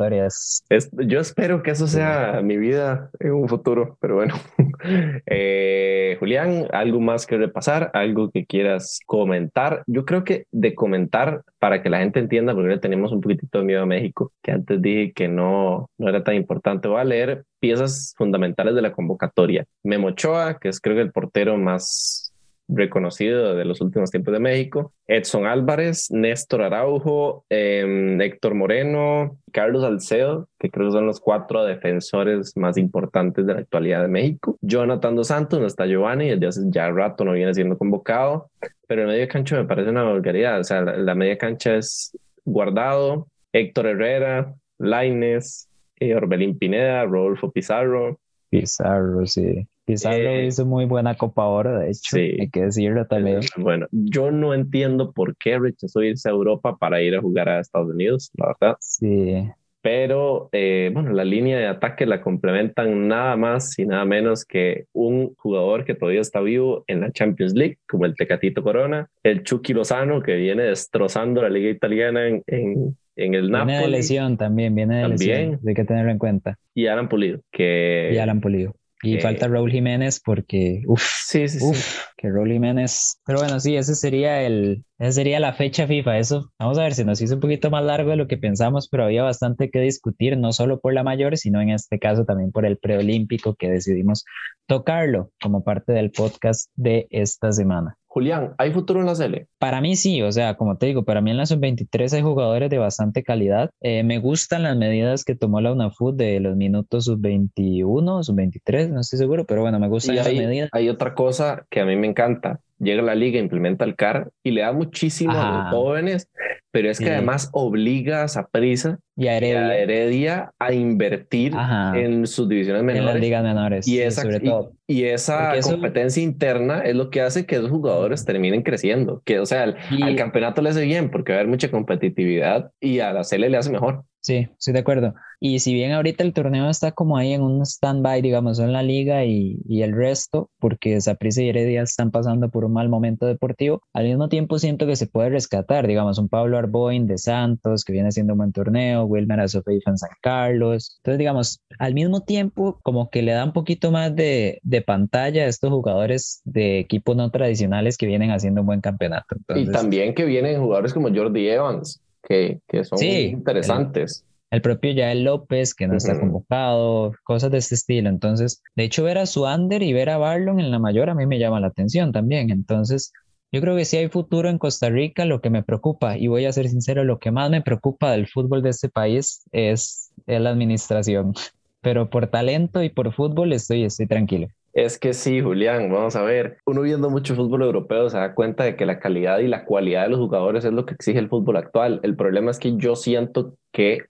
yo 1.07 1.20
espero 1.20 1.62
que 1.62 1.72
eso 1.72 1.87
sea 1.87 2.40
mi 2.42 2.57
vida 2.57 3.11
en 3.20 3.33
un 3.33 3.46
futuro, 3.46 3.98
pero 4.00 4.14
bueno. 4.14 4.35
eh, 5.27 6.16
Julián, 6.18 6.66
¿algo 6.72 6.98
más 6.98 7.27
que 7.27 7.37
repasar? 7.37 7.90
¿Algo 7.92 8.31
que 8.31 8.46
quieras 8.46 9.00
comentar? 9.05 9.83
Yo 9.87 10.07
creo 10.07 10.24
que 10.24 10.46
de 10.50 10.74
comentar, 10.74 11.42
para 11.64 11.83
que 11.83 11.88
la 11.88 12.00
gente 12.00 12.20
entienda, 12.20 12.55
porque 12.55 12.77
tenemos 12.77 13.11
un 13.11 13.22
poquitito 13.22 13.61
de 13.61 13.64
miedo 13.64 13.81
a 13.81 13.87
México, 13.87 14.31
que 14.42 14.53
antes 14.53 14.83
dije 14.83 15.14
que 15.14 15.29
no, 15.29 15.88
no 15.96 16.09
era 16.11 16.22
tan 16.22 16.35
importante. 16.35 16.88
Voy 16.88 17.00
a 17.00 17.05
leer 17.05 17.46
piezas 17.59 18.12
fundamentales 18.18 18.74
de 18.74 18.83
la 18.83 18.92
convocatoria. 18.92 19.64
Memo 19.83 20.09
Ochoa, 20.09 20.59
que 20.59 20.68
es 20.68 20.79
creo 20.79 20.94
que 20.94 21.00
el 21.00 21.11
portero 21.11 21.57
más 21.57 22.24
reconocido 22.68 23.55
de 23.55 23.64
los 23.64 23.81
últimos 23.81 24.11
tiempos 24.11 24.33
de 24.33 24.40
México, 24.40 24.92
Edson 25.07 25.46
Álvarez, 25.46 26.11
Néstor 26.11 26.62
Araujo, 26.62 27.44
em, 27.50 28.20
Héctor 28.20 28.55
Moreno, 28.55 29.38
Carlos 29.53 29.85
Alcedo, 29.85 30.48
que 30.59 30.70
creo 30.70 30.87
que 30.87 30.92
son 30.92 31.07
los 31.07 31.20
cuatro 31.20 31.64
defensores 31.64 32.57
más 32.57 32.79
importantes 32.79 33.46
de 33.46 33.55
la 33.55 33.61
actualidad 33.61 34.03
de 34.03 34.09
México, 34.09 34.57
Jonathan 34.62 35.16
Dos 35.16 35.29
Santos, 35.29 35.61
no 35.61 35.66
está 35.66 35.87
Giovanni, 35.87 36.31
desde 36.31 36.46
hace 36.46 36.61
ya 36.70 36.90
rato 36.90 37.24
no 37.24 37.33
viene 37.33 37.55
siendo 37.55 37.77
convocado, 37.77 38.50
pero 38.87 39.03
el 39.03 39.09
medio 39.09 39.29
cancha 39.29 39.57
me 39.57 39.64
parece 39.64 39.90
una 39.90 40.11
vulgaridad, 40.11 40.61
o 40.61 40.64
sea, 40.64 40.81
la, 40.83 41.14
media 41.14 41.38
cancha 41.38 41.77
es 41.77 42.16
guardado, 42.44 43.29
Héctor 43.53 43.87
Herrera, 43.87 44.55
Laines, 44.79 45.68
eh, 46.00 46.14
Orbelín 46.14 46.59
Pineda, 46.59 47.05
Rodolfo 47.05 47.53
Pizarro. 47.53 48.18
Pizarro, 48.50 49.27
sí. 49.27 49.66
Pizarro 49.85 50.16
eh, 50.16 50.47
hizo 50.47 50.64
muy 50.64 50.87
buena 50.87 51.14
Copa 51.14 51.42
ahora, 51.42 51.79
de 51.79 51.88
hecho, 51.88 52.16
sí. 52.16 52.37
hay 52.40 52.49
que 52.51 52.62
decirlo 52.62 53.07
también. 53.07 53.40
Bueno, 53.57 53.87
yo 53.90 54.31
no 54.31 54.55
entiendo 54.55 55.12
por 55.12 55.37
qué 55.37 55.59
rechazó 55.59 56.03
irse 56.03 56.29
a 56.29 56.33
Europa 56.33 56.77
para 56.77 57.03
ir 57.03 57.14
a 57.14 57.20
jugar 57.20 57.49
a 57.49 57.61
Estados 57.61 57.90
Unidos, 57.90 58.31
la 58.35 58.47
verdad. 58.49 58.77
Sí. 58.81 59.49
Pero, 59.83 60.49
eh, 60.53 60.90
bueno, 60.94 61.12
la 61.12 61.25
línea 61.25 61.59
de 61.59 61.66
ataque 61.66 62.07
la 62.07 62.23
complementan 62.23 63.07
nada 63.07 63.37
más 63.37 63.79
y 63.79 63.85
nada 63.85 64.07
menos 64.07 64.47
que 64.47 64.87
un 64.94 65.35
jugador 65.35 65.85
que 65.85 65.94
todavía 65.94 66.23
está 66.23 66.40
vivo 66.40 66.85
en 66.87 67.01
la 67.01 67.12
Champions 67.12 67.53
League, 67.55 67.79
como 67.87 68.07
el 68.07 68.16
Tecatito 68.16 68.62
Corona, 68.62 69.09
el 69.23 69.42
Chucky 69.42 69.75
Lozano, 69.75 70.23
que 70.23 70.37
viene 70.37 70.62
destrozando 70.62 71.42
la 71.42 71.51
liga 71.51 71.68
italiana 71.68 72.27
en, 72.27 72.42
en 72.47 72.97
en 73.16 73.35
el 73.35 73.51
Napoli. 73.51 73.73
Viene 73.73 73.83
de 73.85 73.90
lesión 73.90 74.37
también, 74.37 74.75
viene 74.75 74.97
de 74.97 75.03
también. 75.03 75.51
lesión. 75.51 75.61
Hay 75.66 75.75
que 75.75 75.85
tenerlo 75.85 76.11
en 76.11 76.18
cuenta. 76.18 76.59
Y 76.75 76.87
Alan 76.87 77.09
Pulido, 77.09 77.40
que... 77.51 78.11
Y 78.12 78.18
Alan 78.18 78.40
Pulido. 78.40 78.75
Y 79.05 79.21
falta 79.21 79.49
Raúl 79.49 79.71
Jiménez 79.71 80.21
porque, 80.25 80.83
uff, 80.87 81.03
sí, 81.27 81.49
sí, 81.49 81.61
sí. 81.61 81.73
que 82.17 82.31
Raúl 82.31 82.53
Jiménez. 82.53 83.21
Pero 83.25 83.40
bueno, 83.40 83.61
sí, 83.61 83.77
ese 83.77 83.95
sería 83.95 84.43
el, 84.43 84.85
esa 85.05 85.12
sería 85.12 85.38
la 85.38 85.53
fecha 85.53 85.87
FIFA. 85.87 86.19
Eso, 86.19 86.51
vamos 86.59 86.79
a 86.79 86.83
ver, 86.85 86.95
si 86.95 87.05
nos 87.05 87.21
hizo 87.21 87.35
un 87.35 87.40
poquito 87.40 87.71
más 87.71 87.85
largo 87.85 88.09
de 88.09 88.17
lo 88.17 88.27
que 88.27 88.38
pensamos, 88.38 88.88
pero 88.88 89.05
había 89.05 89.23
bastante 89.23 89.69
que 89.71 89.81
discutir, 89.81 90.38
no 90.38 90.55
solo 90.55 90.81
por 90.81 90.95
la 90.95 91.03
mayor, 91.03 91.37
sino 91.37 91.61
en 91.61 91.69
este 91.69 91.99
caso 91.99 92.25
también 92.25 92.53
por 92.53 92.64
el 92.64 92.79
preolímpico 92.79 93.55
que 93.55 93.69
decidimos 93.69 94.25
tocarlo 94.67 95.31
como 95.43 95.62
parte 95.62 95.93
del 95.93 96.11
podcast 96.11 96.71
de 96.75 97.07
esta 97.11 97.53
semana. 97.53 97.99
Julián, 98.07 98.55
¿hay 98.59 98.73
futuro 98.73 99.01
en 99.01 99.07
la 99.07 99.14
Cele? 99.14 99.49
Para 99.59 99.83
mí 99.83 99.97
sí, 99.97 100.23
o 100.23 100.33
sea, 100.33 100.55
como 100.57 100.79
te 100.79 100.87
digo, 100.87 101.05
para 101.05 101.21
mí 101.21 101.33
en 101.33 101.37
la 101.37 101.47
sub-23 101.47 102.12
hay 102.14 102.23
jugadores 102.23 102.71
de 102.71 102.79
bastante 102.79 103.25
calidad. 103.25 103.71
Eh, 103.81 104.05
me 104.05 104.19
gustan 104.21 104.62
las 104.62 104.77
medidas 104.77 105.25
que 105.25 105.35
tomó 105.35 105.61
la 105.61 105.73
UNAFUT 105.73 106.14
de 106.17 106.38
los 106.38 106.57
minutos 106.57 107.07
sub-21, 107.07 108.23
sub-23, 108.23 108.88
no 108.90 109.01
estoy 109.01 109.19
seguro, 109.19 109.45
pero 109.45 109.62
bueno, 109.62 109.81
me 109.81 109.88
gustan 109.88 110.14
las 110.14 110.33
medidas. 110.33 110.71
Hay 110.73 110.88
otra 110.88 111.12
cosa 111.14 111.67
que 111.69 111.81
a 111.81 111.85
mí 111.85 111.97
me 111.97 112.07
encanta. 112.07 112.61
Llega 112.79 113.03
la 113.03 113.15
liga, 113.15 113.39
implementa 113.39 113.85
el 113.85 113.95
CAR 113.95 114.31
y 114.43 114.51
le 114.51 114.63
da 114.63 114.73
muchísimo 114.73 115.33
a 115.33 115.51
los 115.51 115.71
jóvenes, 115.71 116.29
pero 116.73 116.91
es 116.91 116.99
que 116.99 117.11
además 117.11 117.51
obliga 117.53 118.25
a 118.25 118.47
prisa 118.49 118.99
y 119.17 119.29
a 119.29 119.37
Heredia, 119.37 120.53
a, 120.59 120.73
invertir 120.73 121.55
en 121.95 122.27
sus 122.27 122.49
divisiones 122.49 122.83
menores. 122.83 123.07
En 123.09 123.15
las 123.15 123.21
ligas 123.21 123.43
menores. 123.45 123.87
Y 123.87 124.01
esa, 124.01 124.23
sobre 124.23 124.41
todo. 124.41 124.73
Y, 124.89 125.05
esa 125.05 125.53
competencia 125.63 126.23
interna 126.23 126.81
es 126.81 126.97
lo 126.97 127.11
que 127.11 127.21
hace 127.21 127.47
que 127.47 127.57
esos 127.57 127.71
jugadores 127.71 128.25
terminen 128.25 128.63
creciendo. 128.63 129.23
Que, 129.25 129.39
o 129.39 129.47
sea, 129.47 129.63
al, 129.63 129.77
al 130.03 130.17
campeonato 130.17 130.63
le 130.63 130.71
hace 130.71 130.85
bien 130.85 131.11
porque 131.11 131.33
va 131.33 131.39
a 131.39 131.41
haber 131.43 131.51
mucha 131.51 131.71
competitividad 131.71 132.73
y 132.81 132.99
a 132.99 133.13
la 133.13 133.23
CL 133.23 133.51
le 133.51 133.57
hace 133.57 133.71
mejor. 133.71 134.05
Sí, 134.25 134.49
estoy 134.59 134.73
de 134.73 134.81
acuerdo. 134.81 135.15
Y 135.39 135.59
si 135.59 135.75
bien 135.75 135.93
ahorita 135.93 136.25
el 136.25 136.33
torneo 136.33 136.71
está 136.71 136.93
como 136.93 137.19
ahí 137.19 137.35
en 137.35 137.43
un 137.43 137.61
stand-by, 137.61 138.23
digamos, 138.23 138.59
en 138.59 138.73
la 138.73 138.83
liga 138.83 139.27
y, 139.27 139.61
y 139.69 139.83
el 139.83 139.95
resto, 139.95 140.49
porque 140.59 140.99
Saprissa 141.03 141.43
y 141.43 141.51
Heredia 141.51 141.83
están 141.83 142.11
pasando 142.11 142.49
por 142.49 142.65
un 142.65 142.73
mal 142.73 142.89
momento 142.89 143.27
deportivo, 143.27 143.83
al 143.93 144.07
mismo 144.07 144.31
tiempo 144.31 144.59
siento 144.59 144.87
que 144.87 144.97
se 144.97 145.09
puede 145.09 145.29
rescatar, 145.29 145.87
digamos, 145.87 146.17
un 146.17 146.31
Pablo 146.31 146.57
Arboin 146.57 147.07
de 147.07 147.19
Santos, 147.19 147.85
que 147.85 147.93
viene 147.93 148.09
haciendo 148.09 148.33
un 148.33 148.39
buen 148.39 148.53
torneo, 148.53 149.05
Wilmer 149.05 149.41
Azofeifa 149.41 149.91
en 149.91 149.99
San 149.99 150.13
Carlos. 150.23 150.97
Entonces, 151.01 151.19
digamos, 151.19 151.61
al 151.79 151.93
mismo 151.93 152.23
tiempo, 152.23 152.81
como 152.83 153.11
que 153.11 153.21
le 153.21 153.33
da 153.33 153.45
un 153.45 153.53
poquito 153.53 153.91
más 153.91 154.17
de, 154.17 154.59
de 154.63 154.81
pantalla 154.81 155.43
a 155.43 155.49
estos 155.49 155.69
jugadores 155.69 156.41
de 156.45 156.79
equipos 156.79 157.14
no 157.14 157.31
tradicionales 157.31 157.99
que 157.99 158.07
vienen 158.07 158.31
haciendo 158.31 158.62
un 158.62 158.68
buen 158.68 158.81
campeonato. 158.81 159.37
y 159.55 159.70
también 159.70 160.14
que 160.14 160.25
vienen 160.25 160.62
jugadores 160.62 160.95
como 160.95 161.14
Jordi 161.14 161.47
Evans 161.47 162.01
que, 162.27 162.61
que 162.68 162.85
son 162.85 163.03
interesantes. 163.03 164.25
El, 164.51 164.61
propio 164.61 164.93
Yael 164.93 165.25
López, 165.25 165.75
que 165.75 165.89
no 165.89 165.97
está 165.97 166.18
convocado, 166.18 167.12
cosas 167.25 167.51
de 167.51 167.59
este 167.59 167.75
estilo. 167.75 168.09
Entonces, 168.09 168.62
de 168.77 168.85
hecho, 168.85 169.03
ver 169.03 169.18
a 169.18 169.27
Suander 169.27 169.83
y 169.83 169.93
ver 169.93 170.11
a 170.11 170.18
Barlon 170.18 170.61
en 170.61 170.70
la 170.70 170.79
mayor 170.79 171.11
a 171.11 171.14
mí 171.14 171.27
me 171.27 171.39
llama 171.39 171.61
la 171.61 171.68
atención 171.68 172.12
también. 172.12 172.51
Entonces, 172.51 173.12
yo 173.51 173.61
creo 173.61 173.77
que 173.77 173.85
si 173.85 173.97
hay 173.97 174.09
futuro 174.09 174.49
en 174.49 174.59
Costa 174.59 174.91
Rica, 174.91 175.25
lo 175.25 175.41
que 175.41 175.51
me 175.51 175.62
preocupa, 175.62 176.18
y 176.18 176.29
voy 176.29 176.45
a 176.45 176.53
ser 176.53 176.68
sincero, 176.68 177.05
lo 177.05 177.18
que 177.18 177.31
más 177.31 177.51
me 177.51 177.62
preocupa 177.62 178.12
del 178.12 178.27
fútbol 178.27 178.62
de 178.62 178.70
este 178.70 178.89
país 178.89 179.45
es, 179.53 180.12
es 180.27 180.41
la 180.41 180.51
administración. 180.51 181.35
Pero 181.81 182.11
por 182.11 182.29
talento 182.29 182.83
y 182.83 182.89
por 182.89 183.12
fútbol 183.12 183.53
estoy, 183.53 183.85
estoy 183.85 184.07
tranquilo. 184.07 184.49
Es 184.75 184.99
que 184.99 185.14
sí, 185.14 185.41
Julián, 185.41 185.91
vamos 185.93 186.16
a 186.16 186.22
ver. 186.22 186.59
Uno 186.66 186.83
viendo 186.83 187.09
mucho 187.09 187.37
fútbol 187.37 187.62
europeo 187.62 188.11
se 188.11 188.18
da 188.18 188.35
cuenta 188.35 188.64
de 188.64 188.75
que 188.75 188.85
la 188.85 188.99
calidad 188.99 189.39
y 189.39 189.47
la 189.47 189.64
cualidad 189.64 190.03
de 190.03 190.09
los 190.09 190.18
jugadores 190.18 190.64
es 190.64 190.72
lo 190.72 190.85
que 190.85 190.95
exige 190.95 191.20
el 191.20 191.29
fútbol 191.29 191.57
actual. 191.59 192.01
El 192.03 192.16
problema 192.16 192.51
es 192.51 192.59
que 192.59 192.77
yo 192.77 192.97
siento 192.97 193.55
que 193.72 194.01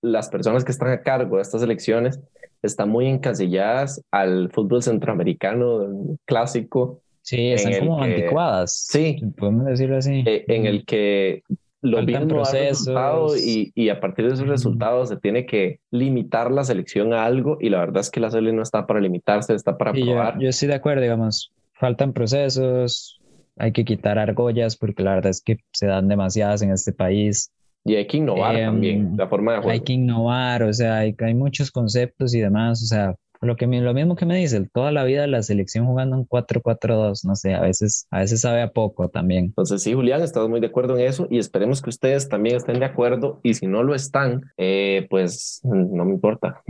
las 0.00 0.28
personas 0.28 0.64
que 0.64 0.70
están 0.70 0.90
a 0.90 1.02
cargo 1.02 1.36
de 1.36 1.42
estas 1.42 1.62
elecciones 1.62 2.20
están 2.62 2.88
muy 2.88 3.08
encasilladas 3.08 4.00
al 4.12 4.50
fútbol 4.52 4.84
centroamericano 4.84 6.16
clásico. 6.24 7.00
Sí, 7.22 7.48
están 7.48 7.80
como 7.80 8.00
anticuadas. 8.00 8.86
Sí. 8.88 9.20
Podemos 9.36 9.66
decirlo 9.66 9.96
así. 9.96 10.22
Eh, 10.24 10.44
en 10.46 10.66
el 10.66 10.84
que 10.84 11.42
lo 11.82 12.00
no 12.00 12.44
resultado 12.44 13.36
y, 13.36 13.72
y, 13.74 13.88
a 13.88 14.00
partir 14.00 14.26
de 14.28 14.34
esos 14.34 14.46
resultados 14.46 15.08
se 15.08 15.16
tiene 15.16 15.46
que 15.46 15.80
limitar 15.90 16.50
la 16.52 16.62
selección 16.62 17.12
a 17.12 17.24
algo 17.24 17.58
y 17.60 17.70
la 17.70 17.80
verdad 17.80 18.00
es 18.00 18.10
que 18.10 18.20
la 18.20 18.30
selección 18.30 18.56
no 18.56 18.62
está 18.62 18.86
para 18.86 19.00
limitarse, 19.00 19.52
está 19.54 19.76
para 19.76 19.92
probar. 19.92 20.34
Yo, 20.34 20.42
yo 20.42 20.48
estoy 20.48 20.68
de 20.68 20.74
acuerdo, 20.74 21.02
digamos, 21.02 21.52
faltan 21.72 22.12
procesos, 22.12 23.20
hay 23.56 23.72
que 23.72 23.84
quitar 23.84 24.18
argollas 24.18 24.76
porque 24.76 25.02
la 25.02 25.14
verdad 25.14 25.30
es 25.30 25.42
que 25.42 25.58
se 25.72 25.86
dan 25.86 26.08
demasiadas 26.08 26.62
en 26.62 26.70
este 26.70 26.92
país. 26.92 27.50
Y 27.84 27.96
hay 27.96 28.06
que 28.06 28.18
innovar 28.18 28.56
también, 28.56 28.98
em, 28.98 29.16
la 29.16 29.26
forma 29.26 29.52
de 29.54 29.58
juego. 29.58 29.70
Hay 29.72 29.80
que 29.80 29.94
innovar, 29.94 30.62
o 30.62 30.72
sea, 30.72 30.98
hay, 30.98 31.16
hay 31.18 31.34
muchos 31.34 31.72
conceptos 31.72 32.32
y 32.34 32.40
demás, 32.40 32.80
o 32.82 32.86
sea, 32.86 33.16
lo, 33.42 33.56
que, 33.56 33.66
lo 33.66 33.94
mismo 33.94 34.16
que 34.16 34.26
me 34.26 34.36
dice, 34.36 34.68
toda 34.72 34.92
la 34.92 35.04
vida 35.04 35.26
la 35.26 35.42
selección 35.42 35.86
jugando 35.86 36.16
un 36.16 36.26
4-4-2, 36.26 37.24
no 37.24 37.36
sé, 37.36 37.54
a 37.54 37.60
veces, 37.60 38.06
a 38.10 38.20
veces 38.20 38.40
sabe 38.40 38.62
a 38.62 38.70
poco 38.70 39.08
también. 39.08 39.46
Entonces 39.46 39.82
sí, 39.82 39.92
Julián, 39.92 40.22
estamos 40.22 40.48
muy 40.48 40.60
de 40.60 40.68
acuerdo 40.68 40.96
en 40.96 41.06
eso 41.06 41.26
y 41.30 41.38
esperemos 41.38 41.82
que 41.82 41.90
ustedes 41.90 42.28
también 42.28 42.56
estén 42.56 42.78
de 42.78 42.86
acuerdo 42.86 43.40
y 43.42 43.54
si 43.54 43.66
no 43.66 43.82
lo 43.82 43.94
están, 43.94 44.52
eh, 44.56 45.06
pues 45.10 45.60
no 45.64 46.04
me 46.04 46.12
importa, 46.12 46.62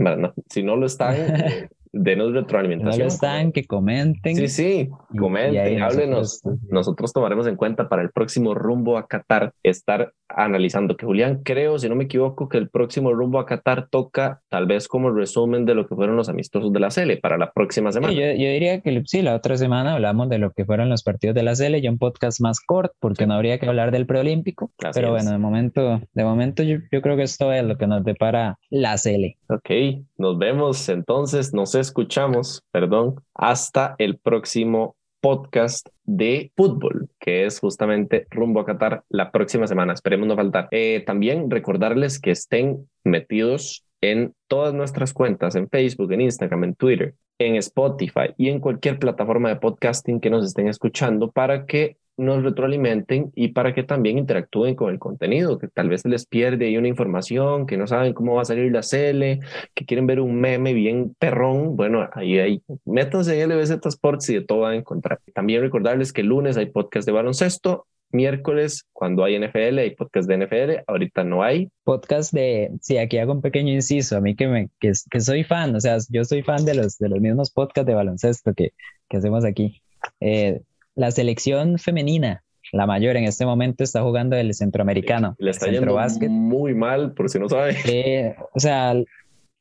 si 0.49 0.63
no 0.63 0.75
lo 0.75 0.85
están... 0.85 1.13
Eh, 1.43 1.69
denos 1.93 2.33
retroalimentación. 2.33 3.07
No 3.07 3.13
están, 3.13 3.51
que 3.51 3.65
comenten. 3.65 4.35
Sí, 4.35 4.47
sí, 4.47 4.89
comenten, 5.17 5.81
háblenos. 5.81 6.41
Nosotros, 6.69 7.13
tomaremos 7.13 7.47
en 7.47 7.55
cuenta 7.55 7.87
para 7.87 8.01
el 8.01 8.09
próximo 8.09 8.55
rumbo 8.55 8.97
a 8.97 9.07
Qatar 9.07 9.53
estar 9.61 10.11
analizando 10.27 10.97
que 10.97 11.05
Julián, 11.05 11.41
creo, 11.43 11.77
si 11.77 11.87
no 11.87 11.95
me 11.95 12.05
equivoco, 12.05 12.49
que 12.49 12.57
el 12.57 12.69
próximo 12.69 13.13
rumbo 13.13 13.39
a 13.39 13.45
Qatar 13.45 13.87
toca 13.89 14.41
tal 14.49 14.65
vez 14.65 14.87
como 14.87 15.11
resumen 15.11 15.65
de 15.65 15.75
lo 15.75 15.87
que 15.87 15.95
fueron 15.95 16.15
los 16.15 16.27
amistosos 16.27 16.73
de 16.73 16.79
la 16.79 16.89
Sele 16.89 17.17
para 17.17 17.37
la 17.37 17.51
próxima 17.51 17.91
semana. 17.91 18.11
yo, 18.11 18.25
diría 18.25 18.81
que 18.81 19.03
sí, 19.05 19.21
la 19.21 19.35
otra 19.35 19.57
semana 19.57 19.93
hablamos 19.93 20.29
de 20.29 20.39
lo 20.39 20.51
que 20.51 20.65
fueron 20.65 20.89
los 20.89 21.03
partidos 21.03 21.35
de 21.35 21.43
la 21.43 21.55
Sele, 21.55 21.81
ya 21.81 21.91
un 21.91 21.99
podcast 21.99 22.41
más 22.41 22.59
corto, 22.59 22.95
porque 22.99 23.27
no 23.27 23.35
habría 23.35 23.59
que 23.59 23.67
hablar 23.67 23.91
del 23.91 24.07
preolímpico. 24.07 24.71
pero 24.93 25.11
bueno, 25.11 25.29
de 25.29 25.37
momento, 25.37 26.01
de 26.11 26.23
momento 26.23 26.63
yo, 26.63 26.77
yo 26.91 27.01
creo 27.03 27.15
que 27.15 27.23
esto 27.23 27.53
es 27.53 27.63
lo 27.63 27.77
que 27.77 27.85
nos 27.85 28.03
depara 28.03 28.57
la 28.71 28.97
Sele. 28.97 29.37
Ok, 29.49 29.69
nos 30.17 30.39
vemos 30.39 30.89
entonces, 30.89 31.53
no 31.53 31.67
sé 31.67 31.82
escuchamos, 31.83 32.63
perdón, 32.71 33.15
hasta 33.35 33.95
el 33.99 34.17
próximo 34.17 34.95
podcast 35.21 35.87
de 36.03 36.51
fútbol, 36.57 37.09
que 37.19 37.45
es 37.45 37.59
justamente 37.59 38.27
rumbo 38.29 38.59
a 38.59 38.65
Qatar 38.65 39.03
la 39.09 39.31
próxima 39.31 39.67
semana. 39.67 39.93
Esperemos 39.93 40.27
no 40.27 40.35
faltar. 40.35 40.67
Eh, 40.71 41.03
también 41.05 41.49
recordarles 41.49 42.19
que 42.19 42.31
estén 42.31 42.89
metidos 43.03 43.85
en 44.03 44.33
todas 44.47 44.73
nuestras 44.73 45.13
cuentas, 45.13 45.55
en 45.55 45.69
Facebook, 45.69 46.11
en 46.11 46.21
Instagram, 46.21 46.65
en 46.65 46.75
Twitter, 46.75 47.15
en 47.39 47.55
Spotify 47.55 48.33
y 48.37 48.49
en 48.49 48.59
cualquier 48.59 48.99
plataforma 48.99 49.47
de 49.47 49.55
podcasting 49.55 50.19
que 50.19 50.29
nos 50.29 50.45
estén 50.45 50.67
escuchando 50.67 51.31
para 51.31 51.65
que 51.65 51.95
nos 52.17 52.43
retroalimenten 52.43 53.31
y 53.33 53.49
para 53.49 53.73
que 53.73 53.83
también 53.83 54.17
interactúen 54.17 54.75
con 54.75 54.91
el 54.91 54.99
contenido, 54.99 55.57
que 55.57 55.69
tal 55.69 55.87
vez 55.87 56.01
se 56.01 56.09
les 56.09 56.25
pierde 56.25 56.65
ahí 56.65 56.77
una 56.77 56.89
información, 56.89 57.65
que 57.65 57.77
no 57.77 57.87
saben 57.87 58.13
cómo 58.13 58.35
va 58.35 58.41
a 58.41 58.45
salir 58.45 58.71
la 58.71 58.81
CL, 58.81 59.39
que 59.73 59.85
quieren 59.85 60.05
ver 60.05 60.19
un 60.19 60.35
meme 60.39 60.73
bien 60.73 61.15
perrón, 61.17 61.75
bueno, 61.77 62.07
ahí 62.13 62.37
hay, 62.39 62.61
métanse 62.85 63.41
en 63.41 63.49
LBZ 63.49 63.85
Sports 63.85 64.29
y 64.29 64.35
de 64.35 64.41
todo 64.41 64.59
van 64.59 64.73
a 64.73 64.77
encontrar. 64.77 65.19
También 65.33 65.61
recordarles 65.61 66.11
que 66.11 66.21
el 66.21 66.27
lunes 66.27 66.57
hay 66.57 66.67
podcast 66.67 67.05
de 67.07 67.13
baloncesto, 67.13 67.87
miércoles, 68.13 68.85
cuando 68.93 69.23
hay 69.23 69.37
NFL, 69.39 69.79
hay 69.79 69.95
podcast 69.95 70.29
de 70.29 70.37
NFL, 70.37 70.83
ahorita 70.87 71.23
no 71.23 71.43
hay. 71.43 71.69
Podcast 71.83 72.31
de, 72.33 72.71
sí, 72.81 72.97
aquí 72.97 73.17
hago 73.17 73.33
un 73.33 73.41
pequeño 73.41 73.73
inciso, 73.73 74.17
a 74.17 74.21
mí 74.21 74.35
que, 74.35 74.47
me, 74.47 74.69
que, 74.79 74.91
que 75.09 75.19
soy 75.19 75.43
fan, 75.43 75.75
o 75.75 75.79
sea, 75.79 75.97
yo 76.09 76.23
soy 76.23 76.43
fan 76.43 76.63
de 76.65 76.75
los, 76.75 76.97
de 76.97 77.09
los 77.09 77.19
mismos 77.19 77.51
podcasts 77.51 77.87
de 77.87 77.95
baloncesto 77.95 78.53
que, 78.53 78.71
que 79.09 79.17
hacemos 79.17 79.43
aquí. 79.43 79.81
Eh, 80.19 80.61
la 80.95 81.11
selección 81.11 81.79
femenina, 81.79 82.43
la 82.71 82.85
mayor 82.85 83.17
en 83.17 83.25
este 83.25 83.45
momento, 83.45 83.83
está 83.83 84.01
jugando 84.03 84.35
el 84.35 84.53
centroamericano. 84.53 85.35
Le 85.39 85.51
está 85.51 85.67
yendo 85.69 85.97
muy 86.29 86.75
mal, 86.75 87.13
por 87.13 87.29
si 87.29 87.39
no 87.39 87.49
sabe. 87.49 87.75
Eh, 87.85 88.35
o 88.53 88.59
sea, 88.59 88.93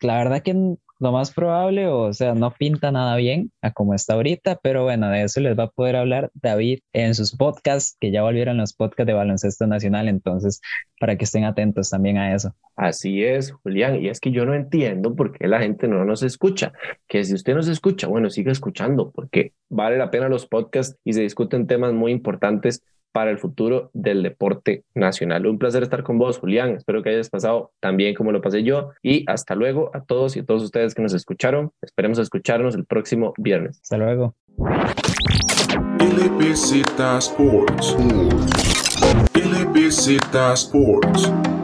la 0.00 0.16
verdad 0.18 0.42
que 0.42 0.76
lo 1.02 1.10
más 1.10 1.32
probable, 1.32 1.88
o 1.88 2.12
sea, 2.12 2.34
no 2.34 2.52
pinta 2.52 2.92
nada 2.92 3.16
bien 3.16 3.50
a 3.60 3.72
como 3.72 3.92
está 3.92 4.14
ahorita, 4.14 4.60
pero 4.62 4.84
bueno, 4.84 5.10
de 5.10 5.24
eso 5.24 5.40
les 5.40 5.58
va 5.58 5.64
a 5.64 5.70
poder 5.70 5.96
hablar 5.96 6.30
David 6.34 6.78
en 6.92 7.16
sus 7.16 7.36
podcasts, 7.36 7.96
que 8.00 8.12
ya 8.12 8.22
volvieron 8.22 8.56
los 8.56 8.72
podcasts 8.72 9.08
de 9.08 9.12
baloncesto 9.12 9.66
nacional, 9.66 10.06
entonces, 10.06 10.60
para 11.00 11.16
que 11.16 11.24
estén 11.24 11.44
atentos 11.44 11.90
también 11.90 12.18
a 12.18 12.34
eso. 12.34 12.54
Así 12.76 13.24
es, 13.24 13.50
Julián, 13.50 14.00
y 14.00 14.08
es 14.08 14.20
que 14.20 14.30
yo 14.30 14.46
no 14.46 14.54
entiendo 14.54 15.16
por 15.16 15.32
qué 15.32 15.48
la 15.48 15.60
gente 15.60 15.88
no 15.88 16.04
nos 16.04 16.22
escucha, 16.22 16.72
que 17.08 17.24
si 17.24 17.34
usted 17.34 17.54
nos 17.56 17.66
escucha, 17.66 18.06
bueno, 18.06 18.30
siga 18.30 18.52
escuchando, 18.52 19.10
porque 19.10 19.54
vale 19.68 19.98
la 19.98 20.10
pena 20.10 20.28
los 20.28 20.46
podcasts 20.46 20.96
y 21.04 21.14
se 21.14 21.22
discuten 21.22 21.66
temas 21.66 21.92
muy 21.92 22.12
importantes 22.12 22.84
para 23.12 23.30
el 23.30 23.38
futuro 23.38 23.90
del 23.92 24.22
deporte 24.22 24.84
nacional. 24.94 25.46
Un 25.46 25.58
placer 25.58 25.82
estar 25.82 26.02
con 26.02 26.18
vos, 26.18 26.38
Julián. 26.38 26.76
Espero 26.76 27.02
que 27.02 27.10
hayas 27.10 27.30
pasado 27.30 27.72
tan 27.80 27.96
bien 27.96 28.14
como 28.14 28.32
lo 28.32 28.40
pasé 28.40 28.62
yo. 28.62 28.90
Y 29.02 29.24
hasta 29.28 29.54
luego 29.54 29.90
a 29.94 30.02
todos 30.02 30.36
y 30.36 30.40
a 30.40 30.44
todos 30.44 30.62
ustedes 30.62 30.94
que 30.94 31.02
nos 31.02 31.14
escucharon. 31.14 31.72
Esperemos 31.82 32.18
escucharnos 32.18 32.74
el 32.74 32.84
próximo 32.84 33.34
viernes. 33.38 33.80
Hasta 33.82 33.98
luego. 33.98 34.34
Sports. 37.18 37.96
Sports. 40.54 41.61